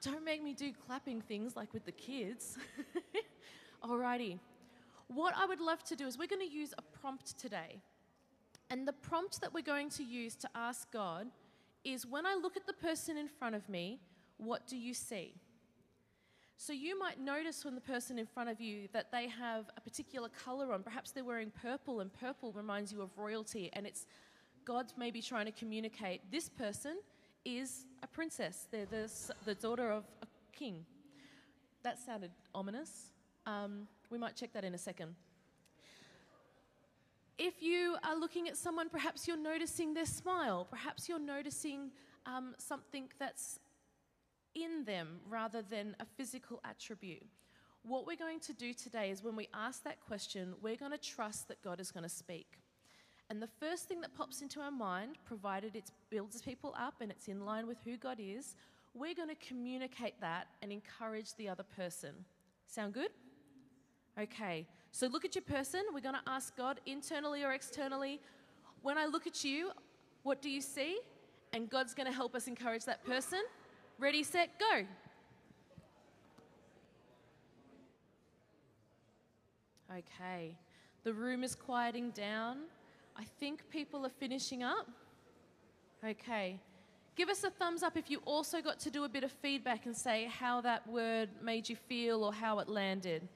don't 0.02 0.26
make 0.26 0.42
me 0.42 0.52
do 0.52 0.72
clapping 0.86 1.22
things 1.22 1.56
like 1.56 1.72
with 1.72 1.86
the 1.86 1.92
kids. 1.92 2.58
Alrighty. 3.82 4.40
What 5.08 5.32
I 5.34 5.46
would 5.46 5.62
love 5.62 5.82
to 5.84 5.96
do 5.96 6.06
is 6.06 6.18
we're 6.18 6.28
going 6.28 6.46
to 6.46 6.54
use 6.54 6.74
a 6.76 6.82
prompt 6.82 7.38
today. 7.38 7.80
And 8.68 8.86
the 8.86 8.92
prompt 8.92 9.40
that 9.40 9.54
we're 9.54 9.62
going 9.62 9.88
to 9.88 10.04
use 10.04 10.36
to 10.36 10.50
ask 10.54 10.92
God 10.92 11.28
is 11.84 12.06
when 12.06 12.26
I 12.26 12.34
look 12.34 12.56
at 12.56 12.66
the 12.66 12.72
person 12.72 13.16
in 13.16 13.28
front 13.28 13.54
of 13.54 13.68
me, 13.68 14.00
what 14.36 14.66
do 14.66 14.76
you 14.76 14.94
see? 14.94 15.34
So 16.56 16.74
you 16.74 16.98
might 16.98 17.18
notice 17.18 17.64
when 17.64 17.74
the 17.74 17.80
person 17.80 18.18
in 18.18 18.26
front 18.26 18.50
of 18.50 18.60
you 18.60 18.88
that 18.92 19.10
they 19.10 19.28
have 19.28 19.70
a 19.78 19.80
particular 19.80 20.28
color 20.28 20.74
on. 20.74 20.82
Perhaps 20.82 21.12
they're 21.12 21.24
wearing 21.24 21.50
purple, 21.50 22.00
and 22.00 22.12
purple 22.12 22.52
reminds 22.52 22.92
you 22.92 23.00
of 23.00 23.16
royalty, 23.16 23.70
and 23.72 23.86
it's 23.86 24.06
God 24.66 24.92
maybe 24.98 25.22
trying 25.22 25.46
to 25.46 25.52
communicate 25.52 26.20
this 26.30 26.50
person 26.50 26.98
is 27.46 27.86
a 28.02 28.06
princess. 28.06 28.68
They're 28.70 28.84
the, 28.84 29.10
the 29.46 29.54
daughter 29.54 29.90
of 29.90 30.04
a 30.22 30.26
king. 30.52 30.84
That 31.82 31.98
sounded 31.98 32.30
ominous. 32.54 33.12
Um, 33.46 33.88
we 34.10 34.18
might 34.18 34.36
check 34.36 34.52
that 34.52 34.64
in 34.64 34.74
a 34.74 34.78
second. 34.78 35.14
If 37.42 37.62
you 37.62 37.96
are 38.04 38.14
looking 38.14 38.48
at 38.48 38.58
someone, 38.58 38.90
perhaps 38.90 39.26
you're 39.26 39.34
noticing 39.34 39.94
their 39.94 40.04
smile. 40.04 40.66
Perhaps 40.68 41.08
you're 41.08 41.18
noticing 41.18 41.90
um, 42.26 42.54
something 42.58 43.08
that's 43.18 43.58
in 44.54 44.84
them 44.84 45.20
rather 45.26 45.62
than 45.62 45.96
a 46.00 46.04
physical 46.04 46.60
attribute. 46.68 47.24
What 47.82 48.06
we're 48.06 48.18
going 48.18 48.40
to 48.40 48.52
do 48.52 48.74
today 48.74 49.10
is 49.10 49.24
when 49.24 49.36
we 49.36 49.48
ask 49.54 49.82
that 49.84 50.00
question, 50.00 50.52
we're 50.60 50.76
going 50.76 50.92
to 50.92 50.98
trust 50.98 51.48
that 51.48 51.62
God 51.62 51.80
is 51.80 51.90
going 51.90 52.02
to 52.02 52.10
speak. 52.10 52.58
And 53.30 53.40
the 53.40 53.48
first 53.58 53.88
thing 53.88 54.02
that 54.02 54.14
pops 54.14 54.42
into 54.42 54.60
our 54.60 54.70
mind, 54.70 55.16
provided 55.24 55.74
it 55.74 55.90
builds 56.10 56.42
people 56.42 56.74
up 56.78 56.96
and 57.00 57.10
it's 57.10 57.26
in 57.28 57.46
line 57.46 57.66
with 57.66 57.78
who 57.86 57.96
God 57.96 58.18
is, 58.20 58.54
we're 58.92 59.14
going 59.14 59.30
to 59.30 59.46
communicate 59.48 60.20
that 60.20 60.48
and 60.60 60.70
encourage 60.70 61.34
the 61.36 61.48
other 61.48 61.62
person. 61.62 62.10
Sound 62.66 62.92
good? 62.92 63.12
Okay, 64.20 64.66
so 64.92 65.06
look 65.06 65.24
at 65.24 65.34
your 65.34 65.42
person. 65.42 65.82
We're 65.92 66.00
going 66.00 66.16
to 66.16 66.30
ask 66.30 66.56
God 66.56 66.80
internally 66.86 67.44
or 67.44 67.52
externally. 67.52 68.20
When 68.82 68.98
I 68.98 69.06
look 69.06 69.26
at 69.26 69.44
you, 69.44 69.70
what 70.22 70.42
do 70.42 70.50
you 70.50 70.60
see? 70.60 70.98
And 71.52 71.68
God's 71.68 71.94
going 71.94 72.06
to 72.06 72.12
help 72.12 72.34
us 72.34 72.46
encourage 72.46 72.84
that 72.84 73.04
person. 73.04 73.40
Ready, 73.98 74.22
set, 74.22 74.50
go. 74.58 74.84
Okay, 79.92 80.56
the 81.02 81.12
room 81.12 81.42
is 81.42 81.56
quieting 81.56 82.10
down. 82.10 82.58
I 83.16 83.24
think 83.40 83.68
people 83.70 84.06
are 84.06 84.10
finishing 84.10 84.62
up. 84.62 84.88
Okay, 86.04 86.60
give 87.16 87.28
us 87.28 87.42
a 87.42 87.50
thumbs 87.50 87.82
up 87.82 87.96
if 87.96 88.08
you 88.08 88.20
also 88.24 88.62
got 88.62 88.78
to 88.80 88.90
do 88.90 89.02
a 89.02 89.08
bit 89.08 89.24
of 89.24 89.32
feedback 89.32 89.86
and 89.86 89.96
say 89.96 90.30
how 90.32 90.60
that 90.60 90.86
word 90.86 91.28
made 91.42 91.68
you 91.68 91.74
feel 91.74 92.22
or 92.22 92.32
how 92.32 92.60
it 92.60 92.68
landed. 92.68 93.28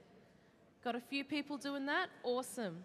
Got 0.84 0.96
a 0.96 1.00
few 1.00 1.24
people 1.24 1.56
doing 1.56 1.86
that? 1.86 2.08
Awesome. 2.22 2.76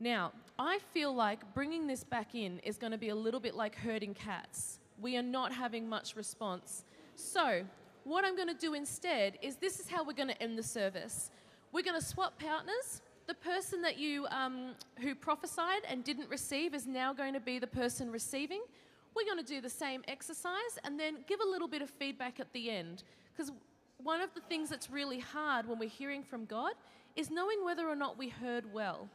Now, 0.00 0.32
I 0.58 0.78
feel 0.94 1.14
like 1.14 1.40
bringing 1.52 1.86
this 1.86 2.04
back 2.04 2.34
in 2.34 2.58
is 2.60 2.78
going 2.78 2.92
to 2.92 2.98
be 2.98 3.10
a 3.10 3.14
little 3.14 3.38
bit 3.38 3.54
like 3.54 3.74
herding 3.74 4.14
cats. 4.14 4.78
We 4.98 5.18
are 5.18 5.22
not 5.22 5.52
having 5.52 5.86
much 5.86 6.16
response. 6.16 6.84
So, 7.16 7.62
what 8.04 8.24
I'm 8.24 8.34
going 8.34 8.48
to 8.48 8.54
do 8.54 8.72
instead 8.72 9.38
is 9.42 9.56
this 9.56 9.78
is 9.78 9.90
how 9.90 10.04
we're 10.04 10.14
going 10.14 10.30
to 10.30 10.42
end 10.42 10.56
the 10.56 10.62
service. 10.62 11.30
We're 11.70 11.82
going 11.82 12.00
to 12.00 12.06
swap 12.06 12.38
partners. 12.38 13.02
The 13.26 13.34
person 13.34 13.82
that 13.82 13.98
you 13.98 14.26
um, 14.28 14.70
who 15.00 15.14
prophesied 15.14 15.82
and 15.86 16.02
didn't 16.02 16.30
receive 16.30 16.72
is 16.72 16.86
now 16.86 17.12
going 17.12 17.34
to 17.34 17.40
be 17.40 17.58
the 17.58 17.66
person 17.66 18.10
receiving. 18.10 18.62
We're 19.14 19.26
going 19.26 19.44
to 19.44 19.54
do 19.54 19.60
the 19.60 19.68
same 19.68 20.02
exercise 20.08 20.78
and 20.82 20.98
then 20.98 21.18
give 21.26 21.40
a 21.40 21.46
little 21.46 21.68
bit 21.68 21.82
of 21.82 21.90
feedback 21.90 22.40
at 22.40 22.50
the 22.54 22.70
end. 22.70 23.02
Because 23.36 23.52
one 24.02 24.20
of 24.20 24.32
the 24.34 24.40
things 24.40 24.68
that's 24.68 24.90
really 24.90 25.18
hard 25.18 25.68
when 25.68 25.78
we're 25.78 25.88
hearing 25.88 26.22
from 26.22 26.44
God 26.44 26.72
is 27.16 27.30
knowing 27.30 27.64
whether 27.64 27.88
or 27.88 27.96
not 27.96 28.18
we 28.18 28.28
heard 28.28 28.72
well. 28.72 29.08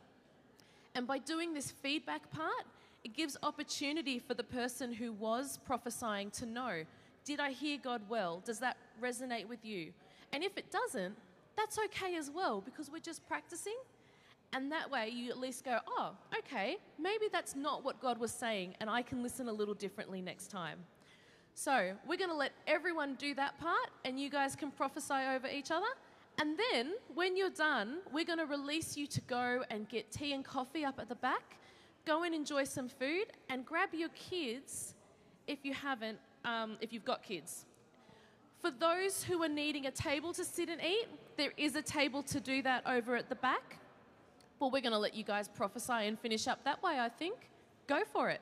And 0.96 1.08
by 1.08 1.20
doing 1.20 1.54
this 1.54 1.72
feedback 1.72 2.30
part, 2.32 2.66
it 3.04 3.16
gives 3.16 3.38
opportunity 3.44 4.20
for 4.20 4.34
the 4.34 4.44
person 4.44 4.94
who 4.94 5.12
was 5.14 5.60
prophesying 5.66 6.32
to 6.32 6.46
know 6.46 6.84
did 7.24 7.40
I 7.40 7.52
hear 7.52 7.78
God 7.78 8.02
well? 8.10 8.42
Does 8.44 8.58
that 8.60 8.78
resonate 9.00 9.48
with 9.48 9.64
you? 9.64 9.94
And 10.34 10.44
if 10.44 10.58
it 10.58 10.72
doesn't, 10.72 11.16
that's 11.56 11.78
okay 11.86 12.16
as 12.16 12.32
well 12.32 12.62
because 12.62 12.90
we're 12.90 12.98
just 12.98 13.28
practicing. 13.28 13.76
And 14.54 14.72
that 14.72 14.90
way 14.90 15.10
you 15.10 15.30
at 15.30 15.38
least 15.38 15.64
go, 15.64 15.78
oh, 15.88 16.14
okay, 16.40 16.78
maybe 17.00 17.26
that's 17.32 17.56
not 17.56 17.86
what 17.86 18.02
God 18.02 18.18
was 18.18 18.32
saying, 18.32 18.76
and 18.82 18.90
I 18.90 19.02
can 19.02 19.24
listen 19.24 19.48
a 19.48 19.54
little 19.54 19.74
differently 19.74 20.22
next 20.22 20.48
time. 20.48 20.80
So 21.54 21.94
we're 22.08 22.18
going 22.18 22.30
to 22.30 22.36
let 22.36 22.54
everyone 22.68 23.16
do 23.16 23.34
that 23.36 23.60
part, 23.60 23.90
and 24.06 24.20
you 24.20 24.30
guys 24.30 24.56
can 24.56 24.72
prophesy 24.72 25.14
over 25.36 25.48
each 25.48 25.72
other. 25.72 25.86
And 26.40 26.58
then, 26.58 26.94
when 27.14 27.36
you're 27.36 27.50
done, 27.50 28.00
we're 28.12 28.26
going 28.26 28.40
to 28.40 28.46
release 28.46 28.98
you 28.98 29.06
to 29.08 29.22
go 29.22 29.64
and 29.70 29.88
get 29.88 30.12
tea 30.12 30.34
and 30.34 30.44
coffee 30.44 30.86
up 30.86 30.98
at 31.00 31.10
the 31.10 31.16
back. 31.16 31.58
Go 32.06 32.24
and 32.24 32.34
enjoy 32.34 32.64
some 32.64 32.90
food, 32.90 33.26
and 33.50 33.66
grab 33.66 33.90
your 33.94 34.10
kids 34.10 34.96
if 35.48 35.60
you 35.64 35.74
haven't, 35.74 36.18
um, 36.46 36.78
if 36.82 36.94
you've 36.94 37.06
got 37.06 37.22
kids. 37.22 37.66
For 38.62 38.72
those 38.72 39.24
who 39.24 39.44
are 39.44 39.50
needing 39.50 39.88
a 39.88 39.92
table 39.92 40.34
to 40.34 40.46
sit 40.46 40.70
and 40.70 40.82
eat, 40.82 41.08
there 41.38 41.52
is 41.58 41.76
a 41.76 41.82
table 41.82 42.24
to 42.24 42.40
do 42.40 42.62
that 42.62 42.84
over 42.88 43.16
at 43.16 43.28
the 43.28 43.36
back. 43.36 43.78
But 44.60 44.72
we're 44.72 44.82
going 44.82 44.94
to 44.94 45.00
let 45.00 45.16
you 45.16 45.24
guys 45.24 45.48
prophesy 45.48 46.08
and 46.08 46.20
finish 46.20 46.48
up 46.48 46.64
that 46.64 46.82
way, 46.84 47.00
I 47.00 47.10
think. 47.10 47.50
Go 47.88 48.02
for 48.14 48.30
it. 48.30 48.42